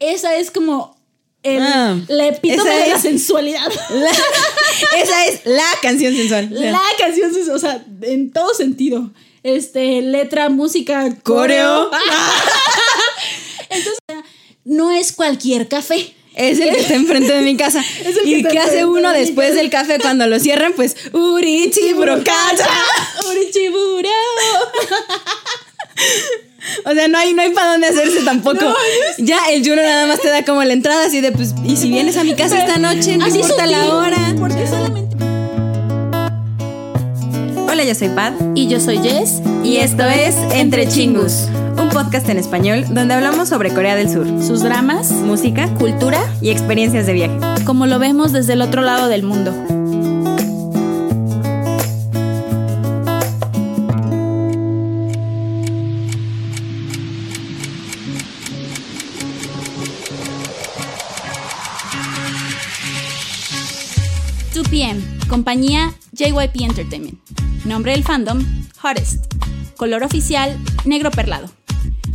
[0.00, 0.98] esa es como
[1.42, 3.66] el, Ah, la epítome de la es- sensualidad.
[3.90, 4.10] La-
[5.00, 6.48] esa es la canción sensual.
[6.50, 9.10] La canción, es- o sea, en todo sentido.
[9.42, 11.90] Este, letra, música, Coreo.
[13.70, 13.98] Entonces,
[14.64, 16.14] no es cualquier café.
[16.34, 17.82] Es el que está enfrente de mi casa.
[18.04, 20.74] Es el que ¿Y está qué hace uno de después del café cuando lo cierran?
[20.74, 22.68] Pues Urichi Brocacha.
[23.30, 24.08] Urichiburo.
[26.84, 28.64] O sea, no hay, no hay para dónde hacerse tampoco.
[28.64, 28.74] No,
[29.18, 31.88] ya el Juno nada más te da como la entrada así de pues, y si
[31.88, 34.34] vienes a mi casa esta noche, no Así importa la hora.
[34.38, 35.16] Porque solamente.
[37.70, 38.34] Hola, yo soy Pat.
[38.54, 39.40] Y yo soy Jess.
[39.64, 44.26] Y esto es Entre Chingus, un podcast en español donde hablamos sobre Corea del Sur,
[44.42, 47.38] Sus dramas, música cultura, y experiencias de viaje.
[47.64, 49.79] como lo vemos desde el otro lado del mundo.
[65.30, 67.16] Compañía JYP Entertainment.
[67.64, 68.44] Nombre del fandom,
[68.82, 69.32] Hottest.
[69.76, 71.48] Color oficial, negro perlado.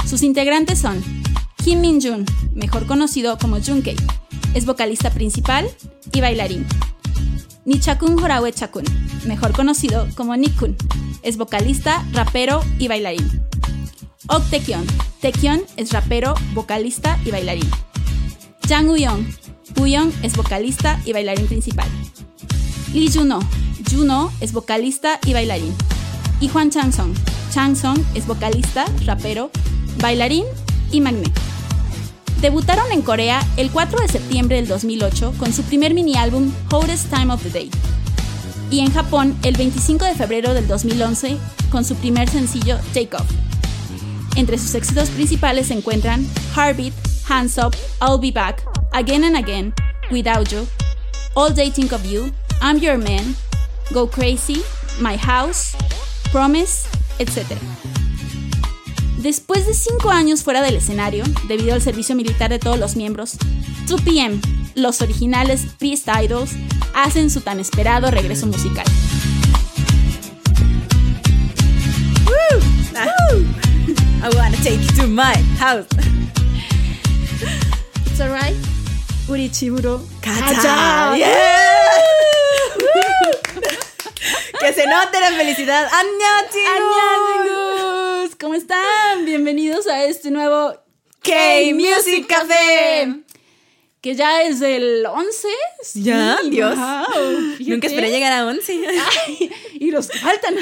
[0.05, 1.01] Sus integrantes son
[1.63, 3.95] Kim Min Jun, mejor conocido como Junkei,
[4.53, 5.65] es vocalista principal
[6.11, 6.67] y bailarín.
[7.63, 8.83] Nichakun Horaue Chakun,
[9.25, 10.75] mejor conocido como Nikkun,
[11.23, 13.27] es vocalista, rapero y bailarín.
[14.27, 14.85] Ok Taekyon,
[15.21, 17.69] Taekyon es rapero, vocalista y bailarín.
[18.67, 19.25] Jang Uyong,
[19.79, 21.87] Uyong es vocalista y bailarín principal.
[22.95, 23.39] Lee Juno,
[23.91, 25.75] Juno es vocalista y bailarín.
[26.39, 27.13] Y Juan Changsong,
[27.51, 29.51] Changsong es vocalista, rapero,
[30.01, 30.45] bailarín
[30.93, 31.41] y magneto.
[32.39, 37.09] Debutaron en Corea el 4 de septiembre del 2008 con su primer mini álbum Hottest
[37.09, 37.69] Time of the Day.
[38.71, 41.37] Y en Japón el 25 de febrero del 2011
[41.71, 43.29] con su primer sencillo Take Off.
[44.37, 46.93] Entre sus éxitos principales se encuentran Heartbeat,
[47.27, 49.73] Hands Up, I'll Be Back, Again and Again,
[50.11, 50.65] Without You,
[51.33, 53.35] All Day Think of You, I'm Your Man,
[53.91, 54.61] Go Crazy,
[54.99, 55.75] My House,
[56.31, 56.87] Promise,
[57.19, 57.57] etc.
[59.17, 63.37] Después de cinco años fuera del escenario, debido al servicio militar de todos los miembros,
[63.87, 64.39] 2PM,
[64.75, 66.51] los originales Beast Idols,
[66.93, 68.85] hacen su tan esperado regreso musical.
[74.25, 75.85] I wanna take you to my house.
[78.07, 78.55] It's alright.
[79.27, 80.01] Urichiburo.
[80.21, 81.15] Kacha.
[81.15, 82.44] Yeah.
[84.59, 85.87] que se note la felicidad.
[85.91, 86.45] ¡Annyeong,
[87.47, 88.29] ¡Annyeong!
[88.39, 89.25] ¿Cómo están?
[89.25, 90.73] Bienvenidos a este nuevo
[91.21, 93.21] K-Music Café.
[94.01, 95.47] Que ya es el 11.
[95.81, 96.75] Sí, Ya, Dios.
[96.77, 98.83] wow, Nunca esperé llegar a 11.
[99.27, 100.55] Ay, y los que faltan.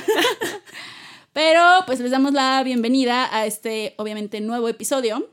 [1.34, 5.30] Pero pues les damos la bienvenida a este, obviamente, nuevo episodio.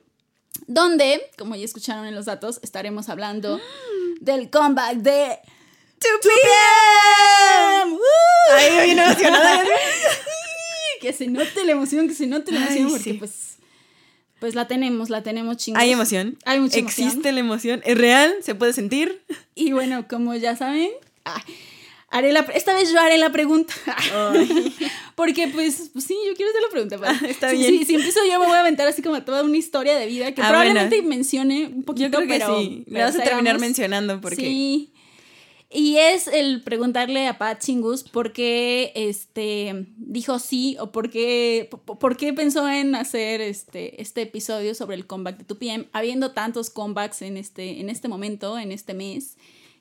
[0.67, 3.61] Donde, como ya escucharon en los datos, estaremos hablando
[4.21, 5.39] del comeback de
[6.01, 7.97] 2 p.m.
[8.53, 9.65] Ay, bien emocionada.
[11.01, 13.13] que se note la emoción, que se note la Ay, emoción, porque sí.
[13.19, 13.33] pues,
[14.39, 15.83] pues la tenemos, la tenemos chingos.
[15.83, 16.39] Hay emoción.
[16.45, 17.07] Hay mucha emoción.
[17.09, 17.83] Existe la emoción.
[17.85, 18.35] Es real.
[18.43, 19.23] Se puede sentir.
[19.55, 20.91] Y bueno, como ya saben,
[21.27, 21.43] ah,
[22.09, 23.75] haré la, esta vez yo haré la pregunta.
[25.15, 26.99] porque pues, pues sí, yo quiero hacer la pregunta.
[26.99, 27.09] Pau.
[27.11, 27.79] Ah, está Sí, bien.
[27.79, 30.33] Sí, si empiezo yo me voy a aventar así como toda una historia de vida
[30.35, 31.09] que Ah, probablemente bueno.
[31.11, 32.85] mencione un poquito, Yo creo que pero, sí.
[32.91, 34.37] Pero vas a terminar mencionando porque.
[34.37, 34.90] Sí.
[35.73, 41.71] Y es el preguntarle a Pat Chingus por qué este, dijo sí o por qué,
[41.85, 46.71] por, qué pensó en hacer este, este episodio sobre el comeback de 2PM, habiendo tantos
[46.71, 49.37] comebacks en este, en este momento, en este mes,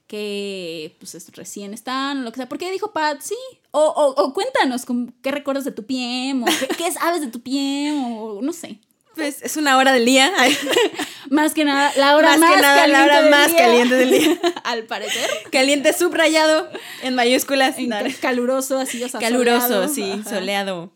[0.05, 2.49] que pues es- recién están, lo que sea.
[2.49, 3.35] ¿Por qué dijo Pat sí?
[3.71, 4.85] O, o, o cuéntanos
[5.23, 8.79] qué recuerdas de 2PM, o qué, sabes de 2PM, o no sé.
[9.19, 10.31] Pues es una hora del día.
[11.29, 13.57] Más que nada, la hora Más más, que nada, la caliente hora del más día.
[13.57, 14.39] caliente del día.
[14.63, 15.29] Al parecer.
[15.51, 16.69] Caliente subrayado
[17.03, 17.77] en mayúsculas.
[17.77, 17.91] En
[18.21, 19.87] caluroso, así, o sea, Caluroso, soleado.
[19.93, 20.29] sí, Ajá.
[20.29, 20.91] soleado.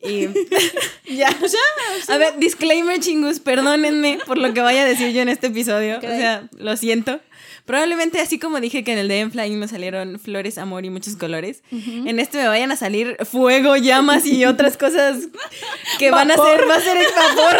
[0.00, 0.28] Y
[1.16, 1.28] ya.
[2.08, 5.98] A ver, disclaimer chingus, perdónenme por lo que vaya a decir yo en este episodio.
[5.98, 7.20] O sea, lo siento.
[7.68, 10.90] Probablemente así como dije que en el de M Flying me salieron flores, amor y
[10.90, 15.28] muchos colores, en este me vayan a salir fuego, llamas y otras cosas
[15.98, 17.56] que van a ser, va a ser vapor,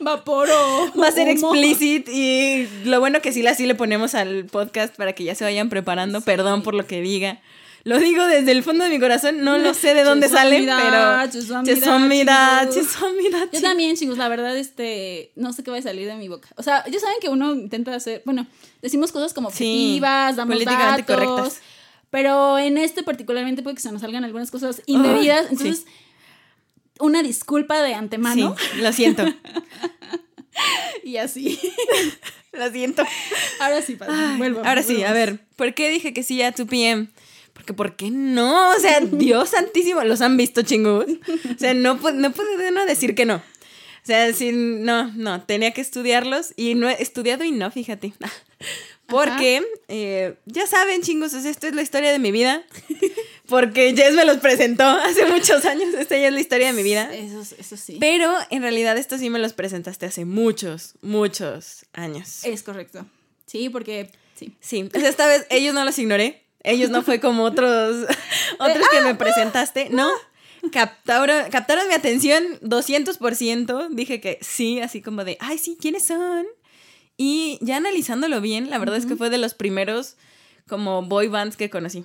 [0.00, 1.54] Vapor o va a ser humo.
[1.54, 5.44] explicit y lo bueno que sí, así le ponemos al podcast para que ya se
[5.44, 7.38] vayan preparando, perdón por lo que diga.
[7.86, 11.30] Lo digo desde el fondo de mi corazón, no lo sé de dónde sale, pero...
[11.30, 11.64] chingos.
[11.64, 16.26] chesomida, Yo también, chicos, la verdad, este, no sé qué va a salir de mi
[16.26, 16.48] boca.
[16.56, 18.44] O sea, ya saben que uno intenta hacer, bueno,
[18.82, 19.54] decimos cosas como Sí,
[19.98, 21.60] objetivas, damos políticamente datos, correctas.
[22.10, 25.92] pero en este particularmente puede que se nos salgan algunas cosas indebidas, entonces, sí.
[26.98, 28.56] una disculpa de antemano.
[28.58, 29.24] Sí, lo siento.
[31.04, 31.60] Y así.
[32.52, 33.04] Lo siento.
[33.60, 34.62] Ahora sí, Pat, Ay, vuelvo.
[34.64, 37.08] Ahora sí, a ver, ¿por qué dije que sí a 2 p.m.?
[37.56, 38.70] Porque, ¿por qué no?
[38.70, 41.06] O sea, Dios santísimo, los han visto chingos.
[41.54, 43.36] O sea, no, no puede no decir que no.
[43.36, 48.12] O sea, sí, no, no, tenía que estudiarlos y no he estudiado y no, fíjate.
[49.06, 52.64] Porque, eh, ya saben, chingos, esto es la historia de mi vida.
[53.48, 55.94] Porque Jess me los presentó hace muchos años.
[55.94, 57.12] Esta ya es la historia de mi vida.
[57.14, 57.98] Eso, eso sí.
[58.00, 62.44] Pero en realidad esto sí me los presentaste hace muchos, muchos años.
[62.44, 63.06] Es correcto.
[63.46, 64.56] Sí, porque sí.
[64.60, 66.45] Sí, esta vez ellos no los ignoré.
[66.66, 68.06] Ellos no fue como otros,
[68.58, 69.88] otros que me presentaste.
[69.90, 70.10] No,
[70.72, 73.88] captaron, captaron mi atención 200%.
[73.90, 76.44] Dije que sí, así como de, ay, sí, ¿quiénes son?
[77.16, 80.16] Y ya analizándolo bien, la verdad es que fue de los primeros
[80.68, 82.04] como boy bands que conocí.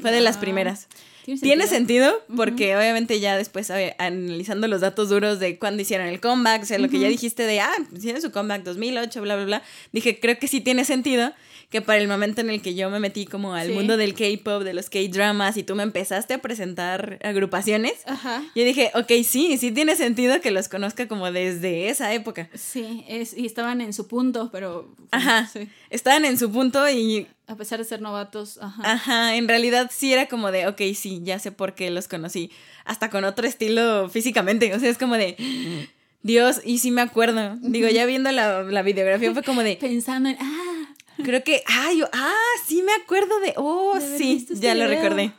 [0.00, 0.42] Fue de las Wow.
[0.42, 0.88] primeras.
[1.24, 2.12] ¿Tiene Tiene sentido?
[2.34, 6.62] porque obviamente ya después a ver, analizando los datos duros de cuándo hicieron el comeback,
[6.62, 9.62] o sea, lo que ya dijiste de, ah, hicieron su comeback 2008, bla, bla, bla,
[9.92, 11.32] dije, creo que sí tiene sentido
[11.68, 13.72] que para el momento en el que yo me metí como al Sí.
[13.74, 18.42] mundo del K-pop, de los K-dramas y tú me empezaste a presentar agrupaciones, Ajá.
[18.56, 22.48] yo dije, ok, sí, sí tiene sentido que los conozca como desde esa época.
[22.54, 24.92] Sí, es, y estaban en su punto, pero.
[25.12, 25.48] Ajá.
[25.52, 25.68] Sí.
[25.90, 28.92] Estaban en su punto y A pesar de ser novatos, ajá.
[28.92, 32.52] Ajá, en realidad sí era como de, ok, sí, ya sé por qué los conocí.
[32.84, 34.72] Hasta con otro estilo físicamente.
[34.72, 35.36] O sea, es como de,
[36.22, 37.56] Dios, y sí me acuerdo.
[37.60, 40.36] Digo, ya viendo la, la videografía fue como de, Pensando en.
[40.38, 40.94] Ah,
[41.24, 42.32] creo que, ah, yo, ah,
[42.68, 45.02] sí me acuerdo de, oh, De sí, este ya lo video.
[45.02, 45.32] recordé.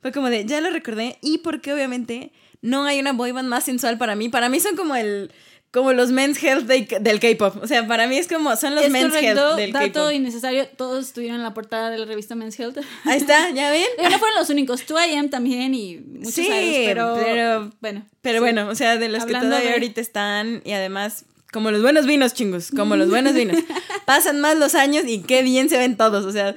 [0.00, 1.18] Fue como de, ya lo recordé.
[1.22, 4.28] Y porque obviamente no hay una boyband más sensual para mí.
[4.28, 5.30] Para mí son como el,
[5.72, 7.62] como los men's health de- del K-pop.
[7.62, 10.12] O sea, para mí es como, son los es men's correcto, health del dato K-pop.
[10.12, 10.68] innecesario.
[10.76, 12.78] Todos estuvieron en la portada de la revista Men's Health.
[13.04, 13.86] Ahí está, ¿ya ven?
[14.10, 14.86] No fueron los únicos.
[14.86, 18.06] 2AM también y muchos Sí, idols, pero, pero- bueno.
[18.20, 18.40] Pero sí.
[18.40, 22.06] bueno, o sea, de los que todavía de- ahorita están y además, como los buenos
[22.06, 23.56] vinos, chingos, como los buenos vinos.
[24.04, 26.54] Pasan más los años y qué bien se ven todos, o sea,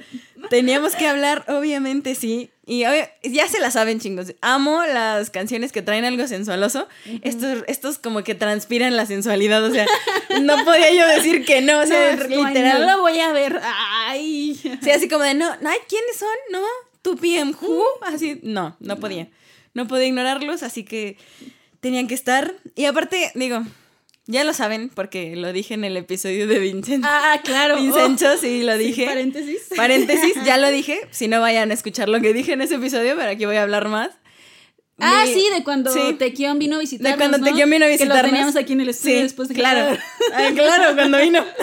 [0.50, 2.50] teníamos que hablar, obviamente sí.
[2.68, 4.34] Y ya se la saben, chingos.
[4.40, 6.88] Amo las canciones que traen algo sensualoso.
[7.22, 9.86] estos, estos como que transpiran la sensualidad, o sea,
[10.42, 12.80] no podía yo decir que no, o sea, No, literal.
[12.80, 13.60] No la voy a ver.
[13.62, 14.56] Ay.
[14.82, 16.28] Sí, así como de, no, no, ay, ¿quiénes son?
[16.50, 16.62] No,
[17.02, 19.28] tu PM Who, así, no, no podía.
[19.72, 21.18] No podía ignorarlos, así que
[21.78, 22.52] tenían que estar.
[22.74, 23.62] Y aparte, digo,
[24.26, 27.04] ya lo saben, porque lo dije en el episodio de Vincent.
[27.06, 27.76] Ah, claro.
[27.76, 29.06] Vincenzo, sí, lo Sí, dije.
[29.06, 29.62] paréntesis.
[29.76, 31.00] Paréntesis, ya lo dije.
[31.10, 33.62] Si no vayan a escuchar lo que dije en ese episodio, pero aquí voy a
[33.62, 34.10] hablar más.
[34.98, 36.14] Ah, Mi- sí, de cuando sí.
[36.18, 37.44] Tequión vino a visitarnos, De cuando ¿no?
[37.44, 38.22] Tequión vino a Que visitarnos.
[38.22, 39.98] lo teníamos aquí en el estudio Sí, después de que claro.
[40.34, 41.44] Ay, claro, cuando vino.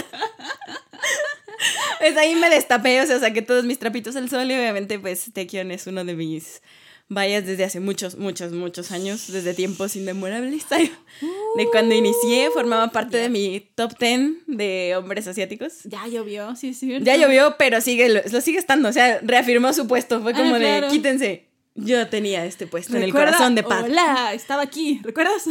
[2.00, 5.32] Pues ahí me destapé, o sea, saqué todos mis trapitos al sol y obviamente pues
[5.34, 6.62] Tekion es uno de mis
[7.10, 10.66] vallas desde hace muchos, muchos, muchos años, desde tiempos inmemorables.
[11.56, 15.84] De cuando inicié, formaba parte de mi top 10 de hombres asiáticos.
[15.84, 16.98] Ya llovió, sí, sí.
[17.02, 20.38] Ya llovió, pero sigue, lo, lo sigue estando, o sea, reafirmó su puesto, fue Ah,
[20.38, 20.88] como claro.
[20.88, 21.46] de, quítense.
[21.76, 23.86] Yo tenía este puesto en el corazón de Pat.
[23.86, 25.44] Hola, estaba aquí, ¿recuerdas?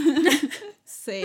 [0.84, 1.22] sí.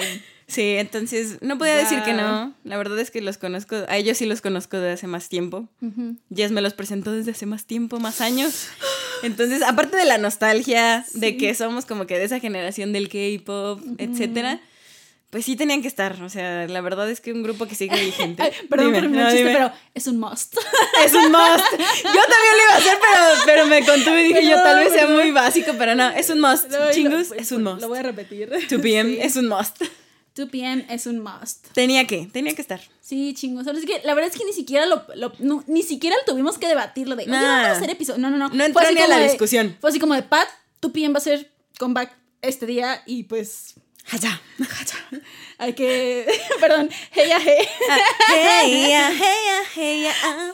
[0.48, 2.54] Sí, entonces no podía decir que no.
[2.64, 5.68] La verdad es que los conozco, a ellos sí los conozco desde hace más tiempo.
[5.82, 6.16] Ujú.
[6.34, 8.70] Jess me los presentó desde hace más tiempo, más años.
[9.24, 13.82] Entonces, aparte de la nostalgia, de que somos como que de esa generación del K-pop,
[13.98, 14.60] etcétera,
[15.30, 16.22] pues sí tenían que estar.
[16.24, 18.44] O sea, la verdad es que un grupo que sigue vigente.
[18.44, 19.54] Ay, perdón Dime, por mi no, chiste, dime.
[19.54, 20.56] pero es un must.
[21.06, 21.66] Es un must.
[21.72, 24.94] Yo también lo iba a hacer, pero, pero me contuve y dije yo, tal vez
[24.94, 26.70] sea muy básico, pero no, es un must.
[26.72, 27.82] No, Chingus, lo- es un must.
[27.82, 28.50] Lo voy a repetir.
[28.70, 29.12] 2 p.m.
[29.16, 29.20] Sí.
[29.22, 29.82] es un must.
[30.38, 30.86] 2 p.m.
[30.90, 31.68] es un must.
[31.74, 32.80] Tenía que, tenía que estar.
[33.02, 33.68] Sí, chingos.
[33.68, 36.68] Es que la verdad es que ni siquiera lo, lo- no, ni siquiera tuvimos que
[36.68, 37.42] debatirlo de, oye, Nah.
[37.42, 38.20] vamos a hacer episodio.
[38.20, 38.50] No, no, no.
[38.50, 39.76] No entró ni a la de- discusión.
[39.82, 40.48] Fue así como de, Pat,
[40.82, 41.14] 2 p.m.
[41.14, 43.74] va a ser comeback este día y pues
[44.12, 44.42] Allá.
[45.58, 46.26] hay que,
[46.60, 47.68] perdón, hey, ya, hey.
[48.30, 50.52] Hey, ya, hey, ya, hey, ya, ah.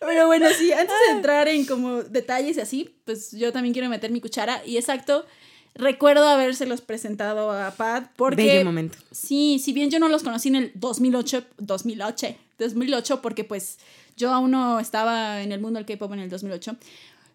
[0.00, 3.88] Pero bueno, sí, antes de entrar en como detalles y así, pues yo también quiero
[3.88, 4.62] meter mi cuchara.
[4.66, 5.26] Y exacto,
[5.74, 8.44] recuerdo habérselos presentado a Pat porque...
[8.44, 8.98] Bello momento.
[9.10, 13.78] Sí, si bien yo no los conocí en el 2008, 2008, 2008, porque pues
[14.16, 16.76] yo aún no estaba en el mundo del K-pop en el 2008.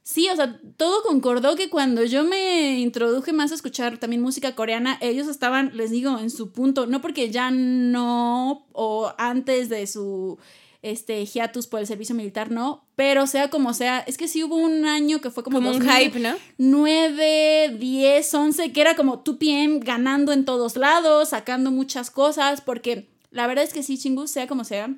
[0.03, 4.53] Sí, o sea, todo concordó que cuando yo me introduje más a escuchar también música
[4.53, 9.87] coreana, ellos estaban, les digo, en su punto, no porque ya no, o antes de
[9.87, 10.37] su
[10.83, 14.57] este hiatus por el servicio militar, no, pero sea como sea, es que sí hubo
[14.57, 16.35] un año que fue como, Como un 2000, hype, ¿no?
[16.57, 23.07] 9, 10, 11, que era como 2PM ganando en todos lados, sacando muchas cosas, porque
[23.31, 24.93] la verdad es que sí, Chingus, sea como sea.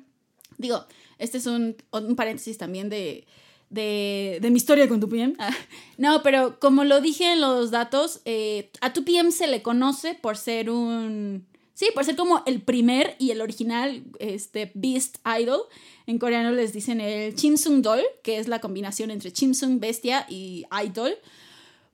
[0.58, 0.84] Digo,
[1.18, 3.24] este es un, un paréntesis también de,
[3.70, 5.36] de, de mi historia con 2PM.
[5.38, 5.50] Ah,
[5.98, 10.36] no, pero como lo dije en los datos, eh, a 2PM se le conoce por
[10.36, 11.46] ser un
[11.76, 15.60] Sí, por ser como el primer y el original este, Beast Idol.
[16.06, 20.64] En coreano les dicen el Chimsung Doll, que es la combinación entre Chimsung, bestia, y
[20.82, 21.18] Idol.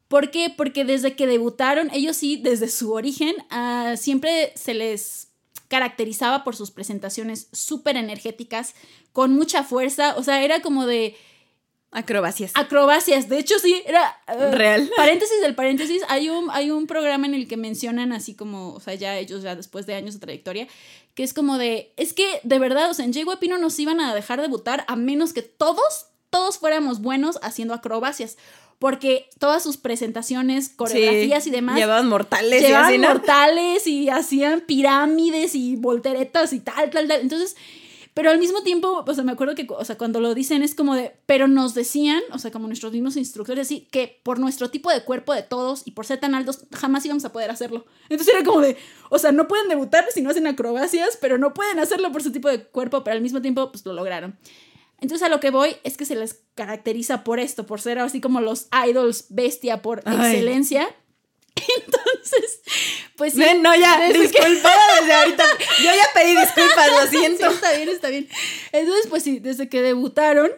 [0.06, 0.54] ¿Por qué?
[0.56, 5.32] Porque desde que debutaron, ellos sí, desde su origen, uh, siempre se les
[5.66, 8.76] caracterizaba por sus presentaciones súper energéticas,
[9.12, 10.14] con mucha fuerza.
[10.16, 11.16] O sea, era como de
[11.94, 12.52] Acrobacias.
[12.54, 13.28] Acrobacias.
[13.28, 14.18] De hecho, sí, era.
[14.26, 14.90] Uh, Real.
[14.96, 16.02] Paréntesis del paréntesis.
[16.08, 19.42] Hay un, hay un programa en el que mencionan así como, o sea, ya ellos,
[19.42, 20.68] ya después de años de trayectoria,
[21.14, 21.92] que es como de.
[21.98, 24.96] Es que, de verdad, o sea, en JYP no nos iban a dejar debutar a
[24.96, 28.38] menos que todos, todos fuéramos buenos haciendo acrobacias.
[28.78, 31.76] Porque todas sus presentaciones, coreografías sí, y demás.
[31.76, 33.08] Llevaban mortales llevaban y así, ¿no?
[33.10, 37.20] mortales y hacían pirámides y volteretas y tal, tal, tal.
[37.20, 37.54] Entonces
[38.14, 40.74] pero al mismo tiempo, o sea, me acuerdo que, o sea, cuando lo dicen es
[40.74, 44.70] como de, pero nos decían, o sea, como nuestros mismos instructores, así, que por nuestro
[44.70, 47.86] tipo de cuerpo de todos y por ser tan altos, jamás íbamos a poder hacerlo.
[48.10, 48.76] Entonces era como de,
[49.08, 52.32] o sea, no pueden debutar si no hacen acrobacias, pero no pueden hacerlo por su
[52.32, 54.36] tipo de cuerpo, pero al mismo tiempo, pues lo lograron.
[55.00, 58.20] Entonces a lo que voy es que se les caracteriza por esto, por ser así
[58.20, 60.14] como los idols bestia por Ay.
[60.14, 60.94] excelencia.
[61.86, 62.60] Entonces,
[63.16, 63.38] pues sí.
[63.38, 65.44] Ven, no, ya, desde que- disculpa desde ahorita.
[65.78, 67.48] Yo ya pedí disculpas, lo siento.
[67.48, 68.28] Sí, está bien, está bien.
[68.72, 70.50] Entonces, pues sí, desde que debutaron,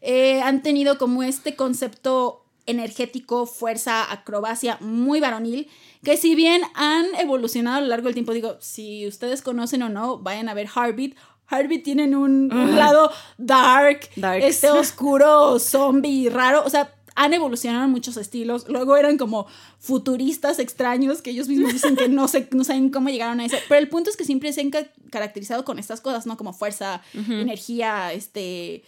[0.00, 5.68] eh, han tenido como este concepto energético, fuerza, acrobacia muy varonil,
[6.04, 9.88] que si bien han evolucionado a lo largo del tiempo, digo, si ustedes conocen o
[9.88, 11.12] no, vayan a ver Heartbeat.
[11.50, 14.44] Heartbeat tienen un, lado dark, Darks.
[14.44, 18.66] este oscuro, zombie, raro, o sea, han evolucionado en muchos estilos.
[18.68, 19.46] Luego eran como
[19.78, 23.56] futuristas extraños que ellos mismos dicen que no, sé, no saben cómo llegaron a eso.
[23.68, 26.36] Pero el punto es que siempre se han ca- caracterizado con estas cosas, ¿no?
[26.38, 28.84] Como fuerza, energía, este,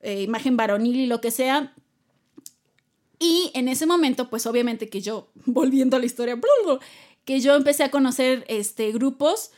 [0.00, 1.72] eh, imagen varonil y lo que sea.
[3.18, 6.38] Y en ese momento, pues obviamente que yo, volviendo a la historia,
[7.24, 9.50] que yo empecé a conocer este, grupos,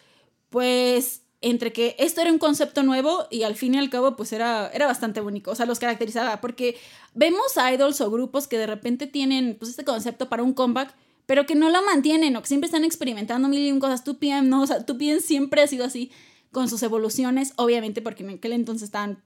[0.51, 4.33] pues entre que esto era un concepto nuevo y al fin y al cabo pues
[4.33, 6.77] era, era bastante único, o sea, los caracterizaba, porque
[7.15, 7.43] vemos
[7.73, 10.95] idols o grupos que de repente tienen pues este concepto para un comeback,
[11.27, 14.05] pero que no lo mantienen o que siempre están experimentando mil y un cosas.
[14.05, 16.11] 2PM no, o sea, 2PM siempre ha sido así
[16.51, 19.23] con sus evoluciones, obviamente porque en aquel entonces estaban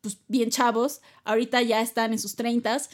[0.00, 2.88] pues bien chavos, ahorita ya están en sus treintas,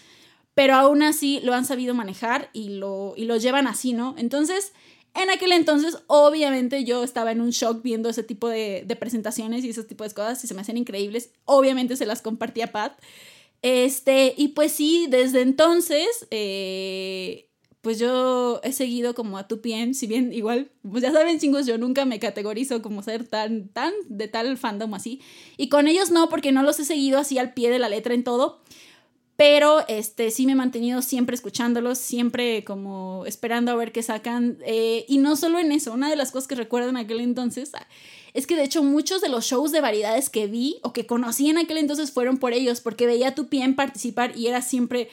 [0.55, 4.15] pero aún así lo han sabido manejar y lo, y lo llevan así, ¿no?
[4.19, 4.73] Entonces,
[5.17, 9.71] en aquel entonces, obviamente yo estaba en un shock viendo ese tipo de, presentaciones y
[9.71, 11.31] ese tipo de cosas y se me hacían increíbles.
[11.45, 12.99] Obviamente se las compartí a Pat.
[13.63, 17.49] Este, y pues sí, desde entonces, eh,
[17.81, 21.67] pues yo he seguido como a tu PM, si bien igual, pues ya saben chingos,
[21.67, 25.21] yo nunca me categorizo como ser tan, tan de tal fandom así.
[25.57, 28.15] Y con ellos no, porque no los he seguido así al pie de la letra
[28.15, 28.61] en todo.
[29.37, 34.59] Pero este, sí me he mantenido siempre escuchándolos, siempre como esperando a ver qué sacan.
[34.65, 37.73] eh, y no solo en eso, una de las cosas que recuerdo en aquel entonces
[37.75, 37.87] ah,
[38.33, 41.49] es que de hecho muchos de los shows de variedades que vi o que conocí
[41.49, 45.09] en aquel entonces fueron por ellos, porque veía a tu PM participar y era siempre,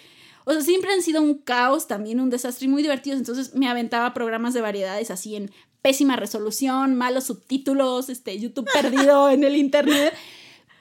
[0.46, 3.20] o sea, siempre han sido un caos, también un desastre y muy divertidos.
[3.20, 5.52] Entonces me aventaba programas de variedades así en
[5.82, 10.14] pésima resolución, malos subtítulos, este, YouTube perdido en el internet.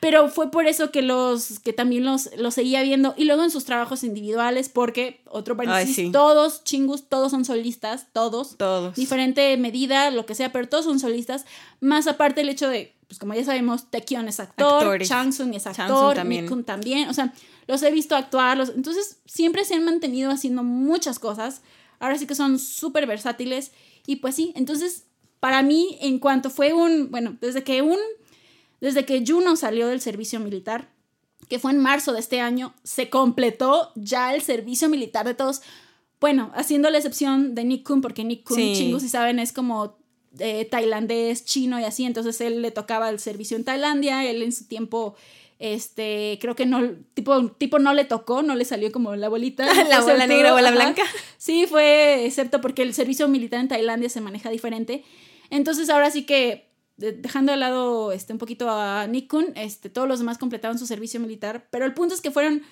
[0.03, 3.15] Pero fue por eso que los que también los, los seguía viendo.
[3.17, 6.11] Y luego en sus trabajos individuales, porque, otro paréntesis, Ay, sí.
[6.11, 8.57] todos chingus, todos son solistas, todos.
[8.57, 8.97] Todos.
[8.97, 11.45] Diferente medida, lo que sea, pero todos son solistas.
[11.79, 15.09] Más aparte el hecho de, pues como ya sabemos, Taekyon es actor, Actores.
[15.09, 16.47] Changsung es actor, también.
[16.47, 17.09] Mikun también.
[17.09, 17.33] O sea,
[17.69, 18.59] los he visto actuar.
[18.59, 21.63] Los, entonces, siempre se han mantenido haciendo muchas cosas.
[22.01, 23.71] Ahora sí que son súper versátiles.
[24.05, 25.05] Y pues sí, entonces,
[25.39, 28.01] para mí, en cuanto fue un, bueno, desde que un
[28.83, 30.91] desde que Juno salió del servicio militar,
[31.49, 35.63] que fue en marzo de este año, se completó ya el servicio militar de todos.
[36.21, 38.75] Bueno, haciendo la excepción de Nick Kun, porque Nick Kun, Sí.
[38.77, 39.97] chingos, si saben, es como
[40.39, 42.05] eh, tailandés, chino y así.
[42.05, 44.25] Entonces él le tocaba el servicio en Tailandia.
[44.25, 45.15] Él en su tiempo,
[45.59, 46.81] este, creo que no,
[47.15, 49.67] tipo, tipo no le tocó, no le salió como la bolita.
[49.89, 50.77] La bola negra, bola ajá.
[50.77, 51.03] blanca.
[51.39, 55.05] Sí, fue, excepto porque el servicio militar en Tailandia se maneja diferente.
[55.51, 60.19] Entonces ahora sí que, dejando de lado este, un poquito a Nikun, este, todos los
[60.19, 62.63] demás completaron su servicio militar, pero el punto es que fueron,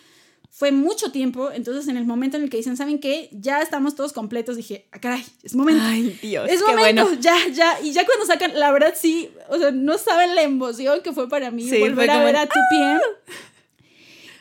[0.50, 3.28] fue mucho tiempo, entonces en el momento en el que dicen, ¿saben qué?
[3.32, 5.82] Ya estamos todos completos, dije, ah, caray, es momento.
[5.84, 6.48] Ay, Dios.
[6.48, 7.20] Es qué momento, bueno.
[7.20, 7.80] ya, ya.
[7.80, 11.28] Y ya cuando sacan, la verdad sí, o sea, no saben la emoción que fue
[11.28, 13.00] para mí Sí, volver a como ver a 2PM.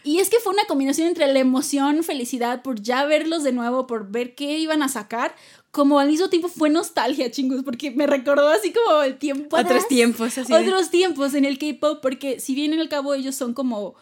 [0.03, 3.85] Y es que fue una combinación entre la emoción, felicidad por ya verlos de nuevo,
[3.85, 5.35] por ver qué iban a sacar,
[5.71, 9.65] como al mismo tiempo fue nostalgia, chingos, porque me recordó así como el tiempo Otros
[9.71, 9.87] atrás.
[9.87, 10.51] tiempos, así.
[10.51, 13.95] de- Otros tiempos en el K-pop, porque si bien en el cabo ellos son como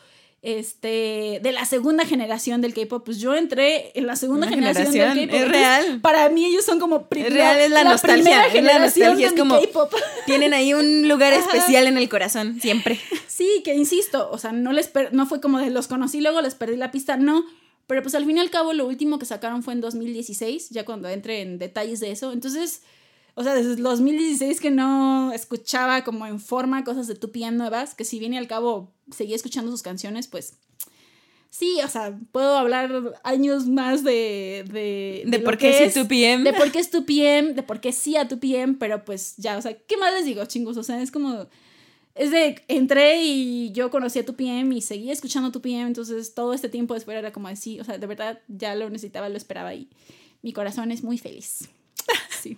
[0.44, 5.18] este, de la segunda generación del K-pop, pues yo entré en la segunda generación, generación,
[5.18, 5.42] del K-pop.
[5.46, 6.00] es real.
[6.02, 9.26] Para mí ellos son como pri- Es real, es la primera nostalgia, es la nostalgia,
[9.28, 9.94] es de como- K-pop.
[10.26, 13.00] Tienen ahí un lugar especial en el corazón, siempre.
[13.28, 16.42] Sí, que insisto, o sea, no les per- no fue como de los conocí, luego
[16.42, 17.44] les perdí la pista, no.
[17.88, 20.86] Pero pues al fin y al cabo lo último que sacaron fue en 2016, ya
[20.86, 22.34] cuando entre en detalles de eso.
[22.34, 22.82] Entonces,
[23.34, 27.58] o sea, desde el 2016 que no escuchaba como en forma cosas de tu PM
[27.58, 30.56] nuevas, que si bien y al cabo seguía escuchando sus canciones, pues
[31.50, 34.66] sí, o sea, puedo hablar años más de...
[34.72, 36.44] De, De lo por qué es, si tu PM.
[36.44, 39.36] De por qué es tu PM, de por qué sí a tu PM, pero pues
[39.38, 40.76] ya, o sea, ¿qué más les digo, chingos?
[40.76, 41.48] O sea, es como...
[42.18, 46.34] Es de, entré y yo conocí a tu PM y seguí escuchando tu PM, entonces
[46.34, 49.30] todo este tiempo de espera era como así, o sea, de verdad ya lo necesitaba,
[49.30, 49.88] lo esperaba y
[50.42, 51.70] mi corazón es muy feliz.
[52.42, 52.56] Sí.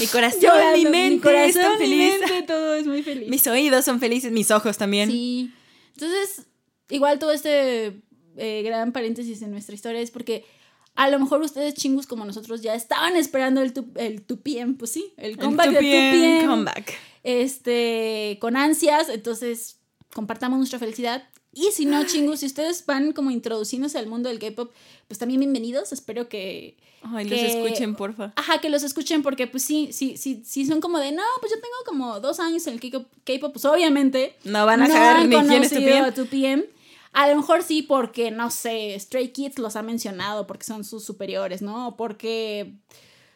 [0.00, 2.14] Mi corazón, Llorando, mi mente corazón, mi feliz.
[2.20, 3.28] mente, todo es muy feliz.
[3.28, 5.08] Mis oídos son felices, mis ojos también.
[5.10, 5.52] Sí.
[5.94, 6.46] Entonces,
[6.90, 8.02] igual todo este
[8.36, 10.44] eh, gran paréntesis en nuestra historia es porque
[10.96, 14.74] a lo mejor ustedes chingus como nosotros ya estaban esperando el tu, el tu PM,
[14.74, 15.80] pues sí, el El comeback de 2PM
[16.10, 16.46] PM.
[16.46, 16.94] comeback.
[17.22, 19.78] Este, con ansias, entonces
[20.14, 21.28] compartamos nuestra felicidad.
[21.54, 24.72] Y si no, chingus, si ustedes van como introduciéndose al mundo del K-pop,
[25.06, 25.92] pues también bienvenidos.
[25.92, 28.32] Espero que, Ay, los escuchen, porfa.
[28.36, 31.52] Ajá, que los escuchen porque pues sí, sí, sí, sí son como de, no, pues
[31.52, 35.28] yo tengo como dos años en el K-pop, pues obviamente No van a no saber
[35.28, 36.00] ni quién es tu PM.
[36.06, 36.64] a tu PM.
[37.12, 41.04] A lo mejor sí porque, no sé, Stray Kids los ha mencionado porque son sus
[41.04, 41.96] superiores, ¿no?
[41.98, 42.72] Porque,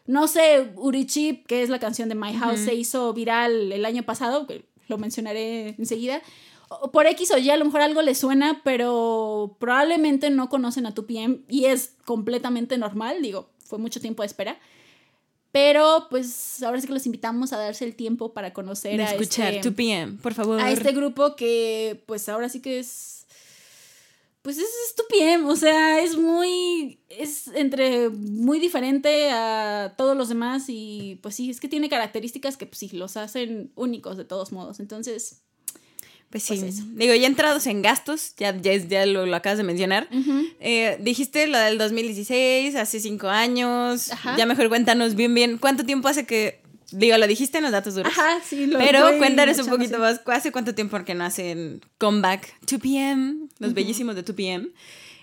[0.07, 4.03] no sé, Urichip, que es la canción de My House, se hizo viral el año
[4.05, 6.23] pasado, que lo mencionaré enseguida.
[6.93, 10.95] Por X o Y, a lo mejor algo les suena, pero probablemente no conocen a
[10.95, 14.59] tu PM y es completamente normal, digo, fue mucho tiempo de espera.
[15.53, 19.11] Pero pues ahora sí que los invitamos a darse el tiempo para conocer De a
[19.13, 20.61] escuchar este, tu PM, por favor.
[20.61, 23.16] a este grupo que pues ahora sí que es
[24.47, 30.67] pues es estupendo, o sea, es muy es entre muy diferente a todos los demás
[30.69, 34.53] y pues sí, es que tiene características que pues sí los hacen únicos de todos
[34.53, 34.79] modos.
[34.79, 35.43] Entonces,
[36.31, 36.59] Pues sí.
[36.61, 36.97] Pues.
[36.97, 40.09] Digo, ya entrados en gastos, ya, ya, ya lo, lo acabas de mencionar.
[40.61, 44.13] Eh, dijiste lo del 2016, hace cinco años.
[44.13, 44.37] Ajá.
[44.39, 45.59] Ya mejor cuéntanos bien, bien.
[45.59, 46.61] ¿Cuánto tiempo hace que.?
[46.93, 48.13] Digo, lo dijiste en los datos duros.
[48.17, 50.21] ajá, sí, lo Pero cuéntanos un poquito más.
[50.27, 53.49] ¿Hace cuánto tiempo que nacen Comeback 2PM?
[53.59, 54.71] Los bellísimos de 2PM.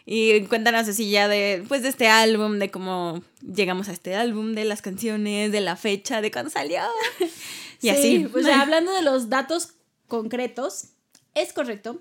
[0.06, 4.54] Y cuéntanos así ya de, pues, de este álbum, de cómo llegamos a este álbum,
[4.54, 6.82] de las canciones, de la fecha, de cuándo salió.
[7.82, 8.28] Y Sí, así.
[8.32, 9.74] Pues ya hablando de los datos
[10.08, 10.86] concretos,
[11.36, 12.00] es correcto.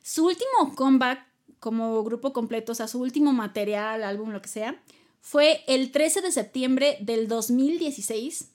[0.00, 1.26] Su último comeback
[1.58, 4.80] como grupo completo, o sea, su último material, álbum, lo que sea,
[5.20, 8.53] fue el 13 de septiembre del 2016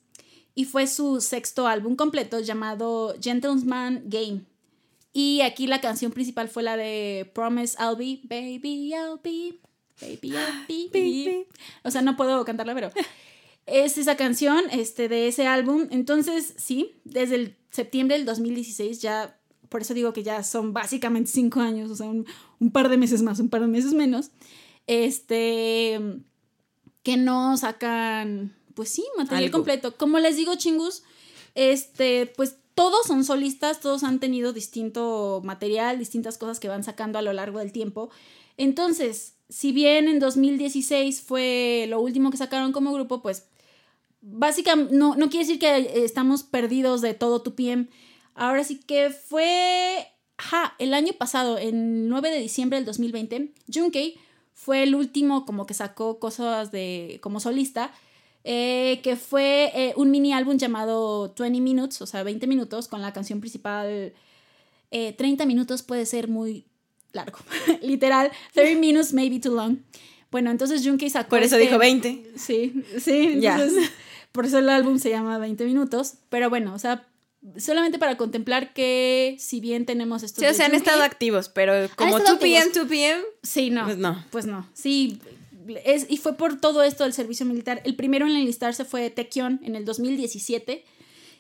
[0.60, 4.41] y fue su sexto álbum completo llamado Gentleman Game.
[5.13, 9.58] Y aquí la canción principal fue la de Promise I'll Be, Baby I'll Be,
[10.02, 10.89] Baby I'll Be.
[10.93, 11.48] Baby.
[11.86, 12.91] O sea, no puedo cantarla, pero
[13.67, 15.88] es esa canción este, de ese álbum.
[15.91, 21.32] Entonces, sí, desde el septiembre del 2016 ya, por eso digo que ya son básicamente
[21.32, 22.26] cinco años, o sea, un,
[22.60, 24.32] un par de meses más, un par de meses menos,
[24.88, 26.02] este,
[27.02, 29.58] que no sacan, pues sí, material Algo.
[29.58, 29.98] completo.
[29.98, 31.04] Como les digo, chingus,
[31.54, 37.20] este, pues todos son solistas, todos han tenido distinto material, distintas cosas que van sacando
[37.20, 38.10] a lo largo del tiempo.
[38.56, 43.48] Entonces, si bien en 2016 fue lo último que sacaron como grupo, pues
[44.22, 47.89] básicamente no, no quiere decir que estamos perdidos de todo tu PM.
[48.34, 54.18] Ahora sí que fue, ajá, el año pasado, el 9 de diciembre del 2020, Junkei
[54.54, 57.92] fue el último como que sacó cosas de como solista,
[58.43, 63.02] eh, que fue eh, un mini álbum llamado 20 Minutes, o sea, 20 minutos, con
[63.02, 64.13] la canción principal.
[64.91, 66.65] eh, 30 minutos puede ser muy
[67.12, 67.39] largo,
[67.82, 69.78] literal, 30 minutes may be too long.
[70.32, 71.30] Bueno, entonces Junkei sacó.
[71.30, 72.32] Por eso este- dijo 20.
[72.36, 73.56] Sí, sí, Ya.
[73.56, 73.89] entonces,
[74.32, 77.08] por eso el álbum se llama 20 minutos, pero bueno, o sea,
[77.58, 81.49] solamente para contemplar que si bien tenemos estos Sí, o sea, han Junkei- estado activos,
[81.49, 83.86] pero como estado 2PM, 2PM, Sí, no.
[83.86, 84.23] Pues no.
[84.30, 84.67] Pues no.
[84.73, 85.19] Sí,
[85.86, 87.82] es, y fue por todo esto del servicio militar.
[87.86, 90.84] El primero en enlistarse fue Taekyon en el 2017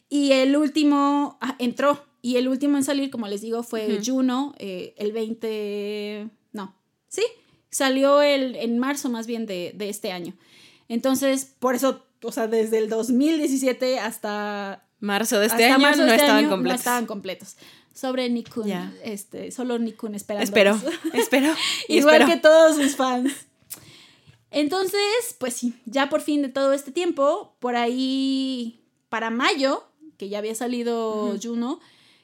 [0.09, 3.99] y el último ah, entró y el último en salir, como les digo, fue.
[4.05, 6.29] Juno eh, el 20...
[6.51, 6.75] No,
[7.07, 7.23] sí,
[7.69, 10.35] salió el, en marzo más bien de, de este año.
[10.89, 16.01] Entonces, por eso, o sea, desde el 2017 hasta marzo de este hasta año marzo
[16.01, 16.73] no de este estaban año completos.
[16.73, 17.55] No estaban completos.
[17.93, 18.71] Sobre Nikun,
[19.03, 20.43] este, solo Nikun esperando.
[20.43, 20.79] Espero,
[21.13, 21.53] espero.
[21.87, 22.33] Igual espero.
[22.33, 23.33] que todos sus fans.
[24.51, 29.83] Entonces, pues sí, ya por fin de todo este tiempo, por ahí para mayo,
[30.17, 31.35] que ya había salido.
[31.41, 31.79] Juno,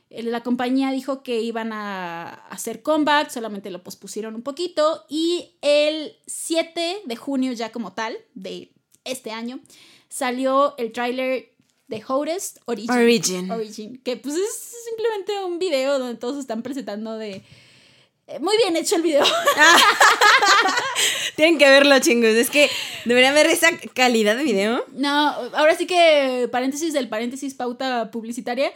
[0.10, 6.16] La compañía dijo que iban a hacer comeback, solamente lo pospusieron un poquito y el
[6.26, 8.72] 7 de junio ya como tal de
[9.04, 9.60] este año
[10.10, 11.54] salió el tráiler
[11.88, 12.90] de Hottest Origin.
[12.92, 13.52] Origin.
[13.52, 17.44] Origin, que pues es simplemente un video donde todos están presentando de...
[18.28, 19.24] eh, Muy bien hecho el video.
[21.36, 22.30] Tienen que verlo, chingos.
[22.30, 22.70] Es que
[23.06, 24.84] deberían ver esa calidad de video.
[24.94, 28.72] No, ahora sí que paréntesis del paréntesis pauta publicitaria.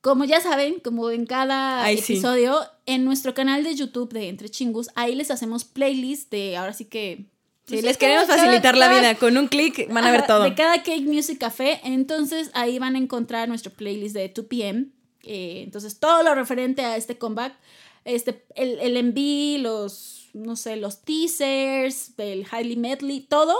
[0.00, 2.12] Como ya saben, como en cada Ay, sí.
[2.14, 6.72] episodio, en nuestro canal de YouTube de Entre Chingus, ahí les hacemos playlists de ahora
[6.72, 7.24] sí que.
[7.66, 9.14] Sí, les queremos cada- facilitar la vida.
[9.16, 10.44] Con un clic van a ver todo.
[10.44, 11.80] De cada Cake Music Café.
[11.84, 14.86] Entonces ahí van a encontrar nuestro playlist de 2PM.
[15.24, 17.54] Eh, entonces todo lo referente a este comeback.
[18.06, 23.54] Este, el, el MV, los, no sé, los teasers, el Highly Medley, todo,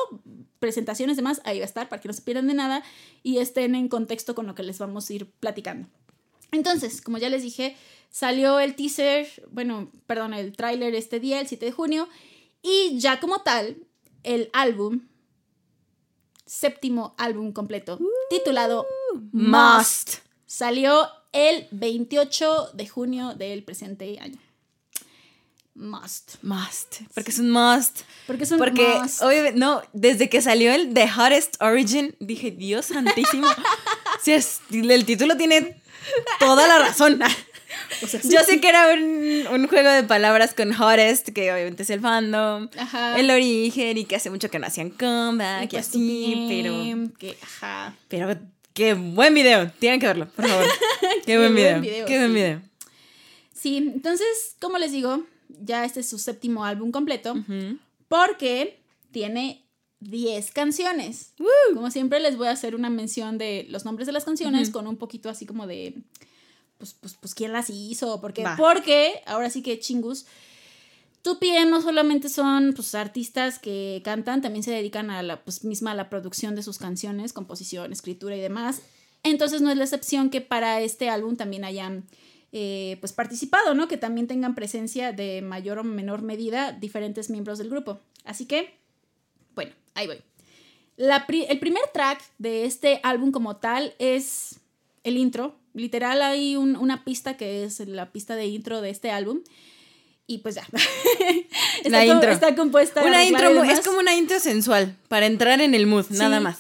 [0.59, 2.83] presentaciones demás, ahí va a estar para que no se pierdan de nada
[3.23, 5.89] y estén en contexto con lo que les vamos a ir platicando.
[6.53, 7.77] Entonces, como ya les dije,
[8.11, 12.09] salió el teaser, bueno, perdón, el tráiler este día, el 7 de junio,
[12.63, 13.77] y ya como tal,
[14.23, 15.03] el álbum,
[16.47, 17.99] séptimo álbum completo,
[18.31, 18.87] titulado
[19.33, 20.21] Must.
[20.47, 24.41] salió el 28 de junio del presente año.
[25.79, 26.43] Must.
[26.43, 27.03] Must.
[27.15, 28.01] Porque es un must.
[28.27, 29.23] Porque es un Porque, must.
[29.23, 33.47] obviamente, no, desde que salió el The Hottest Origin, dije, Dios santísimo.
[34.23, 35.81] si es, el título tiene
[36.41, 37.21] toda la razón.
[38.03, 41.83] O sea, Yo sé que era un, un juego de palabras con Hottest, que obviamente
[41.83, 43.19] es el fandom, Ajá.
[43.19, 47.37] el origen y que hace mucho que no hacían comeback y, pues, así, pero, Que,
[47.43, 47.95] ajá.
[48.09, 48.37] pero
[48.73, 49.71] qué buen video.
[49.79, 50.67] Tienen que verlo, por favor.
[51.27, 51.83] Qué, buen, video.
[52.07, 52.35] Qué buen sí.
[52.35, 52.63] video.
[53.53, 55.25] Sí, entonces, como les digo,
[55.63, 57.35] ya este es su séptimo álbum completo.
[58.09, 59.65] Porque tiene
[60.01, 61.33] 10 canciones.
[61.75, 64.87] Como siempre les voy a hacer una mención de los nombres de las canciones con
[64.87, 65.95] un poquito así como de,
[66.79, 68.21] pues, pues, pues, ¿quién las hizo?
[68.21, 70.27] Porque, porque ahora sí que chingus.
[71.25, 75.91] 2PM no solamente son pues, artistas que cantan, también se dedican a la pues, misma
[75.91, 78.83] a la producción de sus canciones, composición, escritura y demás.
[79.25, 82.05] Entonces no es la excepción que para este álbum también hayan
[82.53, 83.89] eh, pues participado, ¿no?
[83.89, 88.01] Que también tengan presencia de mayor o menor medida diferentes miembros del grupo.
[88.25, 88.75] Así que,
[89.55, 90.19] bueno, ahí voy.
[90.97, 94.61] La pri- el primer track de este álbum como tal es
[95.05, 95.55] el intro.
[95.75, 99.41] Literal hay un- una pista que es la pista de intro de este álbum.
[100.27, 100.67] Y pues ya.
[101.85, 102.31] está, La intro.
[102.33, 103.03] está compuesta.
[103.05, 106.59] Una intro, es como una intro sensual, para entrar en el mood, nada más.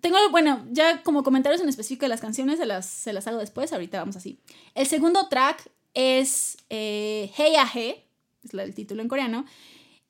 [0.00, 3.38] Tengo, bueno, ya como comentarios en específico de las canciones, se las, se las hago
[3.38, 4.40] después, ahorita vamos así.
[4.74, 8.04] El segundo track es eh, Hey Hey,
[8.42, 9.44] es el título en coreano,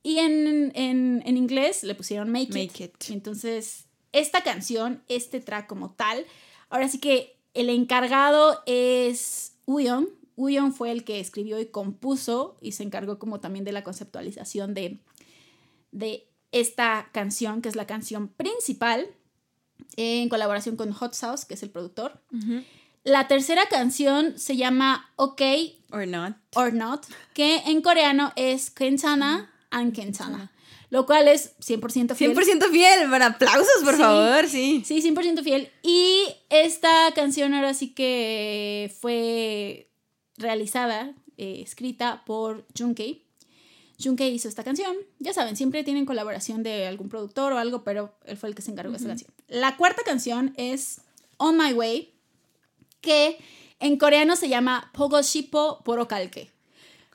[0.02, 2.94] y en, en, en inglés le pusieron Make, Make It.
[3.04, 3.10] It.
[3.10, 6.24] Entonces, esta canción, este track como tal,
[6.70, 10.08] ahora sí que el encargado es Uyeon.
[10.36, 14.72] Uyeon fue el que escribió y compuso y se encargó como también de la conceptualización
[14.72, 15.00] de,
[15.90, 19.08] de esta canción, que es la canción principal,
[19.96, 22.20] en colaboración con Hot Sauce, que es el productor.
[23.04, 25.40] La tercera canción se llama OK
[25.92, 26.34] Or not.
[26.54, 30.52] or Not, que en coreano es Kensana and Kensana,
[30.90, 32.34] lo cual es 100% fiel.
[32.36, 34.00] 100% fiel, para aplausos, por Sí.
[34.00, 34.82] favor, sí.
[34.84, 35.70] Sí, 100% fiel.
[35.82, 39.90] Y esta canción ahora sí que fue
[40.36, 43.24] realizada, eh, escrita por Junkei.
[44.02, 44.96] Junkei hizo esta canción.
[45.18, 48.62] Ya saben, siempre tienen colaboración de algún productor o algo, pero él fue el que
[48.62, 49.30] se encargó de esta canción.
[49.48, 51.00] La cuarta canción es
[51.36, 52.14] On My Way,
[53.00, 53.38] que
[53.80, 56.50] en coreano se llama Pogoshipo Borokalke.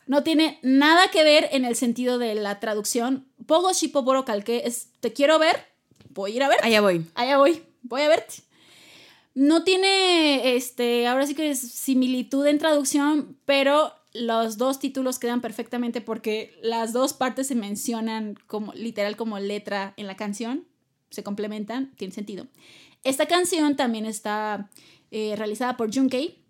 [0.08, 3.26] No tiene nada que ver en el sentido de la traducción.
[3.46, 5.66] Pogoshipo Borokalke es te quiero ver,
[6.10, 7.06] voy a ir a ver Allá voy.
[7.16, 8.36] allá voy, voy a verte.
[9.36, 15.42] No tiene, este, ahora sí que es similitud en traducción, pero los dos títulos quedan
[15.42, 20.68] perfectamente porque las dos partes se mencionan como literal como letra en la canción,
[21.10, 22.48] se complementan, tiene sentido.
[23.04, 24.70] Esta canción también está
[25.12, 26.44] eh, realizada por Junkei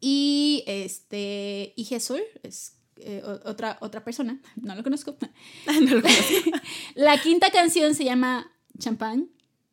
[0.00, 5.16] y este y Jesús es eh, otra otra persona, no lo conozco.
[5.66, 6.50] no lo conozco.
[6.94, 9.28] La quinta canción se llama Champagne,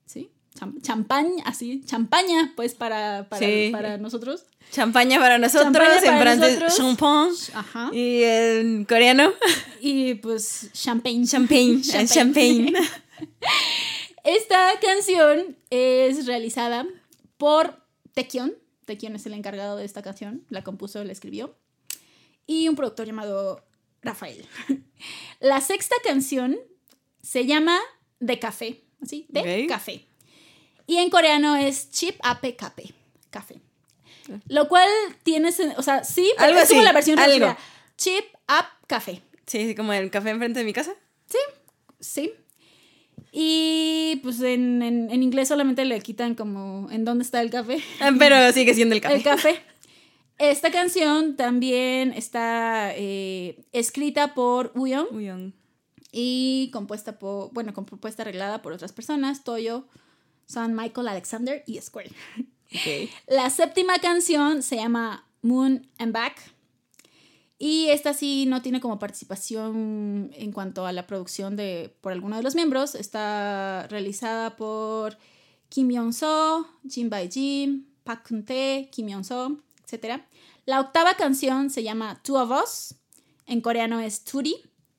[0.05, 0.31] ¿sí?
[0.59, 3.69] Cham- champagne, así, champaña, pues para, para, Sí.
[3.71, 4.43] para nosotros.
[4.71, 7.35] Champaña para nosotros, Champaña en para francés, champagne.
[7.53, 7.89] Ajá.
[7.93, 9.31] Y en coreano,
[9.79, 11.25] Y pues champagne.
[11.25, 11.81] champagne.
[11.81, 12.07] Champagne.
[12.07, 12.73] champagne.
[14.23, 16.85] Esta canción es realizada
[17.37, 17.81] por
[18.13, 18.53] Taekyon.
[18.85, 21.55] Taekyon es el encargado de esta canción, la compuso, la escribió.
[22.45, 23.63] Y un productor llamado
[24.01, 24.45] Rafael.
[25.39, 26.57] La sexta canción
[27.21, 27.79] se llama
[28.19, 30.05] De Café, así, de café.
[30.89, 32.55] Y en coreano es Chip Cape,
[33.29, 33.61] café.
[34.47, 34.89] Lo cual
[35.23, 37.31] tiene, sen- o sea, sí, pero Algo es como así, la versión algo.
[37.45, 37.57] reducida.
[37.97, 39.21] Chip, up, café.
[39.45, 40.93] Sí, sí, como el café enfrente de mi casa.
[41.99, 42.31] Sí.
[43.31, 47.83] Y pues en, en, en inglés solamente le quitan como en dónde está el café.
[47.99, 49.15] Ah, Pero sigue siendo el café.
[49.17, 49.61] El café.
[50.39, 55.51] Esta canción también está eh, escrita por Uyon Uyong.
[56.13, 59.85] y compuesta por, bueno, compuesta arreglada por otras personas, Toyo,
[60.49, 62.11] San Michael Alexander y Square.
[63.27, 66.53] La séptima canción se llama Moon and Back.
[67.57, 72.37] Y esta sí no tiene como participación en cuanto a la producción de por alguno
[72.37, 72.95] de los miembros.
[72.95, 75.17] Está realizada por
[75.67, 80.21] Kim Yeon-so, Jin Bai Jim, Park Kun-tae, Kim Yeon-so, etc.
[80.65, 82.95] La octava canción se llama Two of Us.
[83.45, 84.55] En coreano es Turi,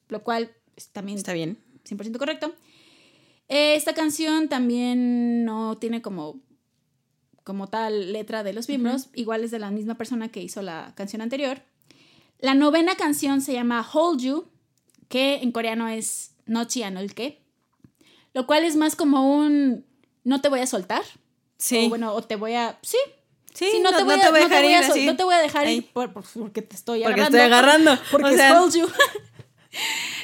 [0.08, 0.54] lo cual
[0.92, 1.58] también Está bien.
[1.88, 2.54] 100% correcto.
[3.52, 6.40] Esta canción también no tiene como,
[7.42, 10.92] como tal letra de los miembros, igual es de la misma persona que hizo la
[10.96, 11.60] canción anterior.
[12.38, 14.44] La novena canción se llama Hold You,
[15.08, 17.42] que en coreano es Nochi Anolke,
[18.34, 19.84] lo cual es más como un
[20.22, 21.02] no te voy a soltar.
[21.58, 21.86] Sí.
[21.86, 22.78] O bueno, o te voy a.
[22.82, 22.96] Sí.
[23.52, 25.06] sí, sí, no, te voy a, te voy a no te dejar ir así.
[25.06, 25.78] no te voy a dejar Ahí.
[25.78, 27.36] ir por- por- porque te estoy Porque agarrando.
[27.38, 27.98] estoy agarrando.
[28.12, 28.86] Porque o es sea, hold you.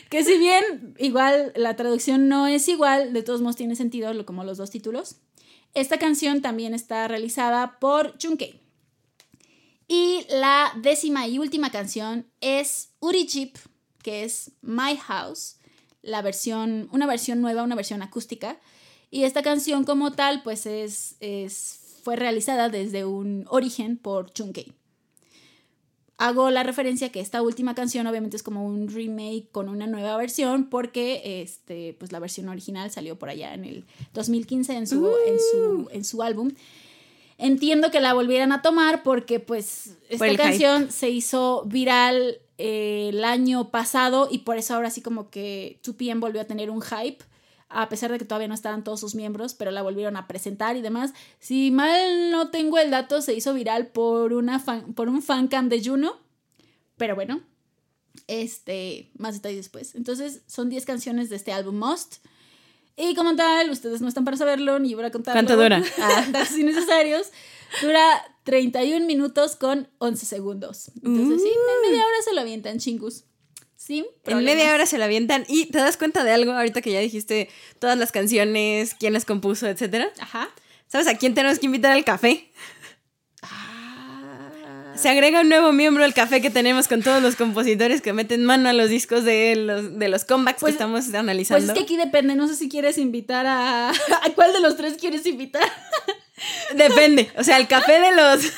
[0.08, 4.44] que si bien igual la traducción no es igual, de todos modos tiene sentido como
[4.44, 5.16] los dos títulos.
[5.74, 8.60] Esta canción también está realizada por Junkei.
[9.88, 13.56] Y la décima y última canción es Uri Jeep,
[14.02, 15.56] que es My House,
[16.02, 18.58] la versión, una versión nueva, una versión acústica.
[19.10, 24.72] Y esta canción como tal, pues es, es, fue realizada desde un origen por Junkei.
[26.18, 30.16] Hago la referencia que esta última canción obviamente es como un remake con una nueva
[30.16, 35.06] versión porque este, pues la versión original salió por allá en el 2015 en su,
[35.26, 36.52] en su, en su álbum.
[37.38, 40.42] Entiendo que la volvieran a tomar porque pues esta Por el hype.
[40.42, 45.78] canción se hizo viral eh, el año pasado y por eso ahora sí como que
[45.84, 47.22] 2PM volvió a tener un hype
[47.68, 50.76] a pesar de que todavía no estaban todos sus miembros, pero la volvieron a presentar
[50.76, 51.12] y demás.
[51.40, 55.68] Si mal no tengo el dato, se hizo viral por, una fan, por un fancam
[55.68, 56.16] de Juno,
[56.96, 57.40] pero bueno,
[58.28, 59.94] este, más detalles después.
[59.94, 62.16] Entonces, son 10 canciones de este álbum Must.
[62.96, 65.38] Y como tal, ustedes no están para saberlo, ni yo voy a contarlo.
[65.38, 65.82] ¿Cuánto dura?
[65.98, 67.30] Ah, datos innecesarios.
[67.82, 70.90] Dura 31 minutos con 11 segundos.
[71.02, 73.24] Entonces, sí, en media hora se lo avientan chingus.
[73.86, 76.90] Sí, En media hora se la avientan y te das cuenta de algo ahorita que
[76.90, 80.08] ya dijiste todas las canciones, quién las compuso, etcétera.
[80.18, 80.48] Ajá.
[80.88, 82.50] ¿Sabes a quién tenemos que invitar al café?
[83.42, 84.92] Ah.
[84.96, 88.44] Se agrega un nuevo miembro al café que tenemos con todos los compositores que meten
[88.44, 91.72] mano a los discos de los, de los comebacks Pues- que estamos Pues analizando.
[91.72, 93.90] es que aquí depende, no sé si quieres invitar a...
[94.22, 95.62] ¿A cuál de los tres quieres invitar?
[96.74, 97.30] Depende.
[97.38, 98.52] O sea, el café de los.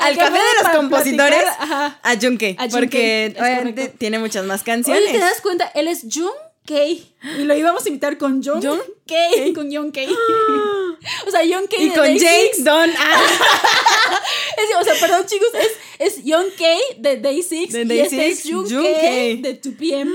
[0.00, 1.42] Al café de los compositores.
[1.42, 1.98] platicar.
[2.02, 2.10] A.
[2.10, 3.94] A Junkei, Porque correcto.
[3.98, 5.02] tiene muchas más canciones.
[5.04, 5.66] Oye, ¿te das cuenta?
[5.74, 6.30] Él es Jung
[6.66, 7.14] Kei.
[7.38, 9.52] Y lo íbamos a invitar con Jung Jung Kei.
[9.52, 10.06] Con Jung Kei.
[11.26, 12.50] o sea, Jung Kei y de con Jake.
[12.58, 12.90] Don.
[12.98, 13.22] Ah,
[14.56, 15.48] Es- o sea, perdón, chicos,
[15.98, 18.82] es, es Young Kei de Day 6 De y Day este Six, es Jung Jung
[18.84, 19.36] Kei Kei.
[19.42, 20.10] de 2PM.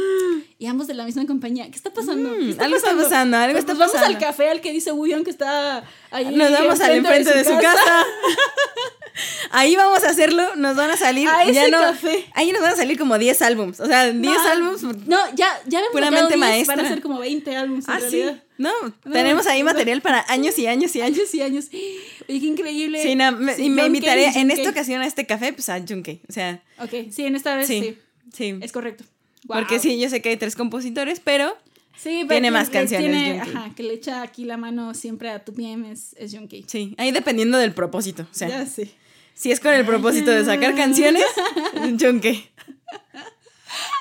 [0.57, 1.65] Y ambos de la misma compañía.
[1.69, 2.29] ¿Qué está pasando?
[2.31, 4.15] ¿Qué Mm, algo está pasando, algo Pues está nos vamos pasando.
[4.17, 6.25] al café al que dice Wuyon que está ahí.
[6.33, 8.05] Nos vamos al enfrente de su casa.
[9.51, 10.55] Ahí vamos a hacerlo.
[10.55, 11.27] Nos van a salir.
[11.27, 12.25] A ya no, café.
[12.33, 13.79] Ahí nos van a salir como 10 álbums.
[13.79, 14.83] O sea, 10 No, álbums.
[14.83, 16.75] No, ya, ya Puramente sacado 10, maestra.
[16.75, 18.23] Van a ser como 20 álbumes en Ah, sí.
[18.57, 18.71] No,
[19.11, 21.33] tenemos ahí material para años y años y años.
[21.33, 21.65] Y años.
[21.71, 23.01] Oye, qué increíble.
[23.01, 25.79] Sí, no, me, Sí, y me invitaré en esta ocasión a este café, pues a
[25.85, 26.21] Junkei.
[26.29, 27.81] O sea, Ok, sí, en esta vez sí.
[27.81, 27.97] sí.
[28.33, 28.55] Sí.
[28.61, 29.03] Es correcto.
[29.47, 31.55] Porque sí, yo sé que hay tres compositores, pero
[31.97, 35.43] Sí, pero tiene más canciones, tiene- ajá, que le echa aquí la mano siempre a
[35.45, 36.35] tu PM es, es
[36.67, 38.23] sí, ahí dependiendo del propósito.
[38.29, 38.91] O sea, ya sé.
[39.35, 41.25] Si es con el propósito de sacar canciones,
[41.99, 42.51] Junkei.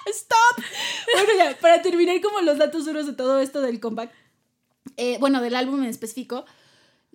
[0.07, 0.65] ¡Stop!
[1.13, 4.13] Bueno, ya, para terminar como los datos duros de todo esto del comeback,
[4.97, 6.45] eh, bueno, del álbum en específico,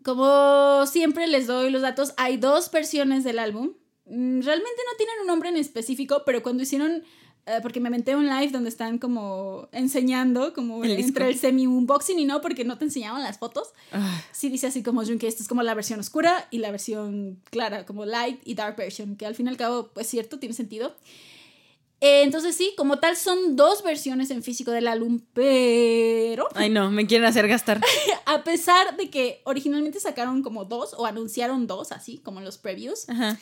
[0.04, 3.74] como siempre les doy los datos, hay dos versiones del álbum.
[4.06, 7.04] Mm, Realmente no tienen un nombre en específico, pero cuando hicieron,
[7.46, 11.08] eh, porque me menté un live donde están como enseñando, como El disco.
[11.08, 13.70] entre el semi-unboxing y no, porque no te enseñaban las fotos.
[13.92, 16.72] Ah, Sí dice así como Jun que esta es como la versión oscura y la
[16.72, 20.40] versión clara, como light y dark version, que al fin y al cabo, pues cierto,
[20.40, 20.96] tiene sentido.
[22.02, 26.90] Eh, entonces sí, como tal son dos versiones en físico del álbum, pero Ay, no,
[26.92, 27.82] me quieren hacer gastar.
[28.26, 32.58] a pesar de que originalmente sacaron como dos o anunciaron dos, así como en los
[32.58, 33.38] previews, Ajá.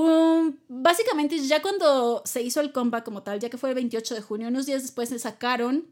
[0.00, 4.14] Um, básicamente ya cuando se hizo el comeback como tal, ya que fue el 28
[4.14, 5.86] de junio, unos días después se sacaron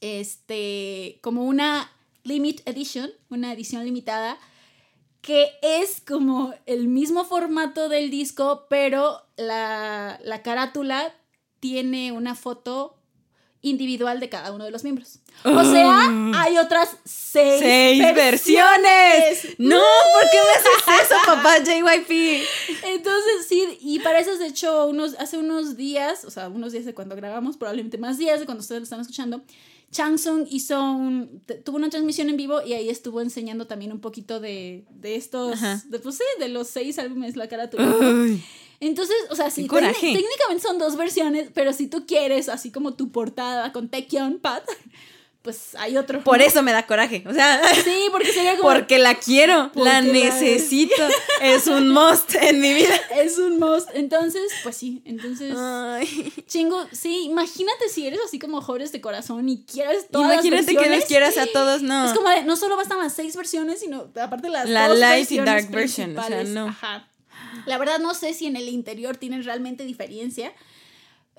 [0.00, 1.90] este como una
[2.22, 4.38] limit edition, una edición limitada
[5.20, 11.12] que es como el mismo formato del disco, pero la, la carátula
[11.60, 12.97] tiene una foto
[13.62, 15.18] individual de cada uno de los miembros.
[15.44, 19.56] O sea, hay otras seis, ¡Seis versiones!
[19.58, 22.44] No, ¿por qué me haces eso, papá JYP?
[22.84, 26.84] Entonces, sí, y para eso, de hecho, unos, hace unos días, o sea, unos días
[26.84, 29.42] de cuando grabamos, probablemente más días de cuando ustedes lo están escuchando,
[29.90, 34.38] Changsung hizo un, tuvo una transmisión en vivo y ahí estuvo enseñando también un poquito
[34.38, 35.82] de, de estos, Ajá.
[35.86, 37.96] de, pues sí, de los seis álbumes, la carátula.
[38.80, 43.10] Entonces, o sea, sí, técnicamente son dos versiones, pero si tú quieres, así como tu
[43.10, 44.62] portada con Taekyon Pat,
[45.42, 46.22] pues hay otro.
[46.22, 47.24] por eso me da coraje.
[47.26, 48.68] O sea, Sí, porque sería como...
[48.72, 50.94] porque la quiero, Porque la la- necesito.
[51.40, 52.94] Es un must en mi vida.
[53.16, 53.88] Es un must.
[53.94, 55.54] Entonces, pues sí, entonces...
[55.56, 56.32] Ay.
[56.46, 60.84] Chingo, sí, imagínate si eres así como jóvenes de corazón y quieres todas Imagínate las
[60.84, 62.06] que les quieras a todos, no.
[62.06, 65.30] Es como de, no solo bastan las seis versiones, sino aparte las La dos light
[65.32, 66.68] y dark version, o sea, no.
[66.68, 67.07] Ajá.
[67.66, 70.52] La verdad no sé si en el interior tienen realmente diferencia.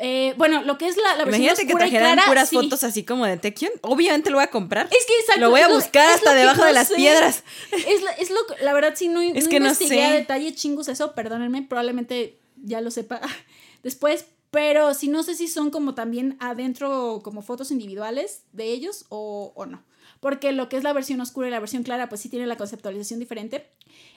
[0.01, 2.55] Eh, bueno, lo que es la, la versión Imagínate que y trajeran clara, puras sí.
[2.55, 3.71] fotos así como de Tekken.
[3.81, 4.87] Obviamente lo voy a comprar.
[4.97, 6.95] Es que exacto, Lo voy a buscar hasta debajo no de las sé.
[6.95, 7.43] piedras.
[7.85, 10.17] Es, la- es lo la verdad sí no, Es no que no investigué a sé.
[10.19, 13.19] detalle chingos eso, perdónenme, probablemente ya lo sepa
[13.83, 19.05] después, pero sí no sé si son como también adentro como fotos individuales de ellos
[19.09, 19.83] o, o no.
[20.19, 22.57] Porque lo que es la versión oscura y la versión clara, pues sí tiene la
[22.57, 23.69] conceptualización diferente.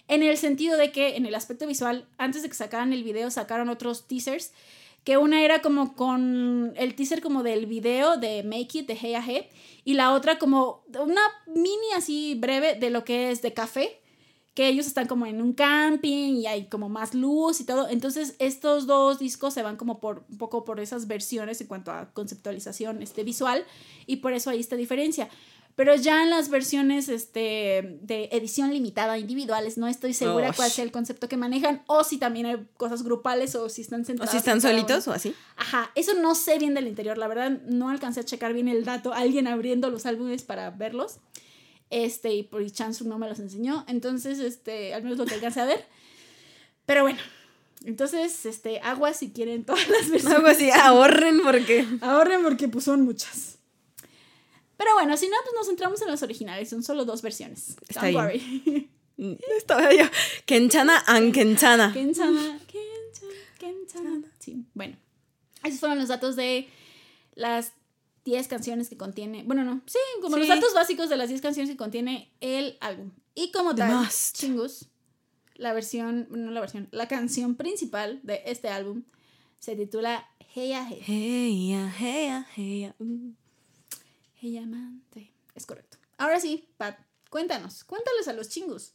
[0.08, 3.30] En el sentido de que en el aspecto visual, antes de que sacaran el video,
[3.30, 4.52] sacaron otros teasers.
[5.04, 9.14] Que una era como con el teaser como del video de Make It de Hey
[9.14, 9.48] a Hey.
[9.84, 13.98] Y la otra como una mini así breve de lo que es de café.
[14.54, 17.88] Que ellos están como en un camping y hay como más luz y todo.
[17.88, 21.90] Entonces estos dos discos se van como por un poco por esas versiones en cuanto
[21.90, 23.64] a conceptualización este, visual.
[24.06, 25.28] Y por eso hay esta diferencia.
[25.74, 30.56] Pero ya en las versiones este, de edición limitada individuales, no estoy segura Ush.
[30.56, 34.02] cuál sea el concepto que manejan, o si también hay cosas grupales, o si están
[34.02, 34.30] O centradas.
[34.32, 35.14] si están solitos uno.
[35.14, 35.34] o así.
[35.56, 38.84] Ajá, eso no sé bien del interior, la verdad no alcancé a checar bien el
[38.84, 41.16] dato, alguien abriendo los álbumes para verlos.
[41.88, 45.60] Este, y por Chansung no me los enseñó, entonces, este, al menos lo que alcancé
[45.60, 45.86] a ver.
[46.86, 47.18] Pero bueno,
[47.84, 50.36] entonces, este, agua si quieren todas las versiones.
[50.36, 51.86] Algo así, ahorren porque.
[52.00, 53.58] Ahorren porque pues son muchas.
[54.76, 56.68] Pero bueno, si no, pues nos centramos en las originales.
[56.68, 57.76] Son solo dos versiones.
[57.88, 58.90] Está Don't bien.
[59.16, 59.38] worry.
[59.56, 60.04] Estaba yo.
[60.46, 61.92] Kenchana and Kenchana.
[61.92, 64.22] Kensana, Kensana, Kensana.
[64.38, 64.96] Sí, bueno.
[65.62, 66.68] Esos fueron los datos de
[67.34, 67.72] las
[68.24, 69.44] 10 canciones que contiene.
[69.44, 69.80] Bueno, no.
[69.86, 70.52] Sí, como los Sí.
[70.52, 73.12] datos básicos de las 10 canciones que contiene el álbum.
[73.34, 74.36] Y como The tal, must.
[74.36, 74.88] chingus,
[75.54, 79.04] la versión, no la versión, la canción principal de este álbum
[79.60, 81.00] se titula Hey Ya Hey.
[81.04, 82.94] Hey, ya, hey, ya, hey, ya.
[82.98, 83.34] Mm.
[84.44, 85.30] Hey Amante.
[85.54, 85.98] Es correcto.
[86.18, 86.98] Ahora sí, Pat,
[87.30, 88.92] cuéntanos, cuéntales a los chingos.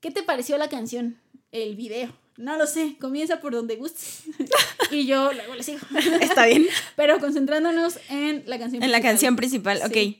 [0.00, 1.20] ¿Qué te pareció la canción?
[1.52, 2.12] El video.
[2.36, 4.22] No lo sé, comienza por donde gustes.
[4.90, 5.78] y yo luego le sigo.
[6.20, 6.66] Está bien.
[6.96, 9.02] Pero concentrándonos en la canción En la principal.
[9.02, 10.16] canción principal, ok.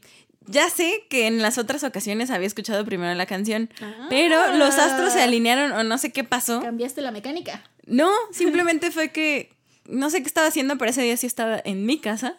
[0.47, 4.07] Ya sé que en las otras ocasiones había escuchado primero la canción, Ah.
[4.09, 6.61] pero los astros se alinearon o no sé qué pasó.
[6.63, 7.69] Cambiaste la mecánica.
[7.85, 9.51] No, simplemente fue que
[9.87, 12.39] no sé qué estaba haciendo, pero ese día sí estaba en mi casa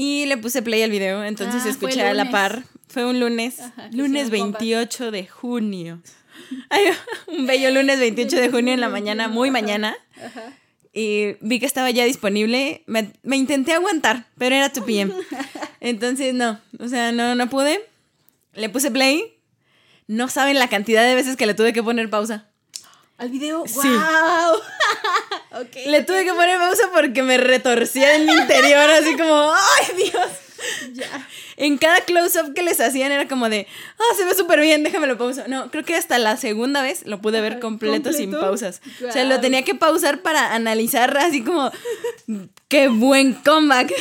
[0.00, 2.64] y le puse play al video, entonces Ah, escuché a la par.
[2.88, 4.60] Fue un lunes, Ajá, lunes hicieron comeback.
[4.62, 6.00] 28 de junio.
[6.70, 6.84] Ay,
[7.26, 9.94] un bello lunes 28 de junio en la mañana, muy mañana.
[10.16, 10.54] Ajá.
[10.94, 12.82] Y vi que estaba ya disponible.
[12.86, 15.12] Me, me intenté aguantar, pero era 2 p.m.
[15.80, 16.58] Entonces, no.
[16.78, 17.86] O sea, no, no pude.
[18.54, 19.34] Le puse play.
[20.06, 22.48] No saben la cantidad de veces que le tuve que poner pausa.
[23.20, 23.64] Al video.
[23.66, 23.86] Sí.
[23.86, 24.56] ¡Wow!
[25.60, 25.76] ok.
[25.86, 30.30] Le tuve que poner pausa porque me retorcía en mi interior, así como, ¡ay, Dios!
[30.94, 31.28] Ya.
[31.58, 33.66] En cada close-up que les hacían era como de,
[33.98, 35.44] ¡ah, se ve súper bien, déjamelo pausa!
[35.48, 38.80] No, creo que hasta la segunda vez lo pude ver completo, sin pausas.
[39.06, 41.70] O sea, lo tenía que pausar para analizar así como,
[42.68, 43.92] ¡qué buen comeback!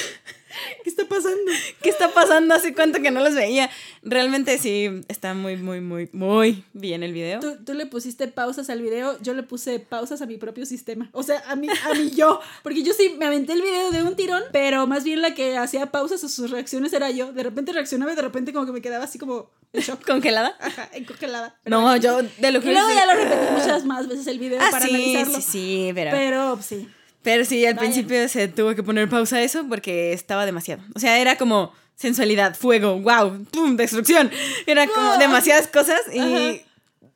[0.83, 1.51] ¿Qué está pasando?
[1.81, 2.53] ¿Qué está pasando?
[2.55, 3.69] Hace cuánto que no los veía.
[4.03, 7.39] Realmente sí, está muy, muy, muy, muy bien el video.
[7.39, 11.09] Tú, tú le pusiste pausas al video, yo le puse pausas a mi propio sistema.
[11.13, 12.39] O sea, a mí, a mí yo.
[12.63, 15.57] Porque yo sí me aventé el video de un tirón, pero más bien la que
[15.57, 17.31] hacía pausas a sus reacciones era yo.
[17.33, 20.05] De repente reaccionaba y de repente como que me quedaba así como en shock.
[20.05, 20.55] ¿Congelada?
[20.59, 21.55] Ajá, en congelada.
[21.63, 24.39] Pero No, yo de lo Y que luego ya lo repetí muchas más veces el
[24.39, 25.35] video Ah, para sí, analizarlo.
[25.41, 26.11] sí, sí, pero...
[26.11, 26.87] Pero sí.
[27.21, 30.81] Pero sí, al principio se tuvo que poner pausa a eso porque estaba demasiado.
[30.95, 34.31] O sea, era como sensualidad, fuego, wow, pum, destrucción.
[34.65, 36.63] Era como demasiadas cosas y Ajá.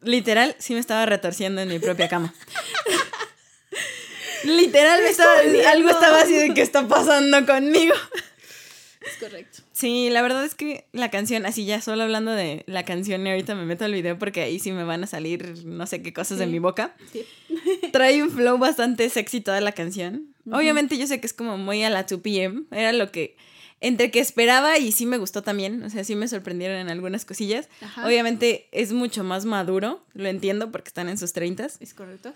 [0.01, 2.33] literal sí me estaba retorciendo en mi propia cama.
[4.43, 5.33] literal me estaba,
[5.71, 7.95] algo estaba así de qué está pasando conmigo.
[9.05, 9.59] Es correcto.
[9.71, 13.29] Sí, la verdad es que la canción, así ya solo hablando de la canción, y
[13.29, 16.13] ahorita me meto al video porque ahí sí me van a salir no sé qué
[16.13, 16.95] cosas de mi boca.
[17.11, 17.25] Sí.
[17.91, 20.33] Trae un flow bastante sexy toda la canción.
[20.51, 22.63] Obviamente yo sé que es como muy a la 2 p.m.
[22.71, 23.35] Era lo que
[23.83, 27.25] entre que esperaba y sí me gustó también, o sea, sí me sorprendieron en algunas
[27.25, 27.67] cosillas.
[27.81, 28.07] Ajá.
[28.07, 32.33] Obviamente es mucho más maduro, lo entiendo porque están en sus 30 Es correcto.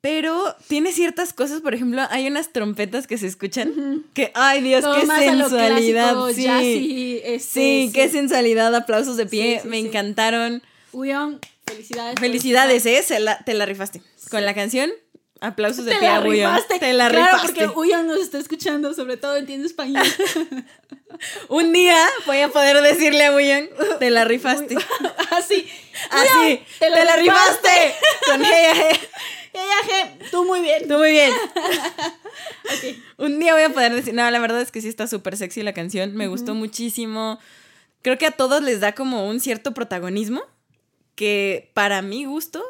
[0.00, 4.82] Pero tiene ciertas cosas, por ejemplo, hay unas trompetas que se escuchan que, ay Dios,
[4.82, 6.12] Todo qué sensualidad.
[6.12, 6.42] clásico, sí.
[6.44, 9.86] jazzy, este, sí, qué sensualidad, aplausos de pie, Sí, sí, me sí.
[9.86, 10.62] encantaron.
[10.92, 12.14] Uyon, felicidades.
[12.14, 13.02] por Felicidades, ¿eh?
[13.02, 14.00] Se la- te la rifaste.
[14.30, 14.90] Con la canción,
[15.40, 16.54] aplausos de Te pie la a William.
[16.54, 16.78] rifaste.
[16.78, 17.46] Te la claro, rifaste.
[17.66, 20.06] porque Uyon nos está escuchando, sobre todo entiende español.
[21.48, 23.66] Un día voy a poder decirle a William,
[23.98, 24.76] te la rifaste.
[25.30, 25.66] Así.
[26.10, 27.94] Así, Uyon, te la, rifaste.
[28.26, 28.98] Con hey,
[29.58, 29.66] hey.
[29.90, 30.88] Ella, je, tú muy bien.
[30.88, 31.32] Tú muy bien.
[32.64, 32.96] Ok.
[33.18, 35.62] Un día voy a poder decir, no, la verdad es que sí está súper sexy
[35.62, 37.38] la canción, me gustó muchísimo.
[38.02, 40.42] Creo que a todos les da como un cierto protagonismo
[41.14, 42.62] que para mi gusto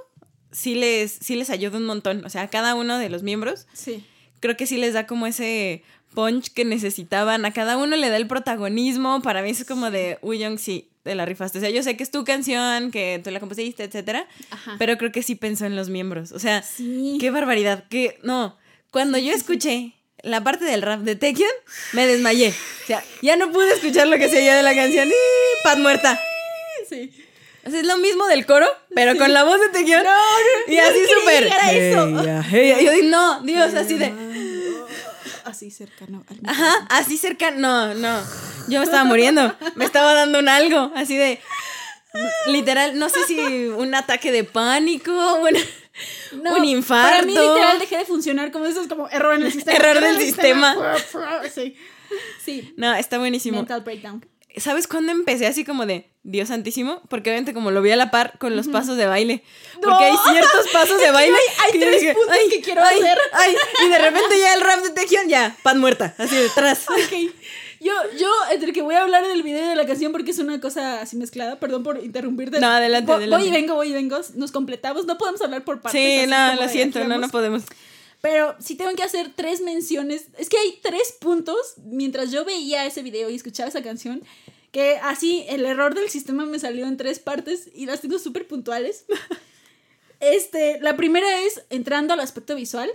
[0.50, 2.24] sí les, sí les ayuda un montón.
[2.24, 4.04] O sea, a cada uno de los miembros Sí.
[4.40, 5.82] creo que sí les da como ese
[6.14, 7.44] punch que necesitaban.
[7.44, 9.20] A cada uno le da el protagonismo.
[9.20, 11.58] Para mí es como de, uy, Young, sí, te la rifaste.
[11.58, 14.26] O sea, yo sé que es tu canción, que tú la compusiste, etcétera.
[14.50, 14.76] Ajá.
[14.78, 16.32] Pero creo que sí pensó en los miembros.
[16.32, 17.18] O sea, Sí.
[17.20, 17.84] qué barbaridad.
[17.88, 18.56] Que, no,
[18.90, 21.46] cuando yo escuché la parte del rap de Tekken,
[21.92, 22.48] me desmayé.
[22.48, 25.08] O sea, ya no pude escuchar lo que seguía de la canción.
[25.08, 25.12] ¡Y!
[25.62, 26.18] Pat muerta.
[26.88, 27.10] Sí.
[27.66, 30.02] O sea, es lo mismo del coro, pero con la voz de Tekken.
[30.02, 31.48] No, no, y así súper.
[31.62, 31.92] "Hey,
[32.50, 32.80] hey, ya".
[32.80, 34.10] Yo dije, no, Dios, así de.
[35.48, 36.50] Así cercano al micrófono.
[36.50, 38.20] Ajá, así cerca, no, no.
[38.68, 39.56] Yo me estaba muriendo.
[39.76, 41.40] Me estaba dando un algo, así de.
[42.46, 47.10] Literal, no sé si un ataque de pánico, un, No, un infarto.
[47.10, 49.76] Para mí, literal, dejé de funcionar como eso, es como error en el sistema.
[49.76, 50.76] Error del sistema.
[51.54, 51.76] Sí.
[52.44, 52.74] Sí.
[52.76, 53.58] No, está buenísimo.
[53.58, 54.24] Mental breakdown.
[54.56, 57.00] ¿Sabes cuándo empecé así como de Dios santísimo?
[57.08, 59.42] Porque obviamente como lo vi a la par con los pasos de baile.
[59.82, 61.36] Porque hay ciertos pasos de baile.
[61.64, 63.18] hay que tres puntos que quiero hacer".
[63.32, 63.56] Ay,
[63.86, 66.86] y de repente ya el rap de Tejión, ya, pan muerta, así detrás.
[66.98, 67.32] Ok.
[67.80, 70.38] Yo, yo, entre que voy a hablar del video y de la canción porque es
[70.40, 72.58] una cosa así mezclada, perdón por interrumpirte.
[72.58, 73.36] No, adelante, adelante.
[73.36, 76.00] Voy y vengo, voy y vengo, nos completamos, no podemos hablar por partes.
[76.00, 77.62] Sí, no, lo siento, no, no podemos.
[78.20, 80.26] Pero sí tengo que hacer tres menciones.
[80.38, 84.22] Es que hay tres puntos mientras yo veía ese video y escuchaba esa canción.
[84.72, 88.46] Que así el error del sistema me salió en tres partes y las tengo súper
[88.46, 89.04] puntuales.
[90.20, 92.90] Este, la primera es entrando al aspecto visual.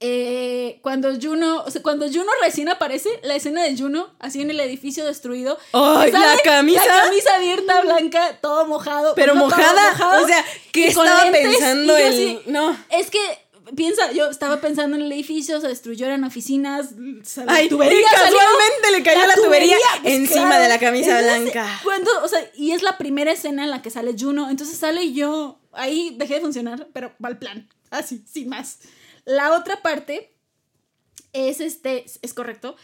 [0.00, 4.50] Eh, cuando Juno, o sea, cuando Juno recién aparece, la escena de Juno, así en
[4.50, 5.58] el edificio destruido.
[5.72, 6.86] ¡Ay, sale la camisa!
[6.86, 9.14] La camisa abierta, blanca, todo mojado.
[9.16, 12.76] Pero mojada, mojado, o sea, ¿qué estaba lentes, pensando el- así, no.
[12.90, 13.18] Es que,
[13.74, 16.90] piensa, yo estaba pensando en el edificio, se destruyó, eran oficinas,
[17.24, 20.62] sa- la Ay, tubería y salió, casualmente le cayó la tubería pues, encima claro.
[20.62, 21.80] de la camisa blanca.
[21.84, 25.12] Cuando, o sea, y es la primera escena en la que sale Juno, entonces sale
[25.12, 28.78] yo, ahí dejé de funcionar, pero va al plan, así, sin más.
[29.24, 30.34] La otra parte
[31.32, 32.76] es este, es correcto,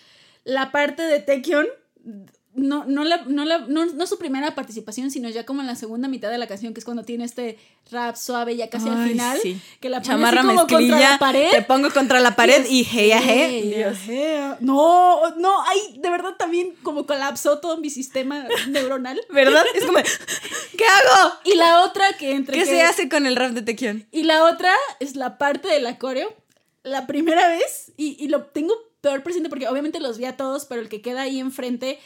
[0.44, 1.66] la parte de Taekyon,
[2.54, 5.74] no, no, la, no, la, no, no su primera participación, sino ya como en la
[5.74, 7.58] segunda mitad de la canción, que es cuando tiene este
[7.90, 9.60] rap suave ya casi al final, sí.
[9.80, 11.50] que la Chamarra así como contra la pared.
[11.50, 13.98] te pongo contra la pared y hey, hey, Dios.
[14.60, 19.20] No, no, ay, de verdad también como colapsó todo mi sistema neuronal.
[19.30, 19.64] ¿Verdad?
[19.74, 21.32] Es como, ¿qué hago?
[21.44, 24.06] Y la otra que entre ¿Qué que- se hace con el rap de Tequión?
[24.12, 26.34] Y la otra es la parte del coreo.
[26.82, 30.64] La primera vez, y, y lo tengo peor presente porque obviamente los vi a todos,
[30.64, 31.98] pero el que queda ahí enfrente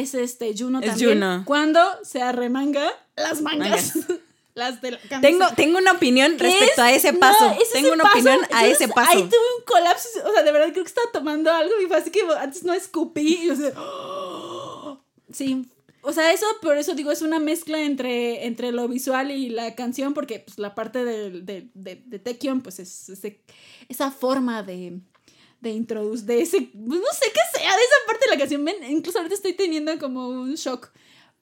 [0.00, 1.14] es este Juno Es también.
[1.14, 1.42] Juno.
[1.44, 3.92] Cuando se arremanga las mangas.
[4.54, 5.20] las de la camisa.
[5.20, 6.78] Tengo, tengo una opinión ¿Qué respecto es?
[6.78, 7.50] a ese No, paso.
[7.60, 8.18] es tengo ese una paso.
[8.18, 9.10] opinión a ese paso.
[9.10, 10.08] Ahí tuve un colapso.
[10.28, 12.72] O sea, de verdad creo que estaba tomando algo y fue así que antes no
[12.72, 13.40] escupí.
[13.42, 13.64] Y yo así,
[15.32, 15.66] Sí.
[16.06, 19.74] O sea, eso, por eso digo, es una mezcla entre, entre lo visual y la
[19.74, 23.40] canción, porque pues, la parte de, de, de, de Taekyon, pues es ese-
[23.88, 25.00] esa forma de,
[25.62, 28.68] de introducir, de ese, pues, no sé qué de esa parte de la canción.
[28.90, 30.90] Incluso ahorita estoy teniendo como un shock.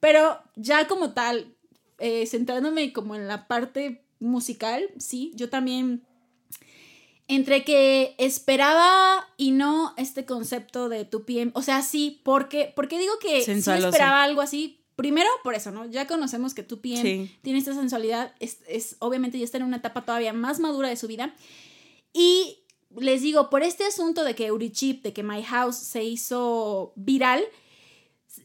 [0.01, 1.55] Pero ya como tal,
[1.99, 6.05] eh, centrándome como en la parte musical, sí, yo también
[7.29, 12.99] entre que esperaba y no este concepto de tu PM, o sea, sí, porque, porque
[12.99, 14.79] digo que sí esperaba algo así.
[14.97, 15.87] Primero, por eso, ¿no?
[15.87, 17.39] Ya conocemos que tu PM Sí.
[17.41, 20.97] tiene esta sensualidad, es, es obviamente ya está en una etapa todavía más madura de
[20.97, 21.35] su vida.
[22.13, 22.59] Y
[22.99, 27.43] les digo, por este asunto de que Urichip, de que My House se hizo viral,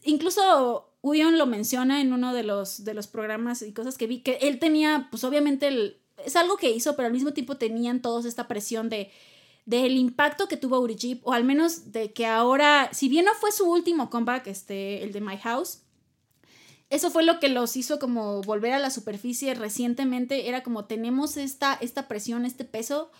[0.04, 4.20] incluso Uyon lo menciona en uno de los, de los programas y cosas que vi,
[4.20, 8.02] que él tenía, pues obviamente, el, es algo que hizo, pero al mismo tiempo tenían
[8.02, 9.10] todos esta presión de,
[9.64, 13.52] del impacto que tuvo Uri o al menos de que ahora, si bien no fue
[13.52, 15.82] su último comeback, este, el de My House,
[16.90, 21.36] eso fue lo que los hizo como volver a la superficie recientemente, era como tenemos
[21.36, 23.10] esta, esta presión, este peso,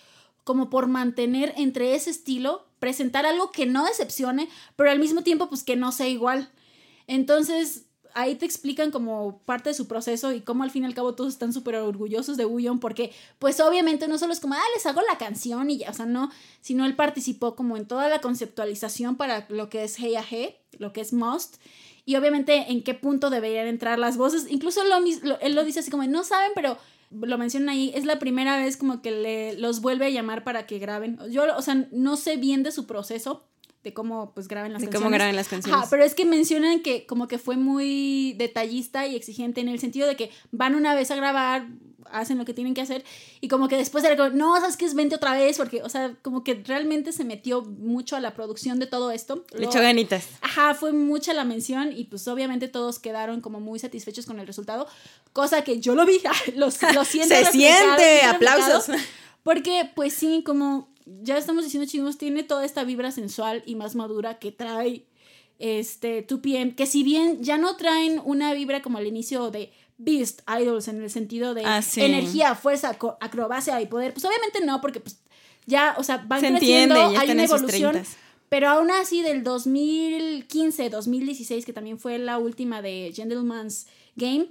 [0.49, 5.51] como por mantener entre ese estilo, presentar algo que no decepcione, pero al mismo tiempo
[5.51, 6.51] pues que no sea igual.
[7.07, 7.85] Entonces,
[8.15, 11.15] ahí te explican como parte de su proceso y cómo al fin y al cabo
[11.15, 14.87] todos están súper orgullosos de Uyon porque pues obviamente no solo es como, ah, les
[14.87, 16.31] hago la canción y ya, o sea, no,
[16.63, 20.57] sino él participó como en toda la conceptualización para lo que es Hey a Hey,
[20.79, 21.57] lo que es Must
[22.07, 24.81] y obviamente en qué punto deberían entrar las voces, incluso
[25.43, 26.79] él lo dice así como, no saben, pero
[27.11, 30.67] lo mencionan ahí, es la primera vez como que le, los vuelve a llamar para
[30.67, 31.19] que graben.
[31.31, 33.49] Yo, o sea, no sé bien de su proceso,
[33.85, 35.05] de cómo pues graben las de canciones.
[35.05, 35.87] cómo graben las canciones.
[35.91, 40.09] pero es que mencionan que como que fue muy detallista y exigente en el sentido
[40.09, 41.69] de que van una vez a grabar,
[42.11, 43.05] hacen lo que tienen que hacer
[43.41, 45.89] y como que después era como, no, sabes que es vente otra vez porque, o
[45.89, 49.45] sea, como que realmente se metió mucho a la producción de todo esto.
[49.53, 50.27] Le echó ganitas.
[50.41, 54.47] Ajá, fue mucha la mención y pues obviamente todos quedaron como muy satisfechos con el
[54.47, 54.89] resultado,
[55.33, 56.21] cosa que yo lo vi,
[56.55, 57.35] lo, lo siento.
[57.35, 58.97] se siente, aplausos.
[59.43, 60.89] Porque pues sí, como
[61.23, 65.05] ya estamos diciendo chingos, tiene toda esta vibra sensual y más madura que trae
[65.59, 70.43] este 2PM, que si bien ya no traen una vibra como al inicio de Beast
[70.49, 75.01] Idols en el sentido de ah, energía, fuerza, acrobacia y poder, pues obviamente no, porque
[75.01, 75.19] pues
[75.67, 78.03] ya, o sea, van creciendo, hay una evolución.
[78.49, 83.87] Pero aún así del 2015, 2016, que también fue la última de Gentleman's
[84.17, 84.47] Game,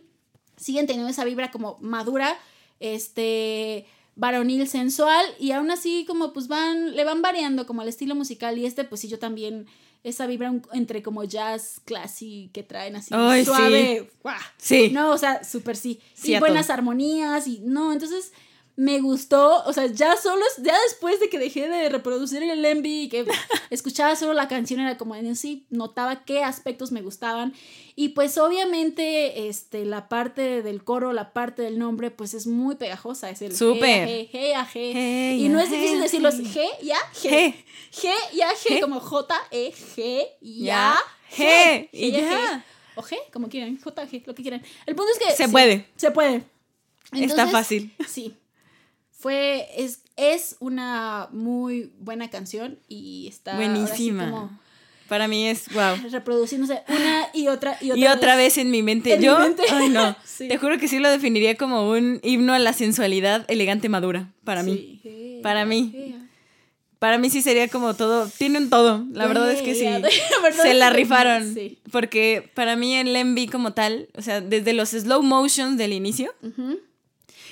[0.56, 2.38] siguen teniendo esa vibra como madura,
[2.80, 3.88] este,
[4.18, 8.58] varonil sensual y aún así como pues van, le van variando como el estilo musical
[8.58, 9.68] y este pues sí yo también
[10.04, 13.10] esa vibra entre como jazz, classy que traen así
[13.46, 14.10] suave.
[14.58, 14.90] Sí.
[14.92, 16.00] No, o sea, súper sí.
[16.14, 16.34] sí.
[16.34, 18.34] Y buenas armonías y no, entonces
[18.78, 23.02] me gustó, o sea, ya solo, ya después de que dejé de reproducir el Envy
[23.02, 23.26] y que
[23.72, 27.56] escuchaba solo la canción, era como en sí, notaba qué aspectos me gustaban.
[27.96, 32.76] Y pues obviamente, este, la parte del coro, la parte del nombre, pues es muy
[32.76, 34.08] pegajosa, es el Súper.
[34.08, 35.38] G, G, A, G.
[35.40, 37.56] y no es difícil decirlos G, ya, G.
[37.92, 40.96] G, ya, G, como J, E, G, ya,
[41.36, 41.90] G.
[41.92, 42.64] Y ya.
[42.94, 44.64] O G, como quieran, J, G, lo que quieran.
[44.86, 45.36] El punto es que...
[45.36, 45.88] Se puede.
[45.96, 46.44] Se puede.
[47.12, 47.92] Está fácil.
[48.08, 48.36] Sí.
[49.18, 53.56] Fue, es, es una muy buena canción y está...
[53.56, 54.60] Buenísima.
[55.08, 56.10] Para mí es wow.
[56.12, 59.18] Reproduciéndose una y otra y otra, y otra vez, en mi mente.
[59.22, 59.38] Yo,
[59.72, 63.90] ay no, te juro que sí lo definiría como un himno a la sensualidad elegante
[63.90, 65.40] madura para mí.
[65.44, 66.16] para mí.
[67.00, 69.86] Para mí sí sería como todo, tienen todo, la verdad es que sí.
[70.62, 71.56] Se la rifaron.
[71.92, 76.34] Porque para mí el Envy como tal, o sea, desde los slow motions del inicio,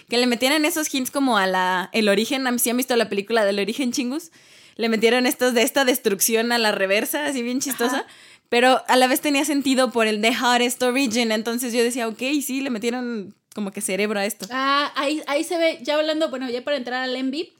[0.09, 3.45] que le metieran esos hints como a la el origen, si han visto la película
[3.45, 4.31] del origen chingus,
[4.75, 8.05] le metieron estos de esta destrucción a la reversa, así bien chistosa.
[8.49, 11.31] Pero a la vez tenía sentido por el The Hottest Origin.
[11.31, 14.45] Entonces yo decía, ok, sí, le metieron como que cerebro a esto.
[14.51, 17.53] Ah, ahí, ahí se ve, ya hablando, bueno, ya para entrar al Envy.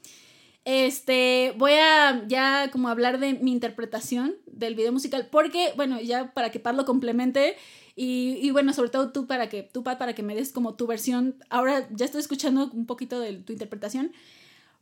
[0.66, 6.32] Este, voy a ya como hablar de mi interpretación del video musical, porque, bueno, ya
[6.34, 7.56] para que Pablo complemente,
[7.94, 10.74] y, y, bueno, sobre todo tú para que, tú Pat, para que me des como
[10.74, 14.12] tu versión, ahora ya estoy escuchando un poquito de tu interpretación.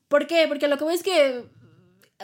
[0.08, 0.46] ¿Por qué?
[0.48, 1.44] Porque lo que voy es que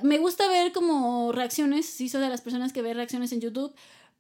[0.03, 3.75] me gusta ver como reacciones, sí soy de las personas que ve reacciones en YouTube,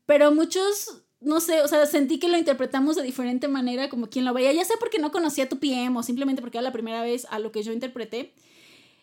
[0.04, 4.26] pero muchos, no sé, o sea, sentí que lo interpretamos de diferente manera como quien
[4.26, 7.00] lo veía, ya sea porque no conocía tu PM o simplemente porque era la primera
[7.00, 8.34] vez a lo que yo interpreté.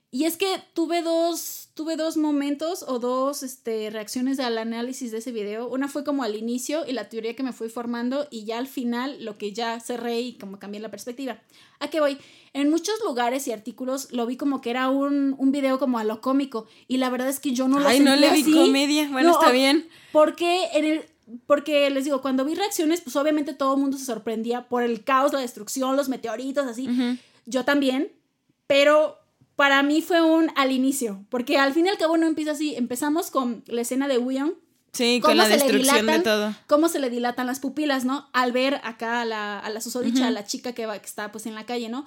[0.09, 5.17] Y es que tuve dos, tuve dos momentos o dos este, reacciones al análisis de
[5.17, 5.67] ese video.
[5.67, 8.67] Una fue como al inicio y la teoría que me fui formando y ya al
[8.67, 11.41] final lo que ya cerré y como cambié la perspectiva.
[11.79, 12.17] ¿A qué voy?
[12.53, 16.05] En muchos lugares y artículos lo vi como que era un, un video como a
[16.05, 19.09] lo cómico y la verdad es que yo no lo Ay, no le vi comedia.
[19.11, 19.89] Bueno, está bien.
[20.13, 21.05] Porque en el
[21.45, 25.03] porque les digo, cuando vi reacciones, pues obviamente todo el mundo se sorprendía por el
[25.03, 26.87] caos, la destrucción, los meteoritos, así.
[27.45, 28.13] Yo también,
[28.65, 29.17] pero
[29.57, 32.75] para mí fue un al inicio, porque al fin y al cabo no empieza así.
[32.75, 34.53] Empezamos con la escena de William.
[34.93, 36.55] Sí, con la destrucción de todo.
[36.67, 38.29] Cómo se le dilatan las pupilas, ¿no?
[38.33, 41.31] Al ver acá a la, a la susodicha, a la chica que, va, que está
[41.31, 42.05] pues en la calle, ¿no?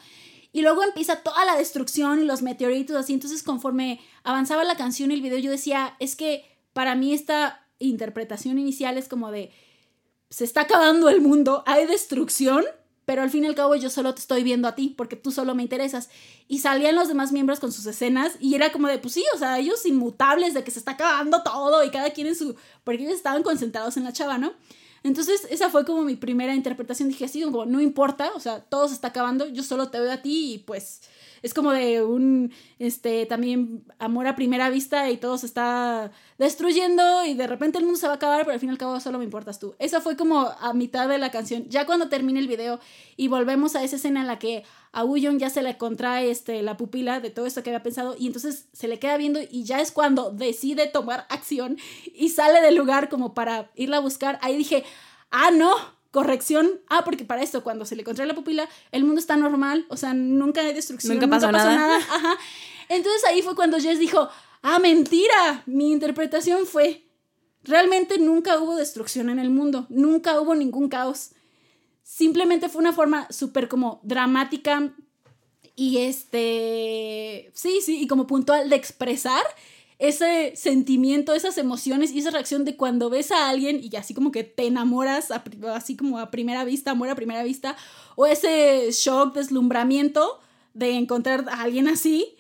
[0.53, 3.15] Y luego empieza toda la destrucción y los meteoritos así.
[3.15, 7.67] Entonces, conforme avanzaba la canción y el video, yo decía, es que para mí esta
[7.81, 9.51] interpretación inicial es como de,
[10.29, 12.65] se está acabando el mundo, hay destrucción,
[13.11, 15.33] pero al fin y al cabo yo solo te estoy viendo a ti porque tú
[15.33, 16.11] solo me interesas.
[16.47, 19.37] Y salían los demás miembros con sus escenas y era como de, pues sí, o
[19.37, 22.55] sea, ellos inmutables de que se está acabando todo y cada quien en su...
[22.85, 24.53] porque ellos estaban concentrados en la chava, ¿no?
[25.03, 27.09] Entonces esa fue como mi primera interpretación.
[27.09, 30.13] Dije así, como, no importa, o sea, todo se está acabando, yo solo te veo
[30.13, 31.01] a ti y pues
[31.43, 37.25] es como de un, este, también amor a primera vista y todo se está destruyendo
[37.25, 39.01] y de repente el mundo se va a acabar, pero al fin y al cabo
[39.01, 39.75] solo me importas tú.
[39.79, 41.67] Esa fue como a mitad de la canción.
[41.69, 42.81] Ya cuando termine el video
[43.17, 46.63] y volvemos a esa escena en la que a Wooyoung ya se le contrae este,
[46.63, 49.65] la pupila de todo esto que había pensado y entonces se le queda viendo y
[49.65, 51.79] ya es cuando decide tomar acción
[52.15, 54.39] y sale del lugar como para irla a buscar.
[54.43, 54.85] Ahí dije,
[55.31, 55.71] ah, no,
[56.11, 56.81] corrección.
[56.89, 59.97] Ah, porque para esto, cuando se le contrae la pupila, el mundo está normal, o
[59.97, 61.15] sea, nunca hay destrucción.
[61.15, 61.97] Nunca pasó, nada.
[61.97, 62.37] Ajá.
[62.89, 64.29] Entonces ahí fue cuando Jess dijo,
[64.63, 67.07] ah, mentira, mi interpretación fue,
[67.63, 71.31] realmente nunca hubo destrucción en el mundo, nunca hubo ningún caos.
[72.03, 74.93] Simplemente fue una forma súper como dramática
[75.77, 79.43] y este, sí, sí, y como puntual de expresar
[80.01, 84.33] ese sentimiento, esas emociones y esa reacción de cuando ves a alguien y así como
[84.33, 85.29] que te enamoras,
[85.75, 87.77] así como a primera vista, amor a primera vista,
[88.17, 90.41] o ese shock, deslumbramiento
[90.73, 92.35] de encontrar a alguien así.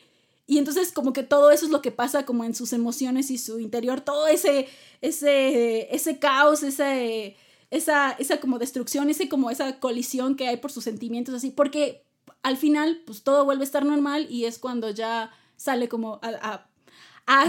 [0.46, 3.36] Y entonces como que todo eso es lo que pasa como en sus emociones y
[3.36, 4.66] su interior, todo ese,
[5.02, 7.36] ese, ese caos, ese,
[7.70, 12.06] esa, esa como destrucción, ese como esa colisión que hay por sus sentimientos así, porque
[12.42, 16.69] al final pues todo vuelve a estar normal y es cuando ya sale como a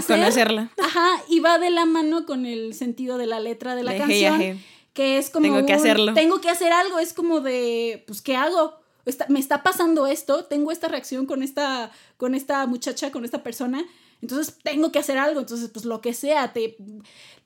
[0.06, 0.70] conocerla.
[0.82, 4.60] Ajá, y va de la mano con el sentido de la letra de la canción.
[4.92, 5.44] Que es como.
[5.44, 6.14] Tengo que hacerlo.
[6.14, 6.98] Tengo que hacer algo.
[6.98, 8.04] Es como de.
[8.06, 8.82] Pues, ¿qué hago?
[9.28, 10.44] me está pasando esto.
[10.44, 13.84] Tengo esta reacción con esta, con esta muchacha, con esta persona.
[14.20, 15.40] Entonces tengo que hacer algo.
[15.40, 16.76] Entonces, pues lo que sea, te,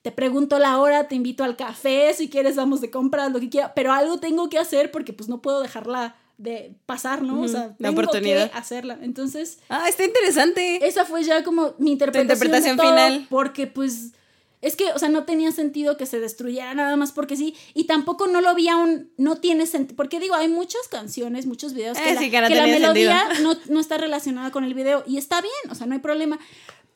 [0.02, 3.48] te pregunto la hora, te invito al café, si quieres vamos de compras, lo que
[3.48, 3.72] quiera.
[3.74, 7.40] Pero algo tengo que hacer porque pues no puedo dejarla de pasar, ¿no?
[7.40, 8.50] O sea, tengo oportunidad.
[8.50, 8.98] que hacerla.
[9.02, 9.58] Entonces.
[9.68, 10.86] Ah, está interesante.
[10.86, 13.26] Esa fue ya como mi interpretación, final.
[13.30, 14.12] Porque, pues.
[14.62, 17.54] Es que, o sea, no tenía sentido que se destruyera nada más porque sí.
[17.74, 19.10] Y tampoco no lo vi aún.
[19.16, 19.96] No tiene sentido.
[19.96, 24.50] Porque digo, hay muchas canciones, muchos videos que, eh, la, melodía no, no está relacionada
[24.50, 25.04] con el video.
[25.06, 26.38] Y está bien, o sea, no hay problema.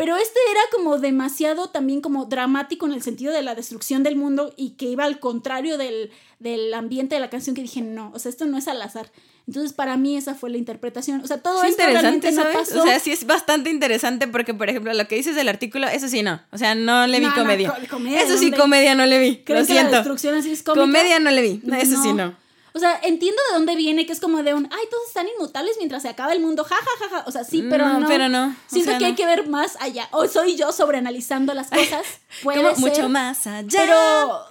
[0.01, 4.17] Pero este era como demasiado también como dramático en el sentido de la destrucción del
[4.17, 8.11] mundo y que iba al contrario del, del ambiente de la canción que dije, no,
[8.15, 9.13] o sea, esto no es al azar.
[9.47, 11.21] Entonces, para mí esa fue la interpretación.
[11.21, 12.57] O sea, todo es interesante, ¿sabes?
[12.57, 12.81] pasó.
[12.81, 16.09] O sea, sí es bastante interesante porque, por ejemplo, lo que dices del artículo, eso
[16.09, 16.41] sí no.
[16.51, 17.71] O sea, no le vi comedia.
[18.17, 19.45] Eso sí, comedia no le vi.
[19.49, 19.91] Lo siento.
[19.91, 20.81] la destrucción así es cómica?
[20.81, 21.63] Comedia no le vi.
[21.79, 22.35] eso sí no.
[22.73, 25.77] O sea, entiendo de dónde viene, que es como de un, ay, todos están inmutables
[25.79, 27.25] mientras se acaba el mundo, ja, ja, ja, ja.
[27.27, 28.07] O sea, sí, pero no.
[28.07, 28.55] Pero no.
[28.67, 30.09] Siento que hay que ver más allá.
[30.13, 32.05] O soy yo sobreanalizando las cosas.
[32.43, 33.69] Puede como mucho más allá.
[33.71, 34.45] Pero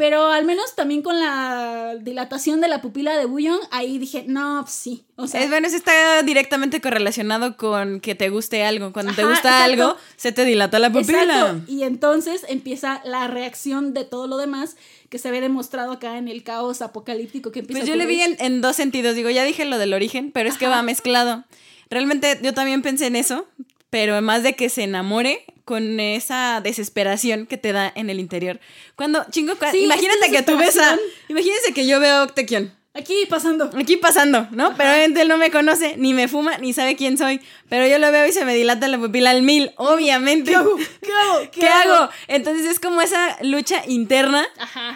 [0.00, 4.66] pero al menos también con la dilatación de la pupila de Bouillon, ahí dije, no,
[4.66, 5.04] sí.
[5.16, 8.94] O sea, es bueno, eso está directamente correlacionado con que te guste algo.
[8.94, 11.22] Cuando te gusta algo, se te dilata la pupila.
[11.22, 11.70] Exacto.
[11.70, 14.78] Y entonces empieza la reacción de todo lo demás
[15.10, 17.80] que se ve demostrado acá en el caos apocalíptico que empieza.
[17.80, 19.16] Pues yo le vi en, dos sentidos.
[19.16, 21.44] Digo, ya dije lo del origen, pero es que va mezclado.
[21.90, 23.46] Realmente yo también pensé en eso,
[23.90, 28.58] pero además de que se enamore, con esa desesperación que te da en el interior.
[28.96, 30.98] Cuando, chingo, imagínate que tú ves a.
[31.28, 32.72] Imagínense que yo veo a Octequion.
[33.00, 33.70] Aquí pasando.
[33.78, 34.76] Aquí pasando, ¿no?
[34.76, 37.40] Pero obviamente él no me conoce, ni me fuma, ni sabe quién soy.
[37.68, 40.50] Pero yo lo veo y se me dilata la pupila al mil, obviamente.
[40.50, 40.76] ¿Qué hago?
[41.00, 41.50] ¿Qué hago?
[41.52, 42.10] ¿Qué, hago?
[42.28, 44.46] Entonces es como esa lucha interna,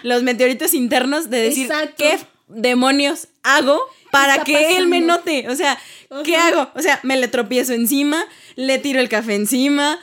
[0.03, 3.81] los meteoritos internos de decir, ¿qué demonios hago
[4.11, 5.49] para que él me note?
[5.49, 5.79] O sea,
[6.25, 6.71] ¿qué hago?
[6.75, 8.25] O sea, me le tropiezo encima,
[8.57, 9.99] le tiro el café encima,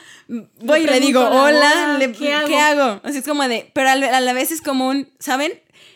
[0.60, 3.00] voy y le digo, hola, ¿qué, hago?
[3.04, 5.52] Así es como de, pero a la vez es como un, ¿saben?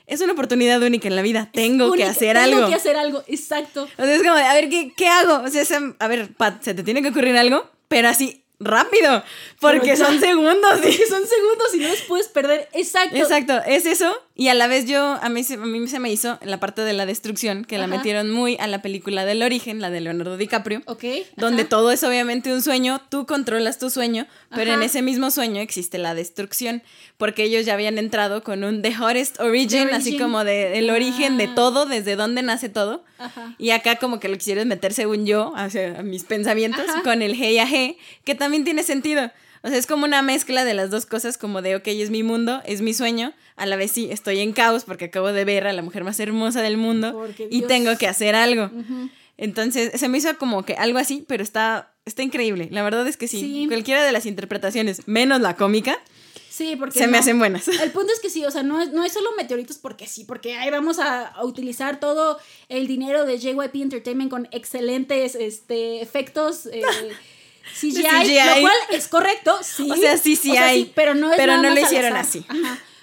[0.07, 1.51] Es una oportunidad única en la vida.
[1.53, 2.57] Tengo que hacer algo.
[2.57, 3.89] Tengo que hacer algo, exacto.
[3.99, 5.43] O sea, es como a ver, ¿qué, qué hago?
[5.45, 5.65] O sea,
[5.99, 9.23] a ver, Pat, se te tiene que ocurrir algo, pero así, rápido,
[9.61, 10.57] porque son segundos.
[10.87, 12.69] Sí, son segundos y no los puedes perder.
[12.73, 13.17] Exacto.
[13.17, 14.17] Exacto, es eso.
[14.35, 16.93] Y a la vez yo, a mí, a mí se me hizo la parte de
[16.93, 20.83] la destrucción, que la metieron muy a la película del origen, la de Leonardo DiCaprio.
[20.85, 21.05] Ok.
[21.37, 25.61] Donde todo es obviamente un sueño, tú controlas tu sueño, pero en ese mismo sueño
[25.61, 26.83] existe la destrucción,
[27.17, 31.39] porque ellos ya habían entrado con un The Hottest Origin, así como de el origen
[31.39, 31.55] de ah.
[31.55, 33.05] todo, desde dónde nace todo.
[33.59, 37.59] Y acá como que lo quisieras meter según yo, hacia mis pensamientos, con el Hey
[37.59, 39.31] a Hey, que también tiene sentido.
[39.63, 42.23] O sea, es como una mezcla de las dos cosas, como de, ok, es mi
[42.23, 45.67] mundo, es mi sueño, a la vez sí, estoy en caos porque acabo de ver
[45.67, 48.71] a la mujer más hermosa del mundo y tengo que hacer algo.
[49.39, 52.69] Entonces, se me hizo como que algo así, pero está, está increíble.
[52.71, 55.99] La verdad es que sí, cualquiera de las interpretaciones, menos la cómica.
[56.57, 57.69] Sí, porque se me hacen buenas.
[57.83, 60.25] El punto es que sí, o sea, no es, no es solo meteoritos porque sí,
[60.25, 62.39] porque ahí vamos a, utilizar todo
[62.71, 66.65] el dinero de JYP Entertainment con excelentes este, efectos.
[66.67, 66.83] Eh,
[67.79, 69.91] CGI, lo cual es correcto, sí.
[69.91, 70.91] O sea, sí, sí hay.
[70.95, 72.47] pero no es Pero no lo hicieron así.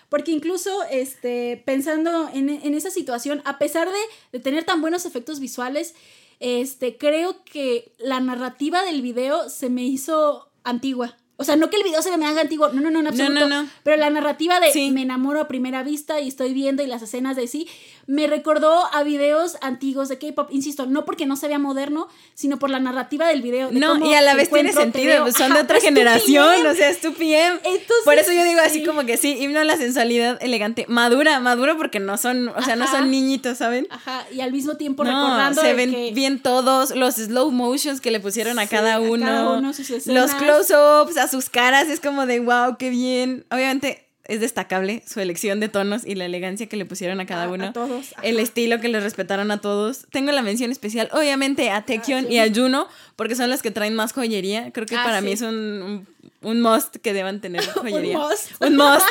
[0.10, 3.88] Porque incluso este, pensando en, esa situación, a pesar
[4.32, 5.94] de, tener tan buenos efectos visuales,
[6.40, 11.18] este, creo que la narrativa del video se me hizo antigua.
[11.36, 13.34] O sea, no que el video se me haga antiguo, no, no, no, en absoluto.
[13.34, 13.70] No, no, no.
[13.84, 14.92] Pero la narrativa de Sí.
[14.92, 17.68] me enamoro a primera vista y estoy viendo y las escenas de sí,
[18.06, 20.50] me recordó a videos antiguos de K-pop.
[20.52, 23.70] Insisto, no porque no se vea moderno, sino por la narrativa del video.
[23.70, 26.70] de No, y a la vez tiene sentido, pues son Ajá, de otra generación, PM.
[26.70, 27.60] o sea, es tu PM.
[27.64, 28.86] Entonces, Por eso yo digo así sí.
[28.86, 32.76] como que sí, himno a la sensualidad elegante, madura, madura porque no son, o sea,
[32.76, 33.88] no son niñitos, ¿saben?
[33.90, 38.02] Ajá, y al mismo tiempo No, recordando se ven que- bien todos, los slow motions
[38.02, 41.50] que le pusieron a Sí, cada a uno, cada uno sus los close-ups a sus
[41.50, 43.46] caras, es como de wow, qué bien.
[43.52, 47.42] Obviamente es destacable su elección de tonos y la elegancia que le pusieron a cada
[47.44, 47.74] A- a uno.
[47.74, 50.08] todos, El estilo que les respetaron a todos.
[50.12, 53.96] Tengo la mención especial, obviamente, a Taekyon y a Juno, porque son las que traen
[53.96, 54.72] más joyería.
[54.72, 55.26] Creo que Ah, para sí.
[55.26, 56.08] mí es un, un,
[56.42, 58.18] un must que deban tener joyería.
[58.18, 58.52] must.
[58.62, 59.06] Un must.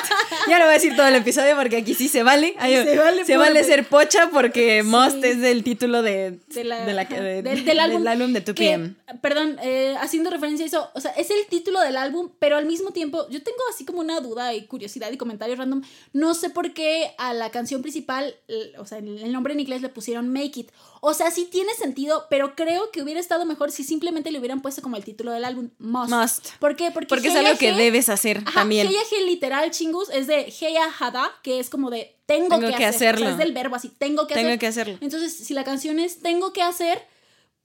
[0.49, 2.55] Ya no voy a decir todo el episodio porque aquí sí se vale.
[2.59, 4.89] Ay, Se vale se vale ser pocha porque Sí.
[4.89, 8.41] must es del título de, de la- de la- de- del, del álbum, álbum de
[8.41, 8.95] 2 que, PM.
[9.21, 12.67] Perdón, eh, haciendo referencia a eso, o sea, es el título del álbum, pero al
[12.67, 15.83] mismo tiempo yo tengo así como una duda y curiosidad y comentario random.
[16.13, 19.61] No sé por qué a la canción principal, el- o sea, el, el nombre en
[19.61, 20.71] inglés le pusieron Make It.
[21.05, 24.63] O sea, sí tiene sentido, pero creo que hubiera estado mejor si simplemente le hubieran
[24.63, 26.13] puesto como el título del álbum, Must.
[26.13, 26.49] Must.
[26.61, 26.93] ¿Por qué?
[26.93, 28.87] Porque, Porque es algo que debes hacer Ajá, también.
[28.87, 32.87] He literal, chingus, es de Heya Hada, que es como de tengo, Tengo que, que
[32.87, 33.17] hacer.
[33.17, 33.27] O hacerlo.
[33.27, 34.59] sea, es del verbo así, tengo que Tengo hacer.
[34.61, 34.99] que hacerlo.
[35.01, 37.03] Entonces, si la canción es tengo que hacer,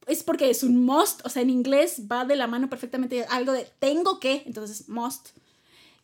[0.08, 3.52] es porque es un must, o sea, en inglés va de la mano perfectamente algo
[3.52, 5.28] de tengo que, entonces must.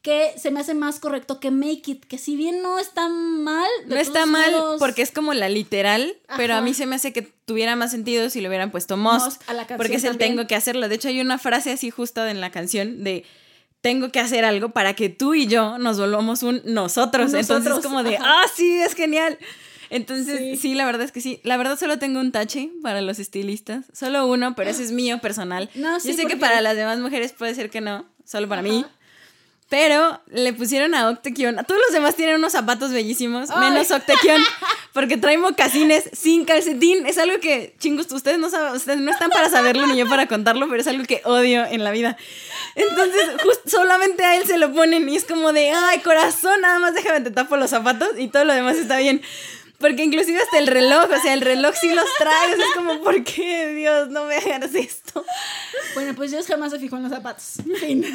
[0.03, 3.69] Que se me hace más correcto que make it, que si bien no está mal.
[3.87, 7.13] No está mal modos, porque es como la literal, pero a mí se me hace
[7.13, 9.25] que tuviera más sentido si le hubieran puesto must.
[9.25, 10.31] Must a la canción porque es el también.
[10.31, 10.89] tengo que hacerlo.
[10.89, 13.23] De hecho, hay una frase así justa en la canción de
[13.79, 17.27] tengo que hacer algo para que tú y yo nos volvamos un nosotros.
[17.33, 19.37] Entonces nosotros, es como de, ah, sí, es genial.
[19.89, 20.57] Entonces, Sí.
[20.57, 20.73] sí.
[20.73, 21.39] la verdad es que sí.
[21.43, 23.85] La verdad solo tengo un tache para los estilistas.
[23.93, 25.69] Solo uno, pero ese es mío personal.
[25.75, 28.61] No, sí, Yo sé que para las demás mujeres puede ser que no, solo para
[28.61, 28.85] mí.
[29.73, 31.57] Pero le pusieron a Octekion.
[31.57, 33.71] A todos los demás tienen unos zapatos bellísimos, Ay.
[33.71, 34.39] menos Octekion,
[34.93, 37.07] porque trae mocasines sin calcetín.
[37.07, 40.27] Es algo que, chingos, ustedes no saben, ustedes no están para saberlo ni yo para
[40.27, 42.17] contarlo, pero es algo que odio en la vida.
[42.75, 46.77] Entonces, just- solamente a él se lo ponen y es como de, ay, corazón, nada
[46.77, 49.23] más déjame te tapo los zapatos y todo lo demás está bien.
[49.83, 52.71] Porque inclusive hasta el reloj, o sea, el reloj sí los trae, o sea, es
[52.73, 55.25] como, ¿por qué, Dios, no me hagas esto?
[55.93, 57.55] Bueno, pues Dios jamás se fijó en los zapatos.
[57.81, 58.05] Fin.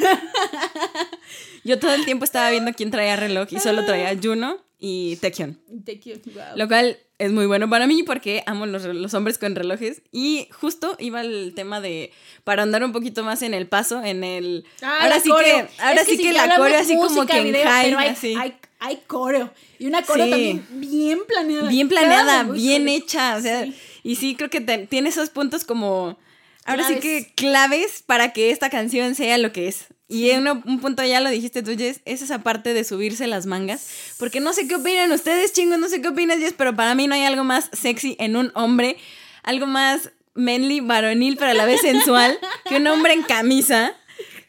[1.63, 5.59] Yo todo el tiempo estaba viendo quién traía reloj y solo traía Juno y Taekyon.
[5.85, 6.15] Thank you.
[6.33, 6.43] Wow.
[6.55, 10.01] Lo cual es muy bueno para mí porque amo los, los hombres con relojes.
[10.11, 12.11] Y justo iba el tema de,
[12.45, 14.65] para andar un poquito más en el paso, en el...
[14.81, 15.67] Ah, ahora sí coreo.
[15.67, 18.35] que, ahora Es sí si que la coreo así como que en high, hay, así.
[18.35, 19.53] hay, hay coreo.
[19.77, 20.31] Y una coreo Sí.
[20.31, 21.69] también bien planeada.
[21.69, 23.35] bien planeada, bien hecha.
[23.37, 23.75] O sea, Sí.
[24.03, 26.17] y sí creo que te- tiene esos puntos como...
[26.65, 29.85] Ahora sí que claves para que esta canción sea lo que es.
[30.07, 33.47] Y uno- un punto ya lo dijiste tú, Jess, es esa parte de subirse las
[33.47, 33.87] mangas.
[34.19, 37.07] Porque no sé qué opinan ustedes, chingos, no sé qué opinas, Jess, pero para mí
[37.07, 38.97] no hay algo más sexy en un hombre,
[39.43, 43.93] algo más manly, varonil, pero a la vez sensual, que un hombre en camisa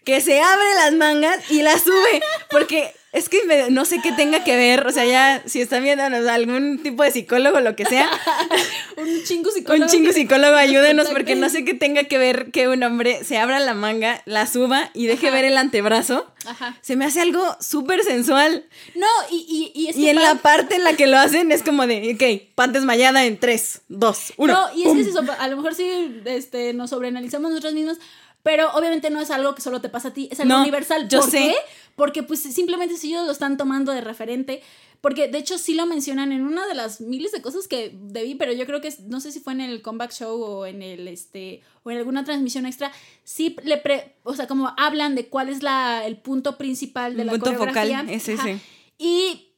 [0.05, 2.21] que se abre las mangas y las sube.
[2.51, 5.83] Porque es que me- no sé qué tenga que ver, o sea, ya si están
[5.83, 8.09] viéndonos algún tipo de psicólogo, lo que sea,
[8.97, 9.85] Un chingo psicólogo.
[9.85, 13.39] un chingo psicólogo, ayúdenos porque no sé qué tenga que ver que un hombre se
[13.39, 15.37] abra la manga, la suba y deje Ajá.
[15.37, 16.27] ver el antebrazo.
[16.47, 16.77] Ajá.
[16.83, 18.65] Se me hace algo súper sensual.
[18.95, 21.19] No, y, y, y es Y que en para- la parte en la que lo
[21.19, 24.53] hacen es como de, ok, pan desmayada en 3, 2, 1.
[24.53, 27.99] No, y es que es eso, a lo mejor sí este, nos sobreanalizamos nosotros mismos,
[28.43, 31.09] pero obviamente no es algo que solo te pasa a ti, es algo No, universal.
[31.09, 31.39] yo ¿Por sé.
[31.39, 31.55] qué?
[31.97, 34.63] Porque pues simplemente si ellos lo están tomando de referente,
[35.01, 38.35] porque de hecho sí lo mencionan en una de las miles de cosas que debí,
[38.35, 41.09] pero yo creo que no sé si fue en el comeback show o en el
[41.09, 42.93] este o en alguna transmisión extra,
[43.25, 47.23] sí le pre, o sea, como hablan de cuál es la el punto principal de
[47.23, 48.05] El la punto focal, coreografía.
[48.15, 48.41] es ese.
[48.41, 48.59] Ajá.
[48.99, 49.49] Y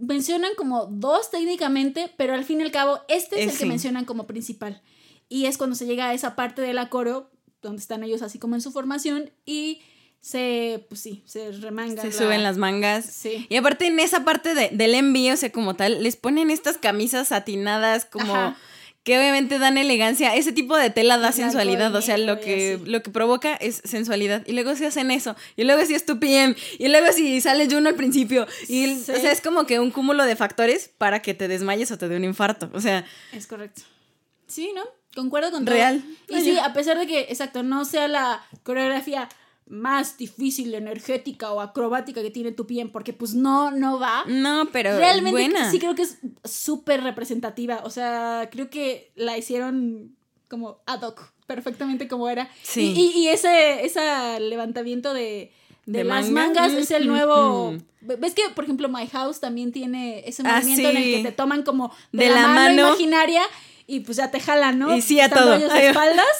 [0.00, 4.04] mencionan como dos técnicamente, pero al fin y al cabo este es el que mencionan
[4.04, 4.82] como principal.
[5.28, 7.30] Y es cuando se llega a esa parte de la coro,
[7.62, 9.80] donde están ellos así como en su formación y
[10.22, 11.98] se, pues sí, se remangan.
[12.00, 13.04] Se la- suben las mangas.
[13.04, 13.44] Sí.
[13.50, 16.78] Y aparte en esa parte de- del envío, o sea, como tal, les ponen estas
[16.78, 18.34] camisas satinadas como...
[18.34, 18.56] Ajá.
[19.04, 23.02] Que obviamente dan elegancia, ese tipo de tela da sensualidad, o sea, lo que, lo
[23.02, 24.46] que provoca es sensualidad.
[24.46, 27.66] Y luego si hacen eso, y luego si es tu PM, y luego si sale
[27.68, 28.46] Juno al principio.
[28.68, 29.10] Y, Sí.
[29.10, 32.08] O sea, es como que un cúmulo de factores para que te desmayes o te
[32.08, 32.70] dé un infarto.
[32.74, 33.82] O sea, Es correcto.
[34.46, 34.84] Sí, ¿no?
[35.16, 35.74] Concuerdo con todo.
[35.74, 36.00] Real.
[36.28, 39.28] Y Ay, sí, a pesar de que, exacto, no sea la coreografía
[39.66, 44.24] más difícil, energética o acrobática que tiene tu pie, porque pues no, no va.
[44.26, 45.70] no, pero Realmente buena.
[45.70, 47.80] sí creo que es súper representativa.
[47.84, 50.14] O sea, creo que la hicieron
[50.48, 52.50] como ad hoc, perfectamente como era.
[52.62, 52.92] Sí.
[52.94, 54.00] Y, y, y ese, ese
[54.40, 55.50] levantamiento de,
[55.86, 56.60] de, ¿De las manga?
[56.62, 57.72] mangas es el nuevo...
[57.72, 57.78] mm.
[58.18, 61.32] ¿Ves que, por ejemplo, My House también tiene ese Ah, movimiento en el que te
[61.32, 62.88] toman como de, De la, la mano, mano.
[62.88, 63.42] imaginaria
[63.86, 64.94] y pues ya te jalan, ¿no?
[64.96, 65.70] Y sí a Estando todo.
[65.72, 66.26] Ay, espaldas.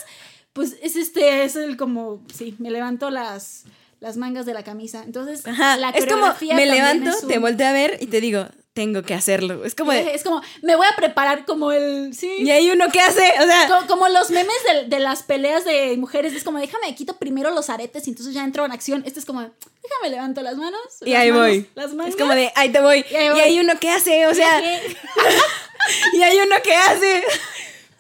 [0.53, 3.65] Pues es este, es el como, sí, me levanto las,
[4.01, 5.03] las mangas de la camisa.
[5.05, 5.77] Entonces, Ajá.
[5.77, 9.03] la es como, coreografía me levanto, un- te volteo a ver y te digo, tengo
[9.03, 9.65] que hacerlo.
[9.65, 12.31] Es como de, Es como, me voy a preparar como el, sí.
[12.39, 15.65] y hay uno que hace, o sea, Co- Como, los memes de, de las peleas
[15.65, 19.03] de mujeres, es como, déjame, quito primero los aretes y entonces ya entro en acción.
[19.07, 20.81] Este es como, déjame, levanto las manos.
[21.03, 21.69] y las ahí manos, voy.
[21.75, 21.93] Las.
[22.09, 23.05] Es como de, ahí te voy.
[23.11, 24.61] Y ahí Y, hay uno que hace, o sea,
[26.13, 27.23] y hay uno que hace.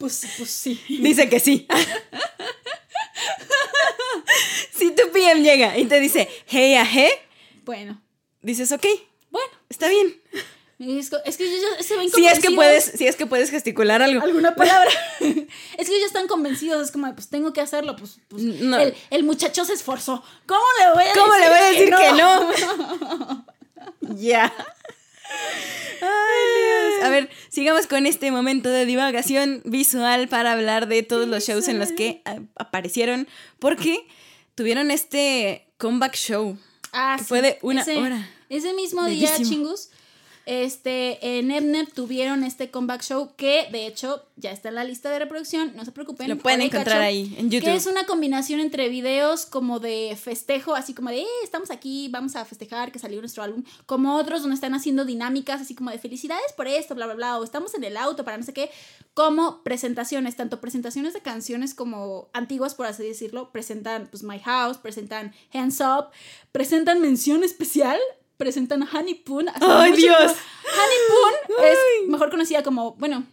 [0.02, 0.82] Pues, pues sí.
[0.88, 1.64] Dice que sí.
[4.76, 7.08] si tu PM llega y te dice, hey, aje,
[7.64, 8.02] Bueno,
[8.40, 8.84] dices, ok,
[9.30, 9.46] bueno.
[9.68, 10.20] está bien.
[10.80, 14.02] Es, que ellos ya se ven Si es que puedes, si es que puedes gesticular
[14.02, 14.24] algo.
[14.24, 14.90] alguna palabra.
[15.20, 15.36] es que
[15.78, 18.78] ellos ya están convencidos, es como, pues tengo que hacerlo, pues, pues No.
[18.80, 20.24] el, el muchacho se esforzó.
[20.46, 23.46] ¿Cómo le voy a ¿Cómo decir le voy a decir que no?
[24.16, 24.52] Ya.
[26.00, 27.04] Ay, Dios.
[27.04, 31.68] A ver, sigamos con este momento de divagación visual para hablar de todos los shows
[31.68, 32.22] en los que
[32.56, 33.28] aparecieron,
[33.58, 34.04] porque
[34.54, 36.58] tuvieron este comeback show.
[36.92, 37.28] Ah, Que sí.
[37.28, 38.28] fue de una ese, hora.
[38.48, 39.38] Ese mismo Bellísimo.
[39.38, 39.90] día, chingus,
[40.44, 45.10] este, en NetNet tuvieron este comeback show que, de hecho, ya está en la lista
[45.10, 46.28] de reproducción, no se preocupen.
[46.28, 47.66] Lo pueden encontrar ahí en YouTube.
[47.66, 52.08] Que es una combinación entre videos como de festejo, así como de, eh, estamos aquí,
[52.10, 55.90] vamos a festejar que salió nuestro álbum, como otros donde están haciendo dinámicas, así como
[55.90, 58.52] de felicidades por esto, bla, bla, bla, o estamos en el auto para no sé
[58.52, 58.70] qué,
[59.14, 64.78] como presentaciones, tanto presentaciones de canciones como antiguas, por así decirlo, presentan pues My House,
[64.78, 66.06] presentan Hands Up,
[66.50, 67.98] presentan mención especial,
[68.42, 69.46] presentan Honey Poon.
[69.60, 70.32] ¡Ay, Dios!
[70.64, 71.78] Honey Poon es
[72.08, 73.24] mejor conocida como, bueno,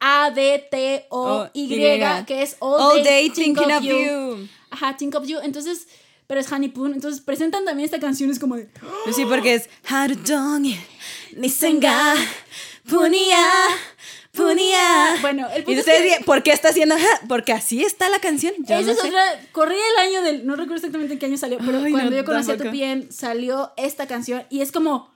[0.00, 2.24] A-D-T-O-Y, O-Y.
[2.24, 4.48] que es All, All Day, day Think thinking of you.
[4.70, 5.40] Ajá, Think of You.
[5.42, 5.86] Entonces,
[6.26, 6.94] pero es Honey Poon.
[6.94, 8.70] Entonces presentan también esta canción, es como de.
[9.04, 10.74] Pues sí, porque es Harudong,
[11.36, 12.14] Nisenga,
[12.88, 13.44] Punia,
[14.32, 15.16] Punia.
[15.20, 16.94] Bueno, el Y punto es ustedes que- dirán, ¿por qué está haciendo?
[17.28, 18.52] Porque así está la canción.
[18.58, 19.08] Yo Esa no es sé.
[19.08, 19.40] otra.
[19.52, 20.46] Corría el año del.
[20.46, 22.70] No recuerdo exactamente en qué año salió, pero Ay, cuando no, yo conocí a tampoco.
[22.70, 25.10] tu PM salió esta canción y es como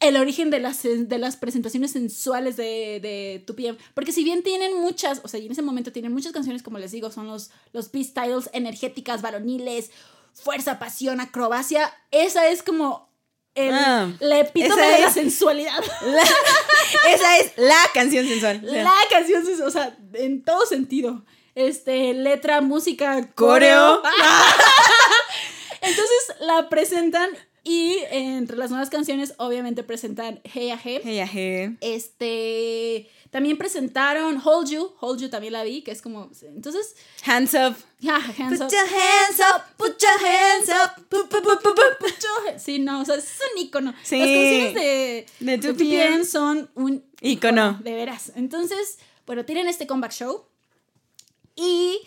[0.00, 3.76] el origen de las, de las presentaciones sensuales de, de tu PM.
[3.94, 6.78] Porque si bien tienen muchas, o sea, y en ese momento tienen muchas canciones, como
[6.78, 9.90] les digo, son los, los beat styles energéticas, varoniles,
[10.32, 11.92] fuerza, pasión, acrobacia.
[12.12, 13.08] Esa es como
[13.56, 15.72] el, Ah, la epítome de la es- sensualidad.
[16.06, 16.22] La-
[17.08, 18.60] esa es la canción sensual.
[18.62, 21.24] La canción, o sea, en todo sentido.
[21.54, 24.02] Este, letra, música, coreo.
[25.80, 27.30] Entonces la presentan
[27.64, 31.00] y entre las nuevas canciones, obviamente presentan Hey a Hey.
[31.04, 31.76] Hey.
[31.80, 34.92] Este, también presentaron Hold You.
[35.00, 36.30] Hold You también la vi, que es como.
[36.42, 36.94] Entonces,
[37.24, 37.76] Hands up.
[38.00, 38.70] ya, hands Put up.
[38.72, 41.04] your hands up, put your hands up.
[41.08, 41.82] Pu, pu, pu, pu, pu.
[42.00, 43.94] Put your- Sí, no, o sea, es un icono.
[44.02, 44.18] Sí.
[44.18, 45.76] Las canciones de, De de 2PM
[46.20, 47.78] 2PM son un Ícono.
[47.82, 48.32] De veras.
[48.36, 50.44] Entonces, bueno, tienen este comeback show.
[51.56, 51.98] Y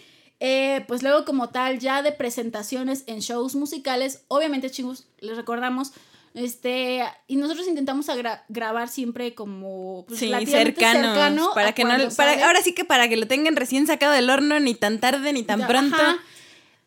[0.44, 5.92] eh, pues luego como tal, ya de presentaciones en shows musicales, obviamente chicos, les recordamos,
[6.34, 8.08] este, y nosotros intentamos
[8.50, 11.14] grabar siempre como pues, Sí, cercanos.
[11.16, 14.30] cercano para que no, para, ahora sí que para que lo tengan recién sacado del
[14.30, 15.96] horno, ni tan tarde ni tan Ya, pronto.
[15.96, 16.18] ajá.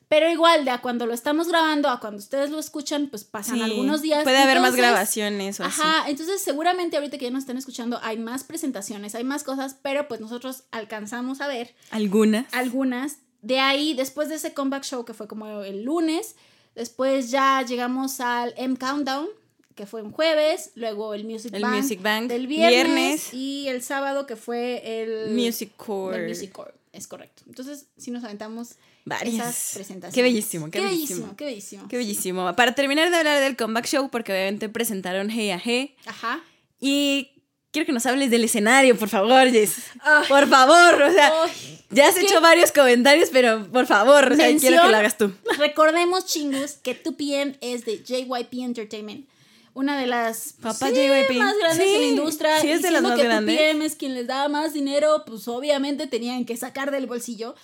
[0.08, 3.56] Pero igual, de a cuando lo estamos grabando a cuando ustedes lo escuchan, pues pasan
[3.56, 4.22] Sí, algunos días.
[4.22, 5.80] Puede haber más grabaciones o así.
[5.80, 9.76] Ajá, entonces seguramente ahorita que ya nos están escuchando hay más presentaciones, hay más cosas,
[9.82, 12.46] pero pues nosotros alcanzamos a ver Algunas.
[12.52, 13.16] algunas.
[13.44, 16.34] De ahí, después de ese comeback show que fue como el lunes,
[16.74, 19.28] después ya llegamos al M Countdown,
[19.74, 23.34] que fue un jueves, luego el Music El Bank, Music Bank, del viernes, viernes.
[23.34, 26.26] y el sábado que fue el Music Core.
[26.28, 27.42] Music Core, es correcto.
[27.46, 29.34] Entonces, sí nos aventamos Varias.
[29.34, 30.14] esas presentaciones.
[30.14, 31.18] Qué bellísimo, qué qué bellísimo.
[31.26, 31.88] bellísimo, qué bellísimo.
[31.88, 32.56] Qué bellísimo.
[32.56, 35.96] Para terminar de hablar del comeback show, porque obviamente presentaron Hey a Hey.
[36.06, 36.40] Ajá.
[36.80, 37.32] Y
[37.74, 39.74] quiero que nos hables del escenario, por favor, Jess.
[40.00, 40.24] Ay.
[40.28, 41.80] Por favor, o sea, Ay.
[41.90, 45.32] ya has hecho varios comentarios, pero por favor, o sea, quiero que lo hagas tú.
[45.58, 49.28] Recordemos, chingus, que 2PM es de JYP Entertainment.
[49.74, 51.36] Una de las sí, JYP.
[51.36, 52.60] más grandes Sí, en la industria.
[52.60, 53.58] sí es de las más que grandes.
[53.60, 57.56] 2PM es quien les daba más dinero, pues obviamente tenían que sacar del bolsillo.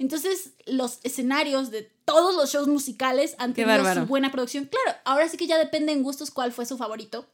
[0.00, 4.64] Entonces, los escenarios de todos los shows musicales han tenido su buena producción.
[4.64, 7.28] Claro, ahora sí que ya depende en gustos cuál fue su favorito.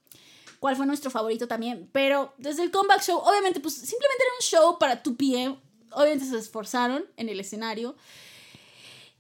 [0.61, 1.89] Cuál fue nuestro favorito también.
[1.93, 5.59] Pero desde el comeback show, obviamente, pues simplemente era un show para 2PM.
[5.93, 7.97] Obviamente se esforzaron en el escenario.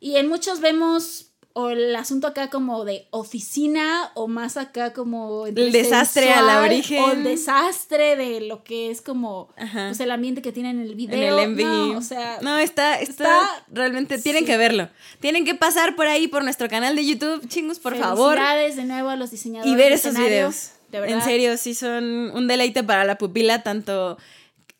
[0.00, 1.28] Y en muchos vemos
[1.60, 6.62] o el asunto acá como de oficina o más acá como el desastre a la
[6.62, 10.80] origen o el desastre de lo que es como pues, el ambiente que tiene en
[10.80, 15.44] el video en el no, o sea no está está, realmente tienen que verlo tienen
[15.44, 19.16] que pasar por ahí por nuestro canal de YouTube chingos por favor de nuevo a
[19.16, 21.18] los diseñadores y ver esos videos de verdad.
[21.18, 24.18] en serio sí son un deleite para la pupila tanto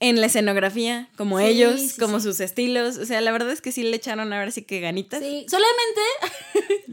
[0.01, 2.99] en la escenografía, como ellos, como sus estilos.
[2.99, 5.21] O sea, la verdad es que sí le echaron a ver si que ganitas.
[5.21, 6.01] Sí, solamente.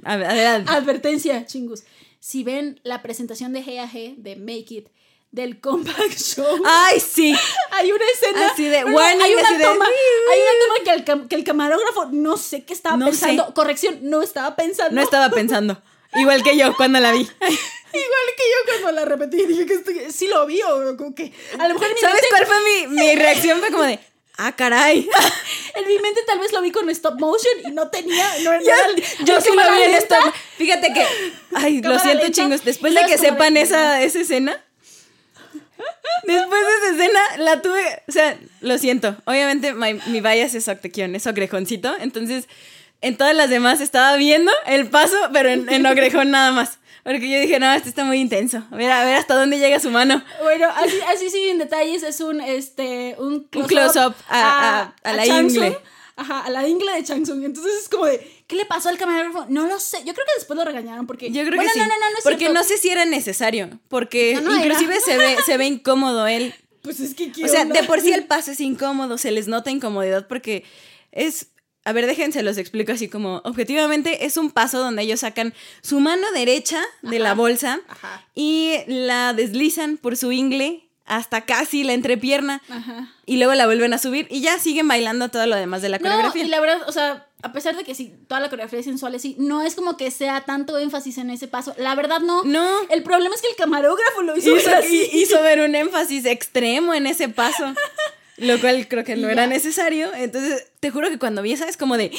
[0.03, 0.71] adelante.
[0.71, 1.83] Advertencia, chingus.
[2.19, 4.87] Si ven la presentación de G de Make It,
[5.31, 6.63] del Compact Show.
[6.65, 7.35] ¡Ay, sí!
[7.71, 8.47] Hay una escena.
[8.51, 12.73] Así de warning, hay, una toma, hay una toma que el, camarógrafo no sé qué
[12.73, 13.53] estaba pensando.
[13.53, 14.95] Corrección, no estaba pensando.
[14.95, 15.79] No estaba pensando.
[16.15, 17.19] Igual que yo cuando la vi.
[17.95, 21.67] Igual que yo cuando la repetí, dije que sí lo vi o como que a
[21.67, 23.59] lo mejor ¿Sabes cuál fue mi, mi reacción?
[23.59, 23.99] Fue como de,
[24.37, 25.07] ah, caray.
[25.75, 28.51] en mi mente tal vez lo vi con stop motion y no tenía, no,
[29.23, 30.33] yo sí lo vi en stop.
[30.57, 31.05] Fíjate que,
[31.55, 34.61] ay, lo siento chingos, después de que sepan esa, esa escena,
[36.23, 39.15] Después de esa escena la tuve, o sea, lo siento.
[39.25, 41.95] Obviamente mi, mi bias es octequión, es ogrejoncito.
[41.99, 42.47] Entonces,
[43.05, 46.79] en todas las demás estaba viendo el paso, pero en, en ogrejón nada más.
[47.03, 48.63] Porque yo dije, no, esto está muy intenso.
[48.71, 50.23] A ver, a ver hasta dónde llega su mano.
[50.41, 55.77] Bueno, así, así sí, en detalles, es un, este, un close-up a, la ingle.
[56.15, 57.43] Ajá, a la ingle de Changsung.
[57.43, 59.45] Entonces es como de, ¿qué le pasó al camarógrafo?
[59.49, 59.99] No lo sé.
[59.99, 61.29] Yo creo que después lo regañaron porque.
[61.29, 61.77] Yo creo que sí.
[61.77, 63.69] No, no, no, no Porque no sé si era necesario.
[63.87, 66.55] Porque inclusive se ve, se ve incómodo él.
[66.81, 69.71] Pues es que O sea, de por sí el paso es incómodo, se les nota
[69.71, 70.63] incomodidad porque
[71.11, 71.47] es
[71.85, 75.99] a ver, déjense, los explico así como, objetivamente es un paso donde ellos sacan su
[75.99, 77.79] mano derecha de la bolsa
[78.33, 82.63] y la deslizan por su ingle hasta casi la entrepierna
[83.27, 85.99] y luego la vuelven a subir y ya siguen bailando todo lo demás de la
[85.99, 86.43] coreografía.
[86.43, 89.19] y la verdad, o sea, a pesar de que sí, toda la coreografía es sensual,
[89.19, 91.75] sí, no es como que sea tanto énfasis en ese paso.
[91.77, 92.43] La verdad, no.
[92.43, 92.67] No.
[92.89, 94.71] El problema es que el camarógrafo lo hizo, hizo,
[95.13, 97.65] hizo ver un énfasis extremo en ese paso.
[98.37, 100.13] Lo cual creo que no era necesario.
[100.13, 102.11] Entonces, te juro que cuando vi esa es como de,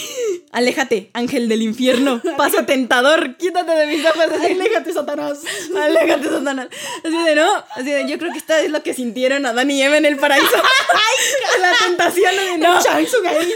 [0.50, 4.24] aléjate, ángel del infierno, paso tentador, quítate de mis ojos.
[4.40, 5.40] Aléjate, Satanás.
[5.78, 6.68] Aléjate, Satanás.
[7.04, 9.78] Así de, no, así de, yo creo que esta es lo que sintieron a Dani
[9.78, 10.56] y Eva en el paraíso.
[11.60, 12.82] la tentación de no.
[12.82, 13.52] Changsung ahí.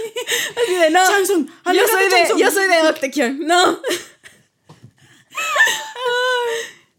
[0.62, 1.06] Así de, no.
[1.06, 3.80] Changsung, yo soy de, yo soy de Octekion, no.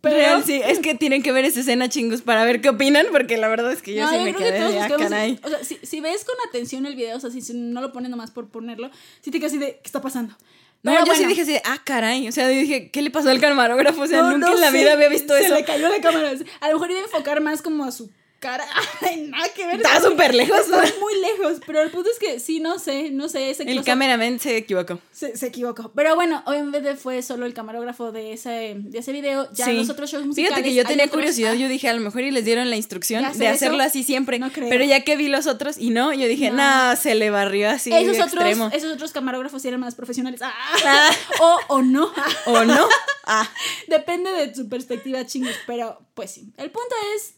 [0.02, 3.38] Pero sí, es que tienen que ver esa escena, chingos, para ver qué opinan, porque
[3.38, 5.40] la verdad es que yo sí me quedé de, ah, caray.
[5.44, 8.32] O sea, si, ves con atención el video, o sea, si no lo pones nomás
[8.32, 8.90] por ponerlo,
[9.22, 10.36] sí te quedas así de, ¿qué está pasando?
[10.84, 12.28] No, yo sí dije así, ah, caray.
[12.28, 14.02] O sea, dije, ¿qué le pasó al camarógrafo?
[14.02, 15.50] O sea, nunca en la vida había visto eso.
[15.50, 16.32] Se le cayó la cámara.
[16.60, 18.10] A lo mejor iba a enfocar más como a su
[18.42, 18.66] cara.
[19.02, 19.78] Ay, nada que ver.
[19.78, 20.60] Está súper lejos.
[20.60, 21.62] Está muy lejos.
[21.66, 23.52] Pero el punto es que sí, no sé, no sé.
[23.52, 25.00] Ese el cameraman se equivocó.
[25.14, 25.92] Se, se, equivocó.
[25.96, 29.48] Pero bueno, obviamente fue solo el camarógrafo de ese, de ese video.
[29.54, 30.50] Ya los otros shows musicales.
[30.50, 31.54] Fíjate que yo tenía curiosidad.
[31.54, 34.40] Yo dije, a lo mejor y les dieron la instrucción de hacerlo así siempre.
[34.40, 34.70] No creo.
[34.70, 37.94] Pero ya que vi los otros y no, yo dije, no, se le barrió así.
[37.94, 38.70] Esos, otros, extremo.
[38.74, 40.42] esos otros camarógrafos eran más profesionales.
[40.42, 40.54] Ah.
[40.86, 41.10] Ah.
[41.40, 42.12] o, o no.
[42.46, 42.88] o no.
[43.24, 43.48] Ah.
[43.88, 45.54] Depende de su perspectiva, chingos.
[45.68, 46.52] Pero pues sí.
[46.58, 47.36] El punto es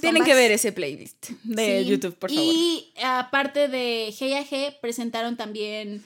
[0.00, 2.54] tienen que ver ese playlist de YouTube, por favor.
[2.54, 6.02] Y aparte de Hey G, presentaron también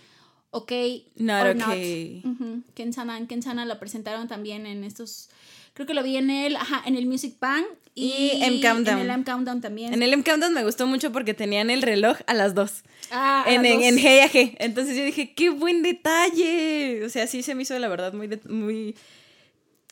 [0.51, 0.73] OK
[1.17, 2.23] Not or Okay.
[2.25, 2.75] Not.
[2.75, 5.29] Kensana, Kensana lo presentaron también en estos.
[5.75, 8.99] Creo que lo vi en el, ajá, en el Music Bank y, en Countdown.
[8.99, 9.93] En el M Countdown también.
[9.93, 12.83] En el M Countdown me gustó mucho porque tenían el reloj a las dos.
[13.11, 14.57] Ah, en, en, en Hey G.
[14.59, 17.05] Entonces yo dije, qué buen detalle.
[17.05, 18.95] O sea, sí se me hizo la verdad muy, muy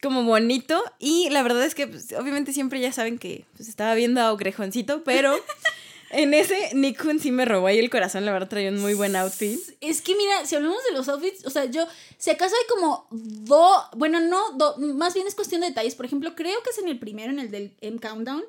[0.04, 0.80] como bonito.
[0.98, 4.32] Y la verdad es que, pues, obviamente, siempre ya saben que pues, estaba viendo a
[4.32, 5.34] Ogrejoncito, pero.
[6.10, 9.16] En ese, Nick sí me robó ahí el corazón, la verdad traía un muy buen
[9.16, 9.58] outfit.
[9.80, 11.88] Es que mira, si hablamos de los outfits, o sea, yo,
[12.18, 15.96] si acaso hay como dos, bueno, no, do, más bien es cuestión de detalles.
[15.96, 18.44] Por ejemplo, creo que es en el primero, en el del M Countdown,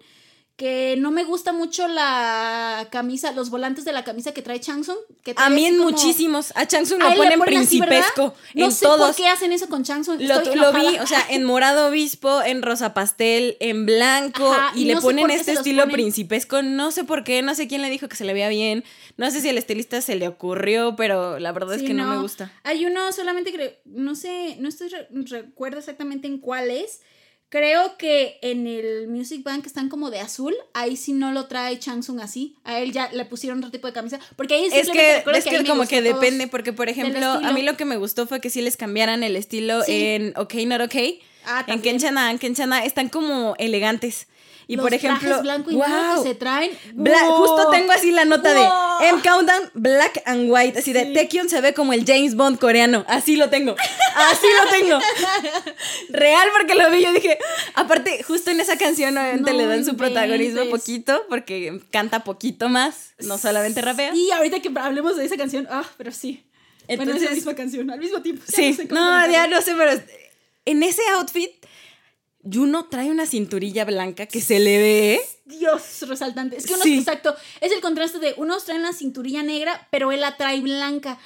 [0.56, 4.97] que no me gusta mucho la camisa, los volantes de la camisa que trae Changsung.
[5.22, 6.53] Que a mí en muchísimos.
[6.56, 8.34] A Changsung lo ponen, principesco.
[8.53, 10.22] no sé por qué hacen eso con Changsung.
[10.22, 14.56] Lo, vi, o sea, en morado obispo, en rosa pastel, en blanco.
[14.76, 16.62] y, le ponen este estilo principesco.
[16.62, 18.86] No sé por qué, no sé quién le dijo que se le veía bien.
[19.18, 22.08] No sé si al estilista se le ocurrió, pero la verdad es que no.
[22.08, 22.53] me gusta.
[22.64, 27.01] Hay uno solamente que no sé, no estoy recuerdo exactamente en cuál es
[27.56, 30.53] Creo que en el Music Bank están como de azul.
[30.74, 32.58] Ahí sí no lo trae Changsung así.
[32.66, 34.20] A él ya le pusieron otro tipo de camisa.
[34.36, 36.49] Porque ahí es que, es que, como que depende.
[36.49, 39.38] Porque, por ejemplo, a mí lo que me gustó fue que sí les cambiaran el
[39.38, 40.95] estilo en OK Not OK.
[41.45, 44.28] Ah, en Kenchana, en Kenchana están como elegantes.
[44.68, 46.24] Y Los por ejemplo, trajes blanco y negro wow.
[46.24, 46.72] que se traen.
[46.93, 47.36] Bla- ¡wow!
[47.38, 48.99] Justo tengo así la nota ¡Wow!
[49.01, 51.13] de M Countdown Black and White, así de Sí.
[51.13, 53.76] Taekyon se ve como el James Bond coreano, así lo tengo,
[54.16, 54.99] así lo tengo.
[56.09, 57.38] Real porque lo vi, yo dije,
[57.76, 62.70] aparte justo en esa canción obviamente No le dan su protagonismo poquito porque canta poquito
[62.70, 64.16] más, no solamente rapea.
[64.16, 66.43] Y ahorita que hablemos de esa canción, ah, pero sí.
[66.88, 68.43] bueno, es Entonces- la misma canción, al mismo tiempo.
[68.47, 69.91] ya Sí, sé cómo no, ya no sé, pero
[70.66, 71.51] en ese outfit
[72.52, 75.22] Juno trae una cinturilla blanca que se le ve.
[75.46, 76.58] Dios, resaltante.
[76.58, 77.00] Es que unos, Sí.
[77.00, 81.18] exacto, es el contraste de unos traen la cinturilla negra, pero él la trae blanca.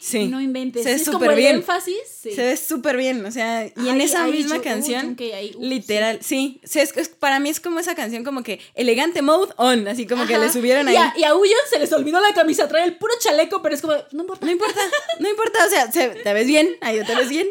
[0.00, 0.26] Sí.
[0.28, 0.84] No inventes.
[0.84, 1.56] Se ve súper el bien.
[1.56, 1.96] énfasis.
[2.20, 2.32] Sí.
[2.32, 5.16] Se ve súper bien, o sea, y en esa ay, misma canción,
[5.58, 9.52] literal, sí, sí, es, es- para mí es como esa canción como que elegante mode
[9.56, 10.96] on, así como que le subieron y ahí.
[10.96, 13.80] A, y a Uyon se les olvidó la camisa, trae el puro chaleco, pero es
[13.80, 14.46] como, no importa.
[14.46, 14.80] No importa,
[15.20, 17.48] no importa, o sea, se- te ves bien, ahí te ves bien.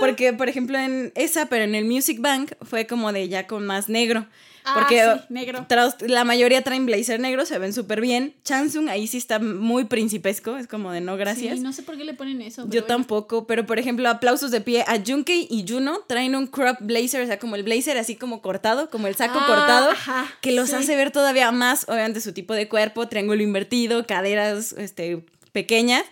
[0.00, 3.66] Porque, por ejemplo, en esa, pero en el Music Bank fue como de ya con
[3.66, 4.26] más negro.
[4.66, 5.66] Ah, Porque sí, negro.
[6.06, 8.34] la mayoría traen blazer negro, se ven súper bien.
[8.44, 11.58] Chansung ahí sí está muy principesco, es como de no gracias.
[11.58, 12.62] Sí, no sé por qué le ponen eso.
[12.62, 12.86] Yo bueno.
[12.86, 17.22] tampoco, pero por ejemplo, aplausos de pie a Junkei y Juno traen un crop blazer,
[17.22, 20.52] o sea, como el blazer así como cortado, como el saco Ah, cortado, ajá, que
[20.52, 20.76] los sí.
[20.76, 26.04] hace ver todavía más, obviamente, su tipo de cuerpo, triángulo invertido, caderas este, pequeñas.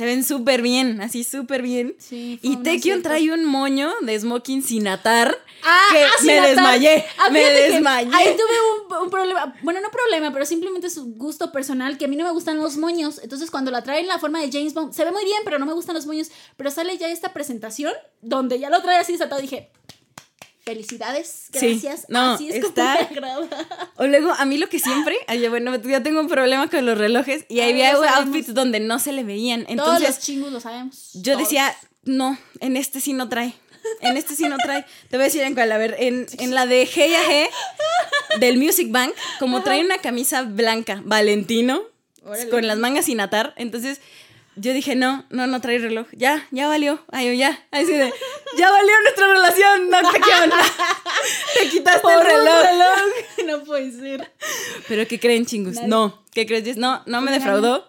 [0.00, 1.94] Se ven súper bien, así súper bien.
[1.98, 3.02] Sí, y acierto.
[3.02, 5.36] trae un moño de smoking sin atar.
[5.62, 7.04] Ah, que ah, me desmayé.
[7.18, 8.10] Ah, me desmayé.
[8.14, 9.54] Ahí tuve un, un problema.
[9.62, 12.56] Bueno, no problema, pero simplemente es un gusto personal que a mí no me gustan
[12.56, 13.20] los moños.
[13.22, 15.58] Entonces, cuando la traen en la forma de James Bond, se ve muy bien, pero
[15.58, 16.30] no me gustan los moños.
[16.56, 17.92] Pero sale ya esta presentación
[18.22, 19.42] donde ya lo trae así desatado.
[19.42, 19.70] Dije,
[20.64, 22.06] felicidades, Sí, gracias.
[22.08, 23.92] no, así es está- como me agrada.
[23.96, 26.96] O luego, a mí lo que siempre, ay, bueno, yo tengo un problema con los
[26.98, 29.60] relojes y había outfits donde no se le veían.
[29.62, 31.10] Todos Entonces, los chingos lo sabemos.
[31.14, 31.38] Yo Todos.
[31.48, 33.54] decía, no, en este sí no trae.
[34.02, 34.84] En este sí no trae.
[35.08, 35.72] Te voy a decir en cuál.
[35.72, 37.48] A ver, en, en la de G a G
[38.40, 41.80] del Music Bank, como trae una camisa blanca, Valentino,
[42.22, 42.50] Órale.
[42.50, 44.00] con las mangas sin atar, entonces
[44.56, 46.06] yo dije, no, no, no trae reloj.
[46.12, 47.04] Ya, ya valió.
[47.12, 47.58] Ay, ya.
[47.70, 48.12] Así de,
[48.58, 50.54] ya valió nuestra relación, no te quiero.
[51.58, 52.62] Te quitaste Por el reloj.
[52.62, 53.46] reloj.
[53.46, 54.32] No puede ser.
[54.88, 55.82] Pero ¿qué creen, chingus?
[55.82, 56.22] No.
[56.32, 56.76] ¿Qué crees?
[56.76, 57.88] No, no me Pues defraudó.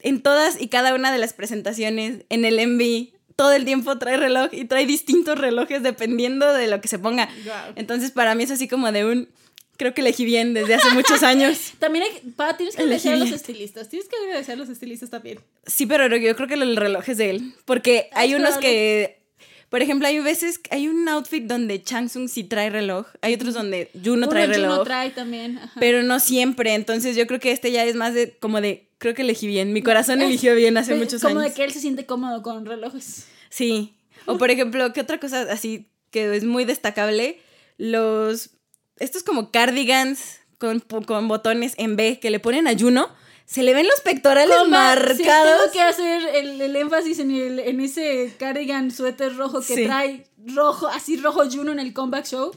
[0.00, 4.16] En todas y cada una de las presentaciones, en el MV, todo el tiempo trae
[4.16, 7.28] reloj y trae distintos relojes dependiendo de lo que se ponga.
[7.74, 9.28] Entonces, para mí es así como de un.
[9.76, 11.72] Creo que elegí bien desde hace muchos años.
[11.80, 13.88] También hay, pa, tienes que agradecer a los estilistas.
[13.88, 15.40] Tienes que agradecer a los estilistas también.
[15.66, 17.54] Sí, pero yo creo que el reloj es de él.
[17.64, 18.68] Porque Ah, hay es unos probable.
[18.68, 19.24] que.
[19.70, 20.60] Por ejemplo, hay veces.
[20.70, 23.06] Hay un outfit donde Changsung sí trae reloj.
[23.20, 24.84] Hay otros donde Juno trae Uno, Juno reloj.
[24.84, 25.58] trae también.
[25.58, 25.80] ajá.
[25.80, 26.74] pero no siempre.
[26.74, 29.72] Entonces yo creo que este ya es más de como de, creo que elegí bien.
[29.72, 31.50] Mi corazón eligió bien hace muchos como años.
[31.52, 33.26] de que él se siente cómodo con relojes.
[33.48, 33.96] Sí.
[34.26, 37.40] O por ejemplo, ¿qué otra cosa así que es muy destacable?
[37.76, 38.50] Los,
[38.98, 43.08] estos como cardigans con, con botones en B que le ponen a Juno.
[43.46, 45.58] Se le ven los pectorales Coma, sí, marcados.
[45.60, 49.84] tengo que hacer el, el énfasis en, el, en ese cardigan suéter rojo que Sí.
[49.84, 52.52] trae rojo, así rojo Juno en el comeback show.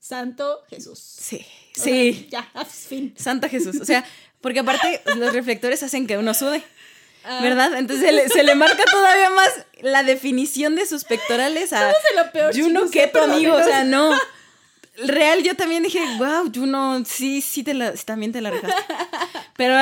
[0.00, 0.98] Santo Jesús.
[0.98, 2.28] Sí, sí.
[2.30, 3.14] ya, ah, fin.
[3.16, 3.80] Santa Jesús.
[3.80, 4.04] O sea,
[4.40, 6.62] porque aparte los reflectores hacen que uno sude.
[7.24, 7.78] Ah, ¿Verdad?
[7.78, 11.96] Entonces se le, se le marca todavía más la definición de sus pectorales a es
[12.10, 13.34] de lo peor, Juno perdónenos.
[13.36, 13.54] amigo.
[13.54, 14.10] O sea, no.
[14.96, 18.82] Real, yo también dije, wow, Juno, sí, sí, te la, también te la regaste.
[19.56, 19.74] Pero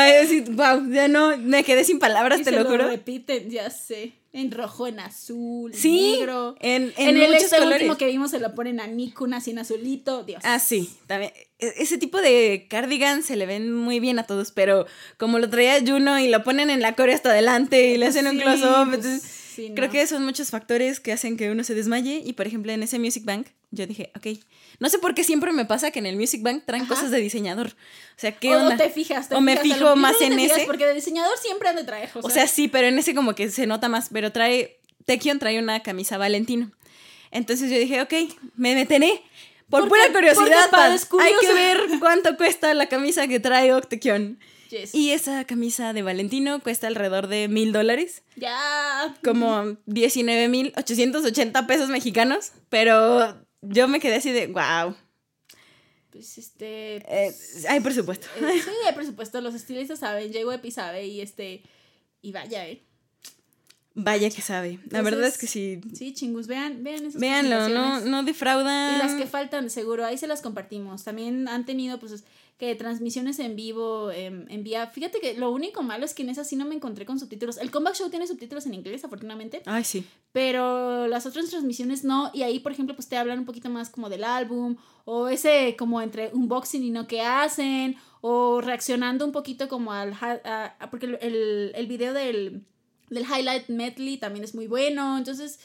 [0.52, 2.88] wow, ya no, me quedé sin palabras, Y te se lo juro.
[2.88, 4.12] repiten, ya sé.
[4.34, 6.56] En rojo, en azul, Sí, negro.
[6.60, 7.72] en- en en el muchos colores.
[7.82, 10.24] último que vimos se lo ponen a Nikun así en azulito.
[10.24, 10.40] Dios.
[10.46, 11.32] Ah, sí, también.
[11.58, 14.86] e- Ese tipo de cardigan se le ven muy bien a todos, pero
[15.18, 18.26] como lo traía Juno y lo ponen en la core hasta adelante y le hacen
[18.26, 19.22] un close-up, pues, entonces
[19.54, 19.92] sí, creo no.
[19.92, 22.22] que son muchos factores que hacen que uno se desmaye.
[22.24, 24.38] Y por ejemplo, en ese Music Bank, yo dije, ok,
[24.82, 26.94] no sé por qué siempre me pasa que en el Music Bank traen Ajá.
[26.94, 27.68] cosas de diseñador.
[27.68, 28.76] O sea, ¿qué o onda?
[28.76, 29.28] te fijas.
[29.28, 30.64] te O me fijas, fijo más en ese.
[30.66, 32.10] Porque de diseñador siempre han de traer.
[32.14, 35.38] O, O sea, sí, pero en ese como que se nota más, pero trae, Tekion
[35.38, 36.72] trae una camisa Valentino.
[37.30, 38.12] Entonces yo dije, ok,
[38.56, 39.22] me detené.
[39.70, 41.32] Por Porque- pura curiosidad, porque pa, pa, es curioso.
[41.40, 44.38] hay que ver cuánto cuesta la camisa que trae Octekion.
[44.68, 44.94] yes.
[44.94, 49.14] Y esa camisa de Valentino cuesta alrededor de mil dólares, ya.
[49.24, 54.94] como 19 mil 880 pesos mexicanos, pero yo me quedé así de, wow,
[56.10, 56.96] Pues este.
[56.96, 57.34] eh,
[57.68, 58.26] hay presupuesto.
[58.40, 59.40] eh, sí, hay presupuesto.
[59.40, 60.30] Los estilistas saben.
[60.32, 61.06] JYP sabe.
[61.06, 61.62] Y este.
[62.20, 62.82] Y vaya, eh.
[63.94, 64.68] Vaya que sabe.
[64.90, 65.80] La Entonces, verdad es que sí.
[65.94, 66.46] Sí, chingus.
[66.46, 68.96] Vean, vean esas Véanlo, no, no defraudan.
[68.96, 71.04] Y las que faltan, seguro, ahí se las compartimos.
[71.04, 72.24] También han tenido, pues,
[72.62, 74.86] que transmisiones en vivo em, envía.
[74.86, 77.56] Fíjate que lo único malo es que en esa sí no me encontré con subtítulos.
[77.56, 79.62] El Comeback Show tiene subtítulos en inglés, afortunadamente.
[79.66, 80.06] Ay, sí.
[80.30, 82.30] Pero las otras transmisiones no.
[82.32, 84.76] Y ahí, por ejemplo, pues te hablan un poquito más como del álbum.
[85.04, 87.96] O ese como entre unboxing y no que hacen.
[88.20, 90.16] O reaccionando un poquito como al...
[90.92, 92.64] porque el, el video del,
[93.10, 95.18] del highlight medley también es muy bueno.
[95.18, 95.58] Entonces...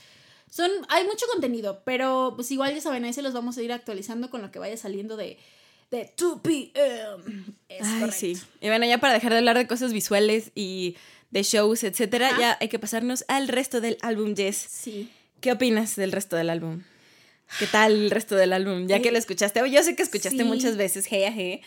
[0.50, 3.74] Son, hay mucho contenido, pero pues igual ya saben, ahí se los vamos a ir
[3.74, 5.38] actualizando con lo que vaya saliendo de,
[5.92, 7.46] de 2 p.m.
[7.70, 8.38] Ay, sí.
[8.62, 10.98] Y bueno, ya para dejar de hablar de cosas visuales y
[11.32, 14.58] de shows, etcétera, ya hay que pasarnos al resto del álbum, Jess.
[14.58, 15.12] Sí.
[15.42, 16.84] ¿Qué opinas del resto del álbum?
[17.60, 18.88] ¿Qué tal el resto del álbum?
[18.88, 21.62] Ya que lo escuchaste, yo sé que escuchaste muchas veces, hey, hey,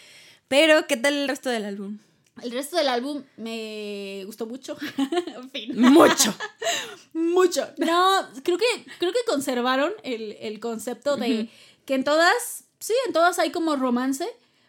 [0.49, 1.99] pero ¿qué tal el resto del álbum?
[2.43, 4.77] El resto del álbum me gustó mucho.
[5.37, 5.79] en fin.
[5.79, 6.35] Mucho.
[7.13, 7.69] mucho.
[7.79, 8.67] No, creo que,
[8.99, 11.49] creo que conservaron el, concepto de
[11.85, 14.27] que en todas sí, en todas hay como romance,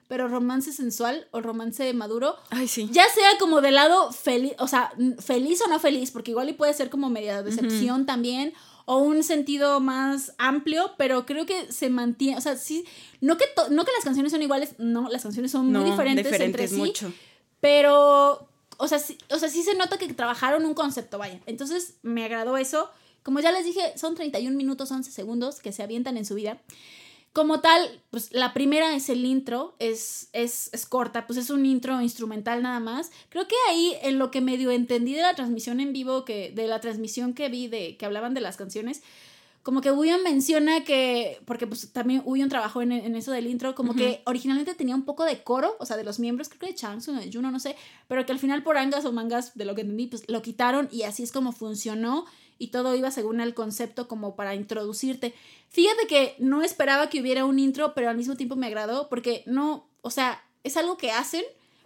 [0.07, 2.35] pero romance sensual o romance maduro.
[2.49, 2.89] Ay, sí.
[2.91, 6.53] Ya sea como del lado feliz, o sea, feliz o no feliz, porque igual y
[6.53, 8.53] puede ser como media decepción también,
[8.85, 12.85] o un sentido más amplio, pero creo que se mantiene, o sea, sí,
[13.21, 16.71] no que, no que las canciones son iguales, no, las canciones son muy diferentes, diferentes
[16.71, 17.13] entre sí,
[17.61, 21.39] pero, o sea, sí, o sea, sí se nota que trabajaron un concepto, vaya.
[21.45, 22.89] Entonces, me agradó eso.
[23.23, 26.59] Como ya les dije, son 31 minutos 11 segundos que se avientan en su vida.
[27.33, 31.65] Como tal, pues la primera es el intro, es, es, es, corta, pues es un
[31.65, 33.09] intro instrumental nada más.
[33.29, 36.67] Creo que ahí en lo que medio entendí de la transmisión en vivo, que, de
[36.67, 39.01] la transmisión que vi de que hablaban de las canciones,
[39.63, 43.75] como que William menciona que, porque pues también William trabajó en, en eso del intro,
[43.75, 46.67] como que originalmente tenía un poco de coro, o sea, de los miembros, creo que
[46.67, 47.75] de Changsun, de Juno, no sé,
[48.07, 50.89] pero que al final por angas o mangas, de lo que entendí, pues lo quitaron
[50.91, 52.25] y así es como funcionó
[52.61, 55.33] y todo iba según el concepto como para introducirte.
[55.69, 59.41] Fíjate que no esperaba que hubiera un intro, pero al mismo tiempo me agradó porque
[59.47, 61.43] no, o sea, es algo que hacen,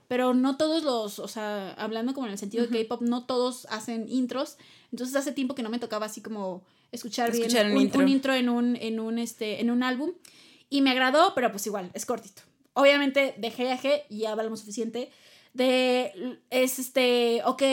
[0.09, 3.67] pero no todos los, o sea, hablando como en el sentido de K-pop, no todos
[3.69, 4.57] hacen intros.
[4.91, 8.33] Entonces hace tiempo que no me tocaba así como escuchar, bien un, intro.
[8.33, 10.11] en un, en un, este, en un álbum.
[10.69, 12.41] Y me agradó, pero pues igual, es cortito.
[12.73, 15.09] Obviamente de G a G ya hablamos suficiente.
[15.53, 17.63] De es este, ok,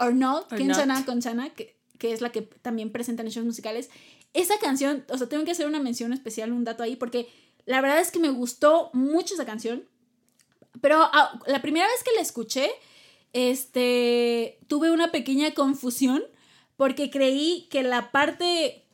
[0.00, 1.04] or not, or not.
[1.06, 3.88] con Chana, que que es la que también presentan en shows musicales.
[4.34, 7.28] Esa canción, o sea, tengo que hacer una mención especial, un dato ahí, porque
[7.64, 9.84] la verdad es que me gustó mucho esa canción.
[10.80, 12.72] Pero ah, la primera vez que la escuché,
[13.32, 16.24] este, tuve una pequeña confusión
[16.76, 18.84] porque creí que la parte,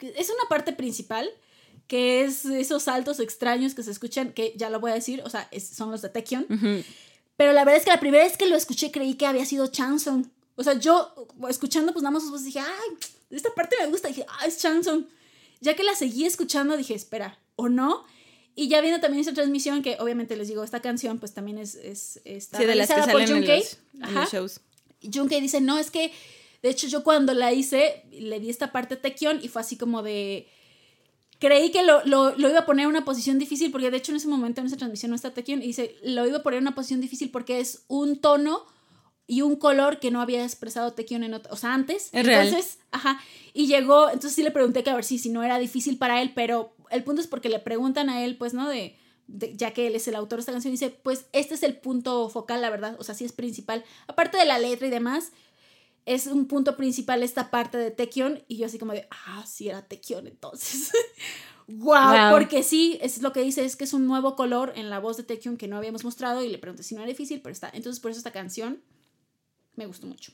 [0.00, 1.30] es una parte principal,
[1.86, 5.30] que es esos saltos extraños que se escuchan, que ya lo voy a decir, o
[5.30, 6.46] sea, son los de Taekyon.
[7.36, 9.68] Pero la verdad es que la primera vez que lo escuché creí que había sido
[9.68, 10.32] Chanson.
[10.56, 12.96] O sea, yo escuchando pues nada más sus voces dije, ay,
[13.30, 14.08] esta parte me gusta.
[14.08, 15.08] dije, ah, es Chanson.
[15.60, 18.04] Ya que la seguí escuchando dije, espera, ¿o no?
[18.54, 21.74] Y ya viendo también esa transmisión, que obviamente les digo, esta canción pues también es,
[21.74, 23.64] es está sí, de las que por Junkei.
[23.94, 24.60] En los, shows.
[25.02, 26.12] Junkei dice, no, es que,
[26.62, 29.76] de hecho yo cuando la hice, le di esta parte a Taekyon y fue así
[29.76, 30.48] como de...
[31.38, 34.12] Creí que lo, lo, lo, iba a poner en una posición difícil, porque de hecho
[34.12, 36.58] en ese momento, en esa transmisión no está Taekyon, y dice, lo iba a poner
[36.58, 38.66] en una posición difícil porque es un tono
[39.26, 42.10] y un color que no había expresado Taekyon en o sea, antes.
[42.12, 43.20] Es entonces, ajá,
[43.54, 46.20] y llegó, entonces sí le pregunté que a ver si, si no era difícil para
[46.20, 48.68] él, pero el punto es porque le preguntan a él, pues, ¿no?
[48.68, 48.96] De,
[49.28, 52.28] ya que él es el autor de esta canción, dice, pues este es el punto
[52.28, 53.84] focal, la verdad, o sea, sí es principal.
[54.06, 55.32] Aparte de la letra y demás,
[56.04, 59.68] es un punto principal esta parte de Taekyon y yo así como de, ah, sí
[59.68, 60.90] era Taekyon entonces.
[61.68, 64.98] wow, porque sí, es lo que dice, es que es un nuevo color en la
[64.98, 67.52] voz de Taekyon que no habíamos mostrado y le pregunté si no era difícil, pero
[67.52, 67.70] está.
[67.72, 68.82] Entonces por eso esta canción
[69.76, 70.32] me gustó mucho.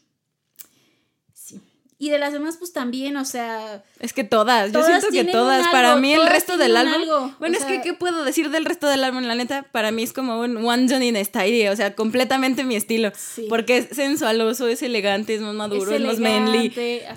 [1.33, 1.61] Sí.
[2.01, 3.83] Y de las demás, pues también, o sea.
[3.99, 5.67] Es que todas, yo siento que todas.
[5.67, 7.35] para mí, el resto del álbum.
[7.41, 9.25] Bueno, es que, ¿qué puedo decir del resto del álbum?
[9.25, 13.11] La neta, para mí es como un One Johnny Style, o sea, completamente mi estilo.
[13.49, 16.69] Porque es sensualoso, es elegante, es más maduro, es, más manly.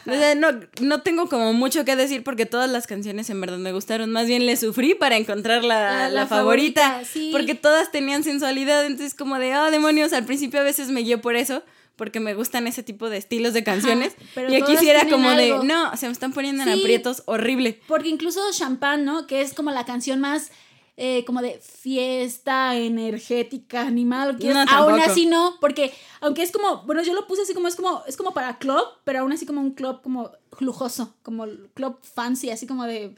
[0.08, 0.48] O sea, no,
[0.82, 4.12] no tengo como mucho que decir porque todas las canciones en verdad me gustaron.
[4.12, 7.04] Más bien le sufrí para encontrar la, la, favorita.
[7.32, 11.22] Porque todas tenían sensualidad, entonces, como de, ah, demonios, al principio a veces me guió
[11.22, 11.62] por eso
[11.96, 14.16] porque me gustan ese tipo de estilos de canciones.
[14.36, 17.80] y aquí sí era como de, no, se me están poniendo en aprietos horrible.
[17.88, 19.28] Porque incluso Champagne, ¿no?
[19.28, 20.52] Que es como la canción más
[20.98, 24.38] eh, como de fiesta energética animal.
[24.38, 27.76] Que aún así no, porque aunque es como, bueno, yo lo puse así como es
[27.76, 31.98] como, es como para club, pero aún así como un club como lujoso, como club
[32.04, 33.16] fancy, así como de...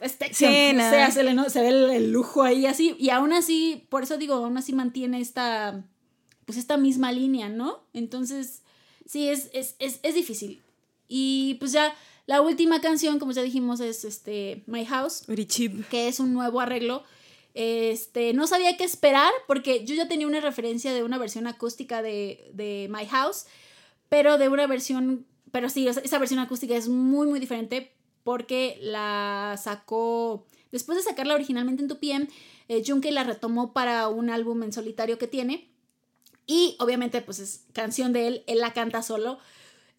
[0.00, 0.72] Este, sí, se,
[1.34, 1.48] ¿no?
[1.48, 5.20] se ve el, lujo ahí así, y aún así, por eso digo, aún así mantiene
[5.20, 5.82] esta
[6.44, 7.82] pues esta misma línea, ¿no?
[7.92, 8.62] Entonces,
[9.06, 10.62] sí, es, es, es, es difícil.
[11.08, 11.94] Y pues ya
[12.26, 15.24] la última canción, como ya dijimos, es este My House,
[15.90, 17.04] que es un nuevo arreglo
[17.52, 22.02] Este, no sabía qué esperar porque yo ya tenía una referencia de una versión acústica
[22.02, 23.46] de, de My House,
[24.08, 27.92] pero de una versión, pero sí, esa versión acústica es muy, muy diferente
[28.24, 32.26] porque la sacó, después de sacarla originalmente en tu PM,
[32.68, 35.68] eh, Junkei la retomó para un álbum en solitario que tiene.
[36.46, 39.38] Y obviamente, pues es canción de él, él la canta solo.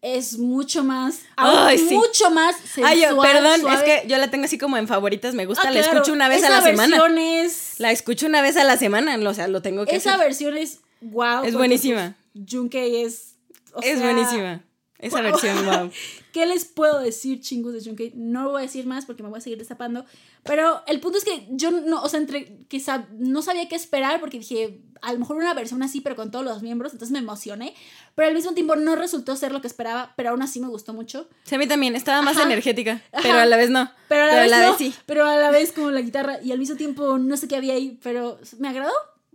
[0.02, 1.94] Es mucho más, Ay, sí.
[1.94, 3.76] mucho más sensual, Ay, yo, perdón, suave.
[3.76, 6.12] es que yo la tengo así como en favoritas, me gusta, Ah, la claro, escucho
[6.12, 6.98] una vez a la semana.
[7.42, 10.24] es- La escucho una vez a la semana, o sea, lo tengo que esa hacer.
[10.26, 11.44] versión es wow.
[11.44, 12.14] Es buenísima.
[12.48, 13.34] Junkei es.
[13.72, 14.62] o Es sea, buenísima.
[14.98, 15.30] Esa wow.
[15.30, 15.90] versión, wow.
[16.32, 18.12] ¿Qué les puedo decir, chingos de Junkei?
[18.14, 20.04] No voy a decir más porque me voy a seguir destapando.
[20.42, 23.74] Pero el punto es que yo no, o sea, entre que sab- no sabía qué
[23.76, 27.12] esperar porque dije, a lo mejor una versión así, pero con todos los miembros, entonces
[27.12, 27.74] me emocioné.
[28.14, 30.92] Pero al mismo tiempo no resultó ser lo que esperaba, pero aún así me gustó
[30.94, 31.28] mucho.
[31.44, 32.46] Sí, a mí también, estaba más Ajá.
[32.46, 33.22] energética, Ajá.
[33.22, 33.90] pero a la vez no.
[34.08, 34.94] Pero a la vez no, sí.
[35.06, 37.74] pero a la vez como la guitarra y al mismo tiempo no sé qué había
[37.74, 38.92] ahí, pero me agradó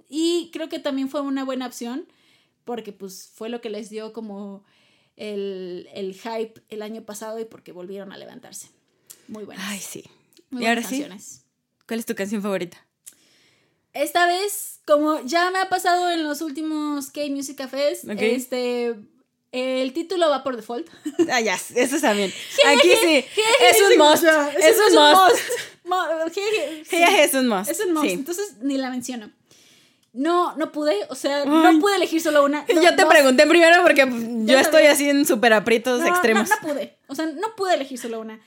[0.09, 2.05] y creo que también fue una buena opción
[2.65, 4.63] porque pues fue lo que les dio como
[5.15, 8.69] el, el hype el año pasado y porque volvieron a levantarse.
[9.27, 9.65] Muy buenas.
[9.67, 10.03] Ay, sí.
[10.49, 11.45] muy y ahora buenas sí, canciones.
[11.87, 12.85] ¿cuál es tu canción favorita?
[13.93, 18.95] Esta vez, como ya me ha pasado en los últimos K-Music Cafés, este,
[19.51, 20.87] el título va por default.
[21.29, 22.31] Ah, ya, eso también.
[22.65, 23.25] Aquí sí,
[23.61, 24.23] es un must.
[24.23, 25.39] Es un must.
[25.83, 27.69] Es un must.
[27.69, 28.11] Es un must, sí.
[28.13, 29.29] entonces ni la menciono.
[30.13, 31.47] No, no pude, o sea, Ay.
[31.47, 32.65] no pude elegir solo una.
[32.73, 33.11] no, yo te dos.
[33.11, 34.05] pregunté primero porque
[34.45, 36.49] yo estoy así en super aprietos No, extremos.
[36.49, 38.39] No, no pude, o sea, no pude elegir solo una.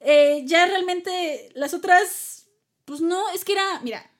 [0.00, 2.46] Eh, ya realmente las otras,
[2.84, 4.10] pues no, es que era, mira,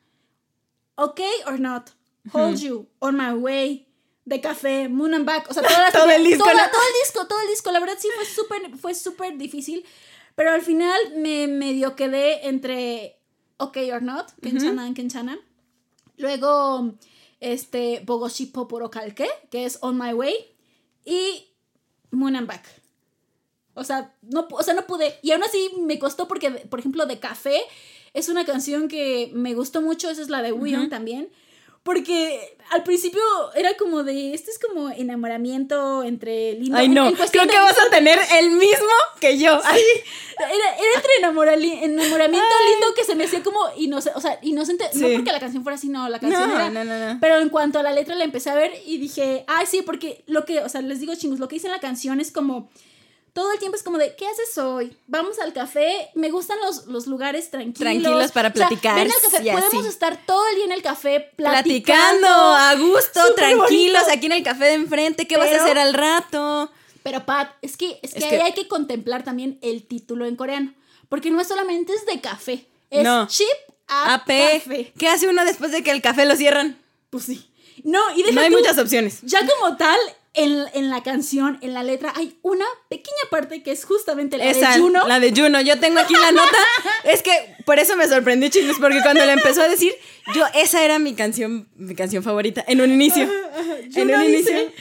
[0.94, 1.90] OK or Not,
[2.32, 3.88] Hold You, On My Way,
[4.26, 7.26] The Café, Moon and Back, o sea, todas las Todo el disco, todo el disco,
[7.26, 9.84] todo el disco, la verdad sí fue súper, fue súper difícil,
[10.34, 13.18] pero al final me medio quedé entre
[13.58, 15.38] OK or Not, Kenchana and Kenchana,
[16.16, 16.94] luego,
[17.40, 20.34] este, Bogoshi Poporo Kalke, que es On My Way,
[21.04, 21.48] y
[22.10, 22.64] Moon and Back.
[23.74, 25.18] O sea, no, o sea, no pude.
[25.22, 27.60] Y aún así me costó porque, por ejemplo, de Café
[28.12, 30.08] es una canción que me gustó mucho.
[30.08, 31.28] Esa es la de Wion también.
[31.84, 33.20] Porque al principio
[33.54, 34.32] era como de.
[34.32, 36.76] Este es como enamoramiento entre lindo.
[36.78, 38.88] Ay, no, en creo que vas a tener el mismo
[39.20, 39.60] que yo.
[39.62, 39.82] Ay,
[40.38, 44.18] Era, era entre enamorali- enamoramiento lindo que se me hacía como inocente.
[44.18, 44.84] O sea, inocente.
[44.94, 45.12] No Sí.
[45.14, 46.08] porque la canción fuera así, no.
[46.08, 46.70] La canción no, era.
[46.70, 47.18] no, no, no.
[47.20, 50.24] Pero en cuanto a la letra la empecé a ver y dije, ay, sí, porque
[50.26, 52.70] lo que, o sea, les digo chingos, lo que dice en la canción es como,
[53.34, 54.96] todo el tiempo es como de, ¿qué haces hoy?
[55.06, 57.78] Vamos al café, me gustan los, los lugares tranquilos.
[57.80, 59.60] Tranquilos para O sea, platicar, ven al café, y así.
[59.62, 62.26] podemos estar todo el día en el café Platicando platicando.
[62.28, 64.16] a gusto, tranquilos, bonito.
[64.16, 65.26] aquí en el café de enfrente.
[65.26, 66.70] ¿Qué vas a hacer al rato?
[67.02, 70.72] Pero Pat, es que, es que- hay que contemplar también el título en coreano,
[71.08, 73.26] porque no es solamente es de café, es No.
[73.26, 73.46] chip
[73.88, 74.60] a AP.
[74.64, 74.92] café.
[74.98, 76.78] ¿Qué hace uno después de que el café lo cierran?
[77.10, 77.50] Pues sí.
[77.82, 79.18] No, y deja No hay tú- muchas opciones.
[79.22, 79.98] Ya como tal,
[80.34, 84.50] en, en la canción, en la letra, hay una pequeña parte que es justamente la
[84.50, 85.06] Esa, de Juno.
[85.06, 85.60] la de Juno.
[85.60, 86.58] Yo tengo aquí la nota.
[87.04, 89.94] es que por eso me sorprendí, chicos, porque cuando le empezó a decir,
[90.34, 93.22] yo, esa era mi canción, mi canción favorita, en un inicio.
[93.22, 94.72] en Juno un dice, inicio.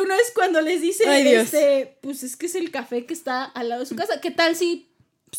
[0.00, 3.44] Juno es cuando les dice, Ay, este, pues es que es el café que está
[3.44, 4.20] al lado de su casa.
[4.20, 4.88] ¿Qué tal si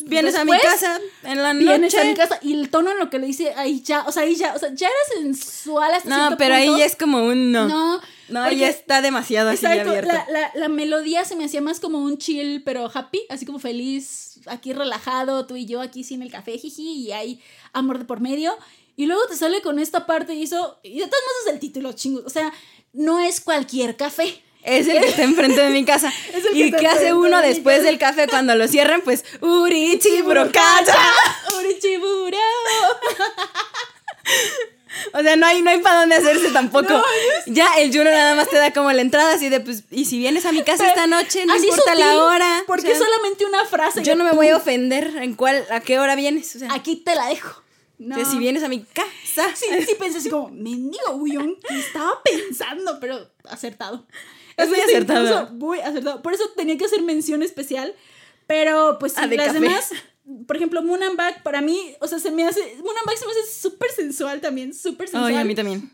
[0.04, 2.00] Vienes a mi casa en la vienes noche.
[2.00, 4.22] a mi casa y el tono en lo que le dice ahí ya, o sea,
[4.22, 7.50] ahí ya, o sea, ya era sensual hasta No, pero ahí ya es como un
[7.50, 7.66] no.
[7.66, 10.12] No, No, ahí porque- está demasiado así Exacto, abierto.
[10.12, 13.58] la, la, la melodía se me hacía más como un chill, pero happy, así como
[13.58, 17.40] feliz, aquí relajado, tú y yo aquí sin el café, jiji, y hay
[17.72, 18.56] amor de por medio.
[18.94, 21.60] Y luego te sale con esta parte y eso, y de todos modos es el
[21.60, 22.24] título, chingos.
[22.26, 22.52] O sea,
[22.92, 24.42] no es cualquier café.
[24.62, 26.12] Es el que está enfrente de mi casa.
[26.52, 29.00] ¿Y qué hace uno de después del café cuando lo cierran?
[29.02, 30.96] Pues Urichi Brocacha.
[31.58, 32.36] Urichiburo.
[35.12, 37.02] O sea, no hay, no hay para dónde hacerse tampoco.
[37.46, 40.18] ya el Juno nada más te da como la entrada así de, pues, y si
[40.18, 42.62] vienes a mi casa esta noche, no importa la sutil, hora.
[42.66, 44.02] Porque O es sea, solamente una frase.
[44.02, 46.54] yo no me voy a ofender en cuál, a qué hora vienes.
[46.56, 47.62] O sea, Aquí te la dejo.
[47.98, 48.30] No.
[48.30, 49.48] si vienes a mi casa.
[49.54, 51.24] Sí, sí pensé así como, mendigo
[51.68, 54.06] que estaba pensando, pero acertado.
[54.58, 55.50] Es muy acertado.
[55.52, 56.22] Muy acertado.
[56.22, 57.94] Por eso tenía que hacer mención especial.
[58.46, 59.60] Pero pues sí, Ah, de las café.
[59.60, 59.90] demás,
[60.46, 63.16] por ejemplo, Moon and Back, para mí, o sea, se me hace, Moon and Back
[63.18, 65.32] se me hace súper sensual también, súper sensual.
[65.32, 65.92] Ay, a mí también.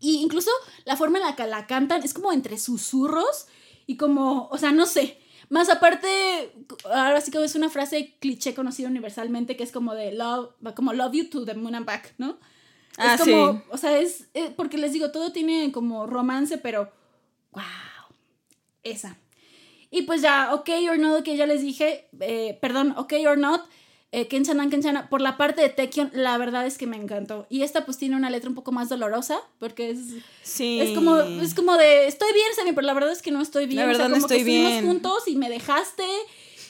[0.00, 0.50] Y incluso
[0.86, 3.46] la forma en la que la cantan es como entre susurros
[3.86, 5.18] y como, o sea, no sé.
[5.50, 6.52] Más aparte,
[6.84, 10.94] ahora sí que es una frase cliché conocida universalmente que es como de love, como
[10.94, 12.38] love you to the moon and back, ¿no?
[12.96, 13.58] Ah, es como, sí.
[13.70, 16.90] o sea, es, eh, porque les digo, todo tiene como romance, pero,
[17.52, 17.62] wow,
[18.82, 19.16] esa.
[19.90, 23.62] Y pues ya, ok or not, que ya les dije, eh, perdón, ok or not,
[24.12, 27.46] eh, Kenchana Kenchana, por la parte de Taekyon, la verdad es que me encantó.
[27.48, 29.98] Y esta pues tiene una letra un poco más dolorosa, porque es,
[30.42, 30.80] Sí.
[30.80, 33.66] es como es como de, estoy bien, Sammy, pero la verdad es que no estoy
[33.66, 33.78] bien.
[33.80, 34.84] La verdad o sea, no como estoy bien.
[34.84, 36.04] juntos y me dejaste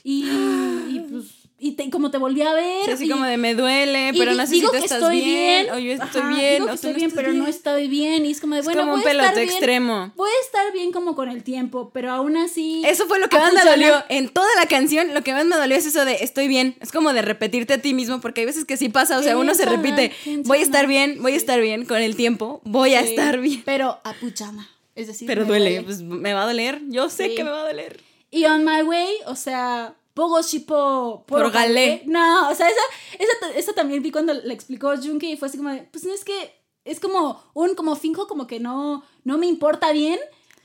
[0.04, 1.26] y, y pues,
[1.60, 2.84] y te- como te volví a ver.
[2.86, 4.98] Sí, así y- como de me duele, pero no sé digo si tú que estás
[4.98, 7.10] estoy bien, bien, o yo estoy ajá, bien, digo o que tú estoy no bien,
[7.14, 8.26] pero no estoy bien.
[8.26, 10.12] Y es como de, Es bueno, como un pelote extremo.
[10.16, 12.82] Voy a estar bien como con el tiempo, pero aún así.
[12.86, 14.02] Eso fue lo que más me dolió.
[14.08, 16.76] En toda la canción, lo que más me dolió es eso de estoy bien.
[16.80, 19.18] Es como de repetirte a ti mismo, porque hay veces que sí pasa.
[19.18, 20.12] O sea, uno se repite,
[20.44, 23.62] voy a estar bien, voy a estar bien con el tiempo, voy a estar bien.
[23.64, 24.68] Pero a puchana.
[24.96, 26.80] Es decir, Pero me duele, pues me va a doler.
[26.88, 27.34] Yo sé Sí.
[27.34, 28.00] que me va a doler.
[28.30, 32.02] Y On My Way, o sea, Pogo Shippo Por galé.
[32.06, 32.80] No, o sea, esa,
[33.18, 36.12] esa, esa también vi cuando le explicó Junki y fue así como de, pues no
[36.12, 36.54] es que,
[36.84, 40.18] es como un, como finjo como que no, no me importa bien,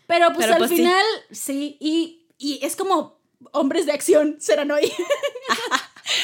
[0.08, 0.78] pero pues Pero, al pues, sí.
[0.78, 3.18] final, sí, y, y es como
[3.52, 4.92] hombres de acción, serán hoy.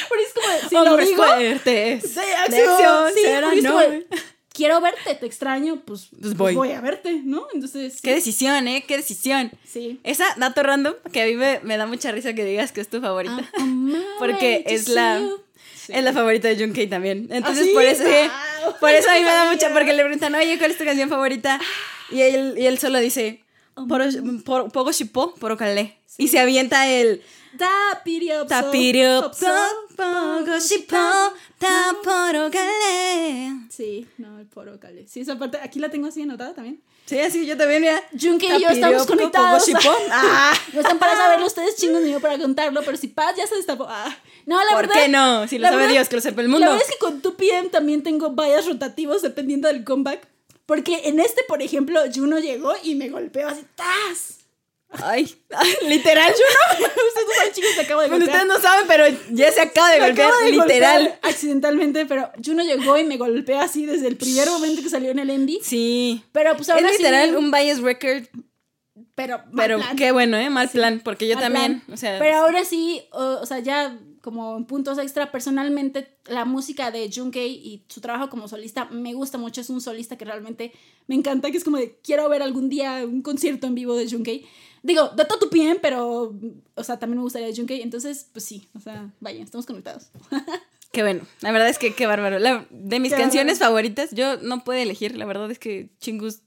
[0.08, 2.14] Pero es como, de, si lo Hombres digo, fuertes.
[2.14, 3.88] de acción, sí, será porque es como no.
[3.88, 4.06] de,
[4.52, 6.54] quiero verte, te extraño, pues, Pues pues voy.
[6.54, 6.70] voy.
[6.72, 7.46] a verte, ¿no?
[7.54, 8.84] Entonces, Qué decisión, ¿eh?
[8.86, 9.50] Qué decisión.
[9.66, 10.00] sí.
[10.04, 12.88] Esa, dato random, que a mí me, me da mucha risa que digas que es
[12.88, 13.38] tu favorita.
[13.58, 15.20] On my Porque es la.
[15.74, 15.92] Sí.
[15.94, 17.26] es la favorita de Junkei también.
[17.30, 17.74] Entonces, ¿Ah, sí?
[17.74, 18.74] por eso, Wow.
[18.80, 21.08] por eso a mí me da mucha, porque le preguntan, oye, ¿cuál es tu canción
[21.08, 21.60] favorita?
[22.10, 23.41] Y él, y él solo dice,
[23.88, 24.04] Poro,
[24.44, 25.98] por, Pogo Shippo, Poro Calé.
[26.18, 27.22] Y se avienta el
[27.58, 29.46] Tapiriopso, Tapiriopso,
[31.58, 33.52] Ta Poro Calé.
[33.70, 35.06] Sí, no, el poro cale.
[35.08, 36.82] Sí, esa parte, aquí la tengo así anotada también.
[37.06, 38.02] Sí, así yo también, mira.
[38.18, 39.64] Junki y yo estamos conectados.
[40.10, 43.46] Ah, No están para saberlo ustedes, chingos, ni yo para contarlo, pero si Paz ya
[43.46, 43.86] se destapó.
[43.88, 44.14] Ah.
[44.46, 44.94] No, la ¿Por verdad.
[45.02, 45.48] qué no?
[45.48, 46.66] Si lo la sabe verdad- Dios, que lo sepa el La mundo.
[46.70, 50.26] verdad es que con tu PM también tengo vallas rotativos dependiendo del comeback.
[50.66, 54.38] Porque en este, por ejemplo, Juno llegó y me golpeó así, ¡tas!
[54.90, 55.24] Ay,
[55.88, 56.44] literal, yo
[56.78, 56.86] no.
[56.86, 58.44] ustedes no saben, chicos, te acabo de Bueno, golpear.
[58.46, 61.02] ustedes no saben, pero ya se acaba de Me golpear, acabo de literal.
[61.04, 65.10] golpear accidentalmente, pero Juno llegó y me golpeó así desde el primer momento que salió
[65.10, 65.60] en el Envy.
[65.62, 66.22] Sí.
[66.32, 68.24] Pero pues Es ahora literal sí, un bias record,
[69.14, 69.96] pero mal pero plan.
[69.96, 70.50] qué bueno, ¿eh?
[70.50, 71.94] Mal plan, porque yo Mal también, plan.
[71.94, 76.44] o sea, Pero ahora sí, o, o sea, ya como en puntos extra, personalmente la
[76.46, 79.60] música de Junkei y su trabajo como solista me gusta mucho.
[79.60, 80.72] Es un solista que realmente
[81.08, 84.08] me encanta, que es como de quiero ver algún día un concierto en vivo de
[84.08, 84.46] Junkei.
[84.84, 86.34] Digo, de todo tu bien, pero,
[86.74, 87.82] o sea, también me gustaría de Junkei.
[87.82, 90.06] Entonces, pues sí, o sea, vaya, estamos conectados.
[90.92, 91.22] qué bueno.
[91.40, 92.38] La verdad es que qué bárbaro.
[92.38, 96.40] La- de mis Qué canciones favoritas, yo no puedo elegir, la verdad es que chingus.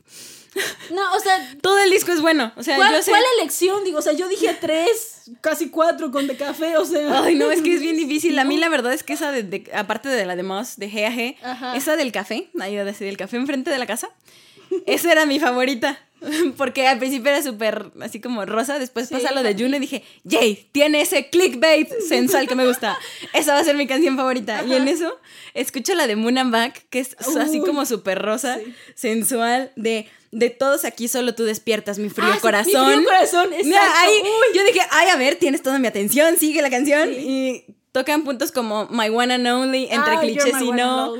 [0.92, 3.12] No, o sea, Todo el disco es bueno, o sea, ¿cuál, yo sé.
[3.12, 3.84] cuál elección?
[3.84, 7.24] Digo, o sea, yo dije tres, casi cuatro con de café, o sea.
[7.24, 8.38] Ay, no, es que es bien difícil.
[8.40, 10.90] A mí la verdad es que esa de, de- aparte de la de Moss, de
[10.90, 14.10] G a G, esa del café, ahí de del café enfrente de la casa,
[14.86, 16.00] esa era mi favorita.
[16.58, 19.14] Porque al principio era súper así como rosa, después Sí.
[19.16, 22.98] pasa lo de Juno y dije, Jay, tiene ese clickbait sensual que me gusta.
[23.34, 24.64] Esa va a ser mi canción favorita.
[24.66, 25.20] Y en eso
[25.54, 28.74] escucho la de Moon and Back, que es así como súper rosa, Sí.
[28.96, 30.08] sensual, de,
[30.38, 32.88] de todos aquí solo tú despiertas mi frío Ah, sí, corazón.
[32.88, 33.94] Mi frío corazón, exacto.
[33.98, 34.22] Ahí,
[34.54, 37.08] yo dije, ay, a ver, tienes toda mi atención, sigue la canción.
[37.10, 37.64] Sí.
[37.70, 41.14] Y tocan puntos como My One and Only, entre Ah, clichés y no.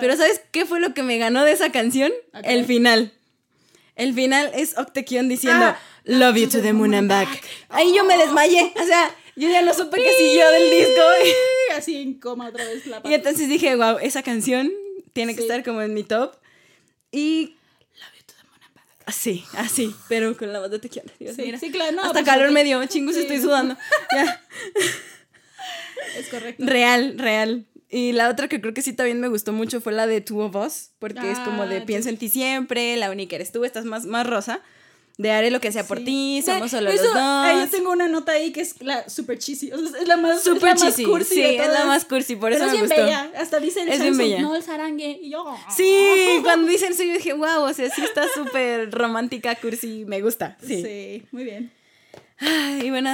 [0.00, 2.12] Pero ¿sabes qué fue lo que me ganó de esa canción?
[2.44, 3.12] El final.
[3.96, 5.78] El final es Octekion diciendo, Ah.
[6.04, 7.28] Love you to the moon and back.
[7.68, 8.72] Ahí yo me desmayé.
[8.80, 11.02] O sea, yo ya no supe qué siguió del disco.
[11.76, 14.70] Así en coma otra vez la Y entonces dije, wow, esa canción
[15.12, 15.46] tiene que Sí.
[15.48, 16.32] estar como en mi top.
[17.12, 17.56] Y.
[19.10, 20.78] Así, así, pero con la voz de.
[20.78, 21.58] Dios, Sí, mira.
[21.58, 23.22] sí, claro, no, Hasta pues, calor me dio, chingos, Sí.
[23.22, 23.76] estoy sudando.
[24.14, 24.40] Ya.
[26.16, 26.64] Es correcto.
[26.64, 27.66] Real, real.
[27.88, 30.38] Y la otra que creo que sí también me gustó mucho fue la de Two
[30.38, 33.64] of Us, porque es como de Ah, pienso en ti siempre, la única eres tú,
[33.64, 34.60] estás más, más rosa.
[35.20, 36.04] De haré lo que sea por Sí.
[36.04, 37.22] ti, somos solo eso, los dos.
[37.22, 39.70] Ahí tengo una nota ahí que es la super cheesy.
[39.70, 42.04] O sea, es la más, Super es la más cursi sí, de es la más
[42.06, 43.04] cursi, por Pero eso es me bien gustó.
[43.04, 43.30] bella.
[43.38, 44.40] Hasta dice el Es bien chanzo, bella.
[44.40, 45.18] no el zarangue.
[45.22, 45.44] Y yo.
[45.76, 50.22] Sí, cuando dicen eso yo dije, wow, o sea, sí está súper romántica, cursi, me
[50.22, 50.56] gusta.
[50.66, 50.82] Sí.
[50.82, 51.70] Sí, muy bien.
[52.38, 53.12] Ay, Y bueno,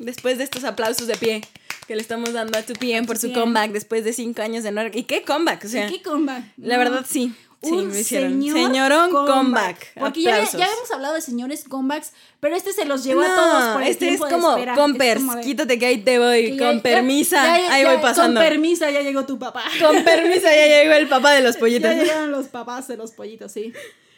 [0.00, 1.40] después de estos aplausos de pie
[1.86, 3.34] que le estamos dando a 2PM por su 2PM.
[3.40, 4.82] comeback después de cinco años de no...
[4.92, 5.64] ¿Y qué comeback?
[5.64, 6.44] O sea, ¿Y qué comeback?
[6.56, 6.82] la No.
[6.82, 7.32] verdad sí.
[7.64, 9.94] Sí, Un señor Señorón comeback.
[9.98, 13.34] Porque ya, ya habíamos hablado de señores comebacks, pero este se los llevó no, a
[13.34, 14.74] todos por el este es de como, espera.
[14.74, 17.98] compers, Es como de- quítate que ahí te voy, con ya- permisa, ya- ahí voy
[17.98, 18.40] pasando.
[18.40, 19.64] Con permisa ya llegó tu papá.
[19.80, 21.90] Con permisa ya llegó el papá de los pollitos.
[21.90, 23.72] Ya llegaron los papás de los pollitos, sí.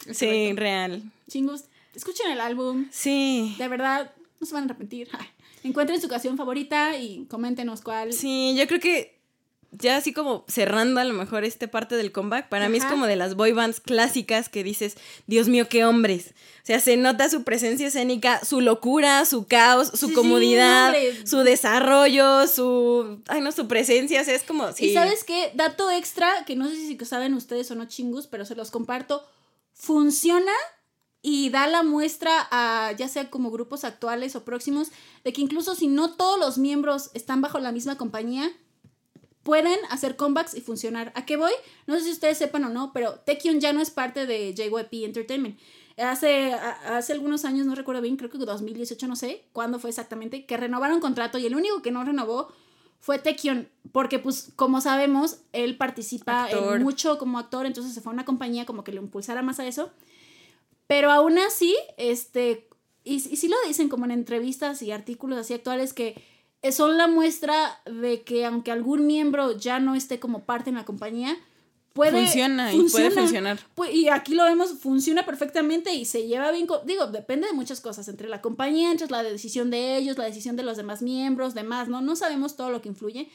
[0.06, 0.60] Es Sí, correcto.
[0.60, 1.02] real.
[1.28, 1.64] Chingos,
[1.94, 2.86] escuchen el álbum.
[2.90, 3.54] Sí.
[3.58, 5.08] De verdad, no se van a arrepentir.
[5.64, 8.12] Encuentren su canción favorita y coméntenos cuál.
[8.12, 9.15] Sí, yo creo que
[9.72, 13.06] ya así como cerrando a lo mejor esta parte del comeback, para mí es como
[13.06, 16.34] de las boy bands clásicas que dices, Dios mío, qué hombres.
[16.62, 20.94] O sea, se nota su presencia escénica, su locura, su caos, su Sí, comodidad,
[21.24, 24.86] su desarrollo, su, ay no, su presencia, o sea, es como, sí.
[24.86, 28.44] Y sabes qué, dato extra, que no sé si saben ustedes o no chingus, pero
[28.44, 29.24] se los comparto,
[29.72, 30.52] funciona
[31.22, 34.88] y da la muestra a ya sea como grupos actuales o próximos,
[35.24, 38.50] de que incluso si no todos los miembros están bajo la misma compañía,
[39.46, 41.12] pueden hacer comebacks y funcionar.
[41.14, 41.52] ¿A qué voy?
[41.86, 45.04] No sé si ustedes sepan o no, pero Taekyun ya no es parte de JYP
[45.04, 45.58] Entertainment.
[45.96, 49.88] Hace, a- hace algunos años, no recuerdo bien, creo que 2018, no sé cuándo fue
[49.90, 52.48] exactamente, que renovaron contrato y el único que no renovó
[53.00, 58.10] fue Taekyun, porque pues como sabemos, él participa en mucho como actor, entonces se fue
[58.10, 59.90] a una compañía como que le impulsara más a eso.
[60.86, 62.68] Pero aún así, este,
[63.04, 66.20] y, y sí lo dicen como en entrevistas y artículos así actuales que
[66.70, 70.84] son la muestra de que aunque algún miembro ya no esté como parte en la
[70.84, 71.36] compañía,
[71.96, 73.58] puede Funciona y puede funcionar.
[73.90, 76.68] Y aquí lo vemos, funciona perfectamente y se lleva bien.
[76.84, 80.56] Digo, depende de muchas cosas, entre la compañía, entre la decisión de ellos, la decisión
[80.56, 82.02] de los demás miembros, demás, ¿no?
[82.02, 83.30] No sabemos todo lo que influye,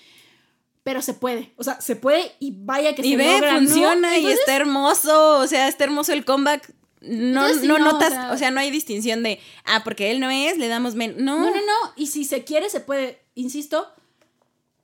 [0.84, 1.54] pero se puede.
[1.58, 3.60] O sea, se puede y vaya que Y se ve, logra, ¿no?
[3.60, 6.74] funciona y está hermoso, o sea, está hermoso el comeback.
[7.02, 10.20] No, Entonces, no, o notas, sea- o sea, no hay distinción de, ah, porque él
[10.20, 11.18] no es, le damos menos.
[11.18, 11.94] No, No, no, no.
[11.96, 13.20] Y si se quiere, se puede.
[13.36, 13.88] Insisto,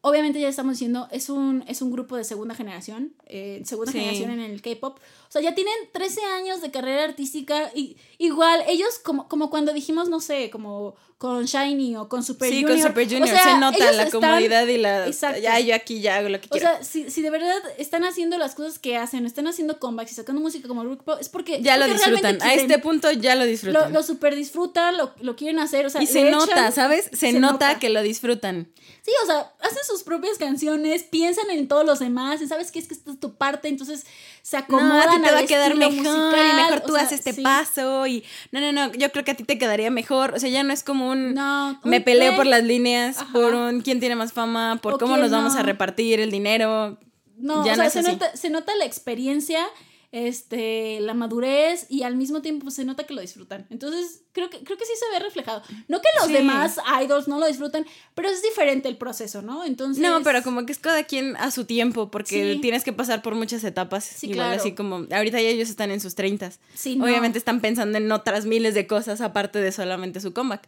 [0.01, 3.99] obviamente ya estamos diciendo, es un, es un grupo de segunda generación, eh, segunda Sí.
[3.99, 4.99] generación en el K-pop.
[5.27, 9.73] O sea, ya tienen 13 años de carrera artística y igual ellos como, como cuando
[9.73, 12.79] dijimos, no sé, como con Shiny o con Super Sí, Junior.
[12.79, 15.07] con Super Junior o sea, se nota la están- comodidad y la.
[15.07, 15.41] Exacto.
[15.41, 16.67] Ya, yo aquí ya hago lo que O quiero.
[16.69, 20.15] sea, si, si de verdad están haciendo las cosas que hacen, están haciendo comebacks y
[20.15, 21.59] sacando música como grupo, es porque.
[21.61, 22.41] ya es lo porque disfrutan.
[22.43, 23.93] A este punto ya lo Lo, disfrutan.
[23.93, 27.05] lo super disfrutan, lo, lo quieren hacer, o sea, y se nota, ¿sabes?
[27.05, 27.79] Se, se nota, nota.
[27.79, 28.71] que lo disfrutan.
[29.01, 32.79] Sí, o sea, hacen sus propias canciones, piensan en todos los demás, y sabes que
[32.79, 34.05] es que esta es tu parte, entonces
[34.43, 36.95] se No, acomodan a ti te va a quedar mejor musical, y mejor tú o
[36.95, 37.41] sea, haces este sí.
[37.41, 40.49] paso y no, no, no, yo creo que a ti te quedaría mejor, o sea,
[40.49, 43.33] ya no es como un No, me peleo por las líneas, Ajá.
[43.33, 46.97] por un quién tiene más fama, por O cómo nos vamos a repartir el dinero.
[47.37, 49.63] No, ya o no sea, se, nota, se nota la experiencia,
[50.11, 53.67] este, la madurez y al mismo tiempo pues, se nota que lo disfrutan.
[53.69, 55.61] Entonces, creo que, creo que sí se ve reflejado.
[55.87, 56.33] No que los Sí.
[56.33, 57.85] demás idols no lo disfrutan,
[58.15, 59.65] pero es diferente el proceso, ¿no?
[59.65, 60.01] Entonces.
[60.01, 62.61] No, pero como que es cada quien a su tiempo, porque Sí.
[62.61, 64.05] tienes que pasar por muchas etapas.
[64.05, 64.61] Sí, Igual claro.
[64.61, 66.59] así como, ahorita ya ellos están en sus treintas.
[66.73, 67.05] Sí, no.
[67.05, 70.67] Obviamente están pensando en otras miles de cosas aparte de solamente su comeback.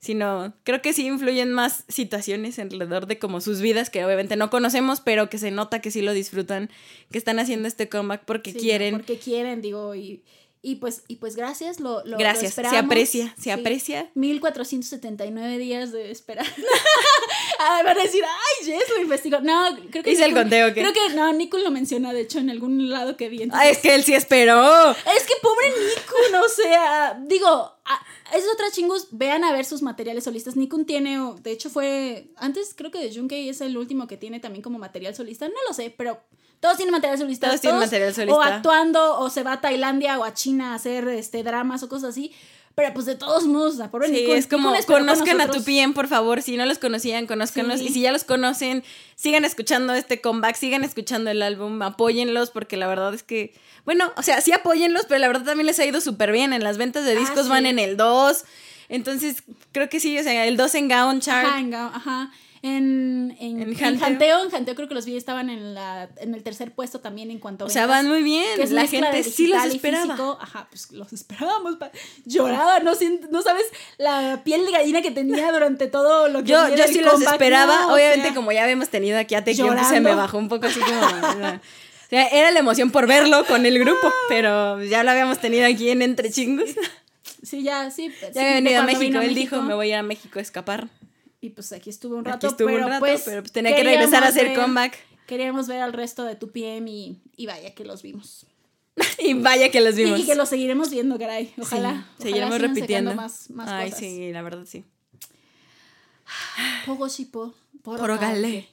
[0.00, 4.50] Sino, creo que sí influyen más situaciones alrededor de como sus vidas que obviamente no
[4.50, 6.70] conocemos, pero que se nota que sí lo disfrutan,
[7.10, 8.94] que están haciendo este comeback porque Sí, quieren.
[8.96, 10.22] Porque quieren, digo, y,
[10.62, 12.84] y pues, y pues gracias, lo, lo, lo Gracias, se esperamos.
[12.84, 13.50] aprecia, se Sí.
[13.50, 14.10] aprecia.
[14.14, 16.44] 1479 días de espera.
[17.58, 19.40] ah, van a decir, ay, Jess lo investigó.
[19.40, 20.12] No, creo que.
[20.12, 20.80] Hice el conteo, ¿qué?
[20.82, 23.42] Creo que no, Nicole lo menciona, de hecho, en algún lado que vi.
[23.42, 24.90] Entonces- es que él sí esperó.
[24.90, 29.82] es que pobre Nikun, o sea, digo, a- es otra chingus, vean a ver sus
[29.82, 30.56] materiales solistas.
[30.56, 34.16] Nikun tiene, o- de hecho fue, antes creo que de Junkei es el último que
[34.16, 36.20] tiene también como material solista, no lo sé, pero
[36.60, 37.48] todos tienen material solista.
[37.48, 38.34] Todos tienen material solista.
[38.38, 41.88] O actuando, o se va a Tailandia o a China a hacer este, dramas o
[41.88, 42.32] cosas así.
[42.76, 45.64] Pero pues de todos modos, pobre Sí, es como conozcan a tu.
[45.64, 46.42] PM, por favor.
[46.42, 47.80] Si no los conocían, conózcanlos.
[47.80, 47.86] Sí.
[47.86, 48.84] Y si ya los conocen,
[49.14, 53.54] sigan escuchando este comeback, sigan escuchando el álbum, apóyenlos, porque la verdad es que,
[53.86, 56.52] bueno, o sea, sí apóyenlos, pero la verdad también les ha ido súper bien.
[56.52, 57.48] En las ventas de Ah, discos sí.
[57.48, 58.44] van en el 2.
[58.90, 59.42] Entonces,
[59.72, 61.46] creo que sí, o sea, el 2 en Gaon Chart.
[61.48, 62.30] Ajá, en, Ga- ajá.
[62.62, 64.42] En, en, En en Janteo.
[64.44, 67.38] En Janteo creo que los vi estaban en, la, en el tercer puesto también en
[67.38, 67.96] cuanto a o sea, ventas.
[68.04, 68.60] van muy que bien.
[68.60, 70.38] es La gente sí los esperaba.
[70.40, 71.76] Ajá, pues los esperábamos.
[72.24, 72.92] Lloraba, no,
[73.30, 73.66] no sabes
[73.98, 77.82] la piel de gallina que tenía durante todo lo que Yo, yo sí los esperaba.
[77.82, 80.48] no, o Obviamente, sea, como ya habíamos tenido aquí a Tequio, se me bajó un
[80.48, 81.00] poco así como.
[81.56, 85.66] o sea, era la emoción por verlo con el grupo, pero ya lo habíamos tenido
[85.66, 86.70] aquí en Entre Chingos.
[87.42, 88.10] Sí, ya, sí.
[88.10, 89.00] sí, Ya había venido a México.
[89.00, 90.88] vino Él dijo, me voy a a México a escapar.
[91.46, 92.48] Y pues aquí estuve un rato.
[92.48, 94.98] estuvo un pero rato, pues, pero pues tenía que regresar a hacer ver- comeback.
[95.26, 98.46] Queríamos ver al resto de tu PM y, y vaya que los vimos.
[99.18, 100.18] Y vaya que los vimos.
[100.18, 101.52] Y que los seguiremos viendo, caray.
[101.60, 102.06] Ojalá.
[102.16, 103.14] Sí, seguiremos repitiendo.
[103.14, 104.00] Más, más Ay, cosas.
[104.00, 104.84] sí, la verdad sí.
[106.84, 107.54] Pogo shipo.
[107.82, 108.68] Porogale.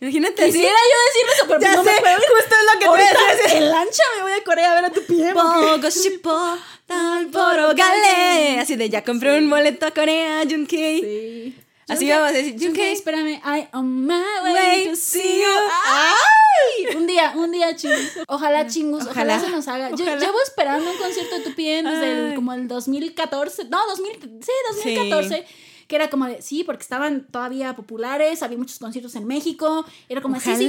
[0.00, 0.52] Imagínate así.
[0.52, 2.16] Quisiera yo decir eso, pero Ya pues no sé, me puedo.
[2.16, 3.56] justo es lo que te iba a decir.
[3.62, 5.32] en lancha me voy a Corea a ver a tu PM.
[5.34, 8.58] Pogo shipo, tal porogale.
[8.58, 11.00] Así de ya compré un boleto a Corea, Junkei.
[11.00, 11.61] Sí.
[11.88, 12.92] Así vamos a decir, Junkei.
[12.92, 13.40] espérame.
[13.44, 14.22] I on my
[14.52, 15.68] way to see you.
[15.86, 16.96] ¡Ay!
[16.96, 18.18] Un día, un día, chingus.
[18.28, 19.02] Ojalá, chingus.
[19.06, 19.40] Ojalá, Ojalá.
[19.40, 19.90] se nos haga.
[19.90, 23.64] Yo llevo esperando un concierto de tu PM desde el, como el 2014.
[23.64, 25.44] No, 2000, sí, 2014.
[25.88, 30.22] que era como de, sí, porque estaban todavía populares, había muchos conciertos en México, era
[30.22, 30.68] como así, sí,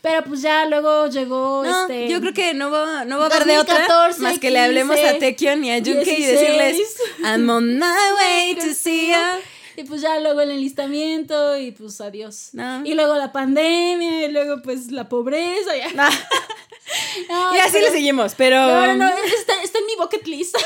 [0.00, 2.08] pero pues ya luego llegó No, este...
[2.08, 4.60] yo creo que no va, no va a haber de otra 2014, más que le
[4.60, 6.30] hablemos 15, a Tekion y a Junkei y 16.
[6.40, 7.84] decirles I'm on my
[8.18, 9.38] way to see ya.
[9.76, 12.50] Y pues ya luego el enlistamiento y pues adiós.
[12.52, 12.84] No.
[12.84, 15.76] Y luego la pandemia y luego pues la pobreza.
[15.76, 15.88] Ya.
[15.92, 16.08] No,
[17.54, 20.56] Y así pero- le seguimos, pero No, no, está, está en mi bucket list.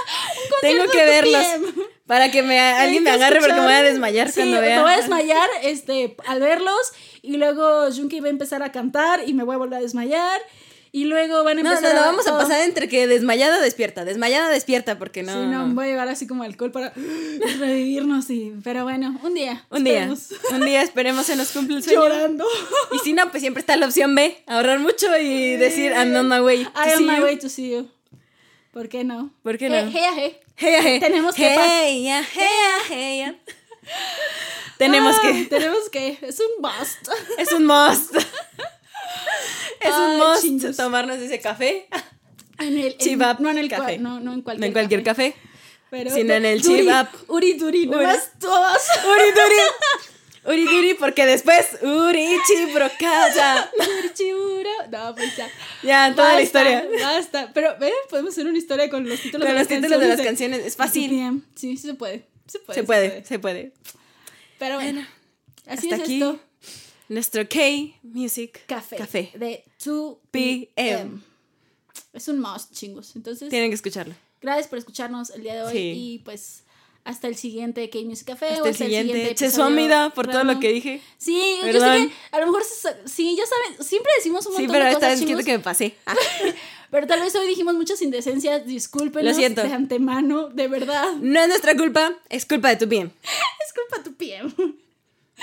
[0.60, 1.86] Tengo que verlos 2PM.
[2.06, 4.76] para que me, alguien me agarre porque me voy a desmayar Sí, cuando vea.
[4.78, 9.22] Me voy a desmayar este, al verlos y luego Junkie va a empezar a cantar
[9.28, 10.40] y me voy a volver a desmayar
[11.02, 12.38] y luego van a No, empezar no, no, vamos a todo.
[12.40, 15.32] pasar entre que desmayada despierta, desmayada despierta, porque no.
[15.32, 16.92] Sí, no, voy a llevar así como alcohol para
[17.58, 18.52] revivirnos y...
[18.64, 19.64] Pero bueno, un día.
[19.70, 20.52] Un día, esperemos.
[20.52, 22.00] un día esperemos se nos cumple el sueño.
[22.02, 22.44] Llorando.
[22.92, 26.28] Y si no, pues siempre está la opción B, ahorrar mucho y decir I'm on
[26.28, 26.64] my way.
[26.64, 27.22] to I am see my you".
[27.24, 27.88] way to see you.
[28.72, 29.32] ¿Por qué no?
[29.42, 29.76] ¿Por qué no?
[29.76, 30.36] hey, hey.
[30.56, 32.22] Hey, hey, Tenemos que hey, ya,
[32.88, 33.36] hey.
[34.78, 35.44] Tenemos Ah, que.
[35.46, 36.18] Tenemos que.
[36.22, 37.08] Es un bust.
[37.38, 38.14] Es un must.
[39.80, 40.76] es un must chingos.
[40.76, 41.88] tomarnos ese café.
[42.58, 43.98] En el, en- Chivap no en el café.
[43.98, 45.34] No, no en No cualquier en cualquier café.
[45.90, 47.08] Pero sino en el Duri, Chivap.
[47.28, 48.82] Uri Duri, nomás todas.
[49.04, 49.54] Uri duri.
[50.44, 53.70] Uri duri, porque después Uri chibrocaya.
[53.78, 54.70] Uri Chiburo.
[54.90, 55.48] No, pues ya.
[55.82, 56.86] Ya, toda la historia.
[57.02, 57.50] Basta.
[57.52, 57.92] Pero, ¿ven?
[58.08, 60.58] Podemos hacer una historia con los títulos Con de los las títulos de las canciones
[60.60, 60.66] canciones.
[60.66, 61.42] Es fácil.
[61.54, 62.26] Sí, sí se puede.
[62.46, 62.80] Se puede.
[62.80, 63.72] Se puede, se puede.
[64.58, 65.06] Pero bueno.
[65.66, 66.14] Así Hasta es aquí.
[66.14, 66.40] esto.
[67.08, 67.58] Nuestro K
[68.02, 68.96] Music Café.
[68.96, 69.30] Café.
[69.34, 70.68] De 2 PM.
[70.74, 71.10] p.m.
[72.12, 73.16] Es un must, chingos.
[73.16, 74.14] Entonces, Tienen que escucharlo.
[74.40, 75.72] gracias por escucharnos el día de hoy.
[75.72, 75.78] Sí.
[75.96, 76.62] Y pues,
[77.04, 78.46] hasta el siguiente K-Music Café.
[78.48, 79.12] Hasta o el hasta siguiente.
[79.30, 81.00] episodio Chesómida por todo lo que dije.
[81.16, 82.08] Sí, yo sé Perdón.
[82.08, 82.62] que a lo mejor,
[83.06, 85.44] sí, ya saben, siempre decimos un Sí, montón pero de esta cosas vez quiero chingos,
[85.46, 85.94] que me pasé.
[86.06, 86.14] Ah,
[86.90, 89.62] pero tal vez hoy dijimos muchas indecencias, discúlpenos Lo siento.
[89.62, 91.14] de antemano, de verdad.
[91.20, 93.12] No es nuestra culpa, es culpa de tu bien.
[93.66, 94.52] Es culpa tu PM.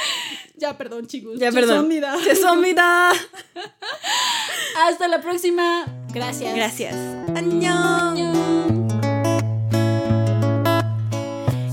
[0.55, 1.39] ya, perdón, chicos.
[1.39, 1.89] Ya, perdón.
[2.23, 3.11] Chesómida.
[4.88, 5.85] Hasta la próxima.
[6.13, 6.55] Gracias.
[6.55, 6.95] Gracias.
[7.35, 8.84] Añón.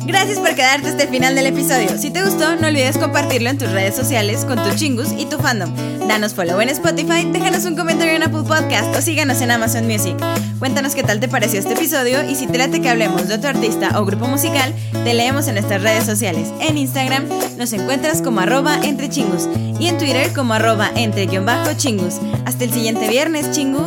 [0.04, 1.96] Gracias por quedarte hasta el final del episodio.
[1.96, 5.38] Si te gustó, no olvides compartirlo en tus redes sociales con tu chingus y tu
[5.38, 5.72] fandom.
[6.08, 10.16] Danos follow en Spotify, déjanos un comentario en Apple Podcast o síganos en Amazon Music.
[10.58, 13.50] Cuéntanos qué tal te pareció este episodio y si te late que hablemos de otro
[13.50, 14.74] artista o grupo musical,
[15.04, 16.48] te leemos en nuestras redes sociales.
[16.60, 17.24] En Instagram
[17.56, 19.48] nos encuentras como arroba entre chingus
[19.78, 22.16] y en Twitter como arroba entre guion bajo chingus.
[22.44, 23.82] Hasta el siguiente viernes, chingu.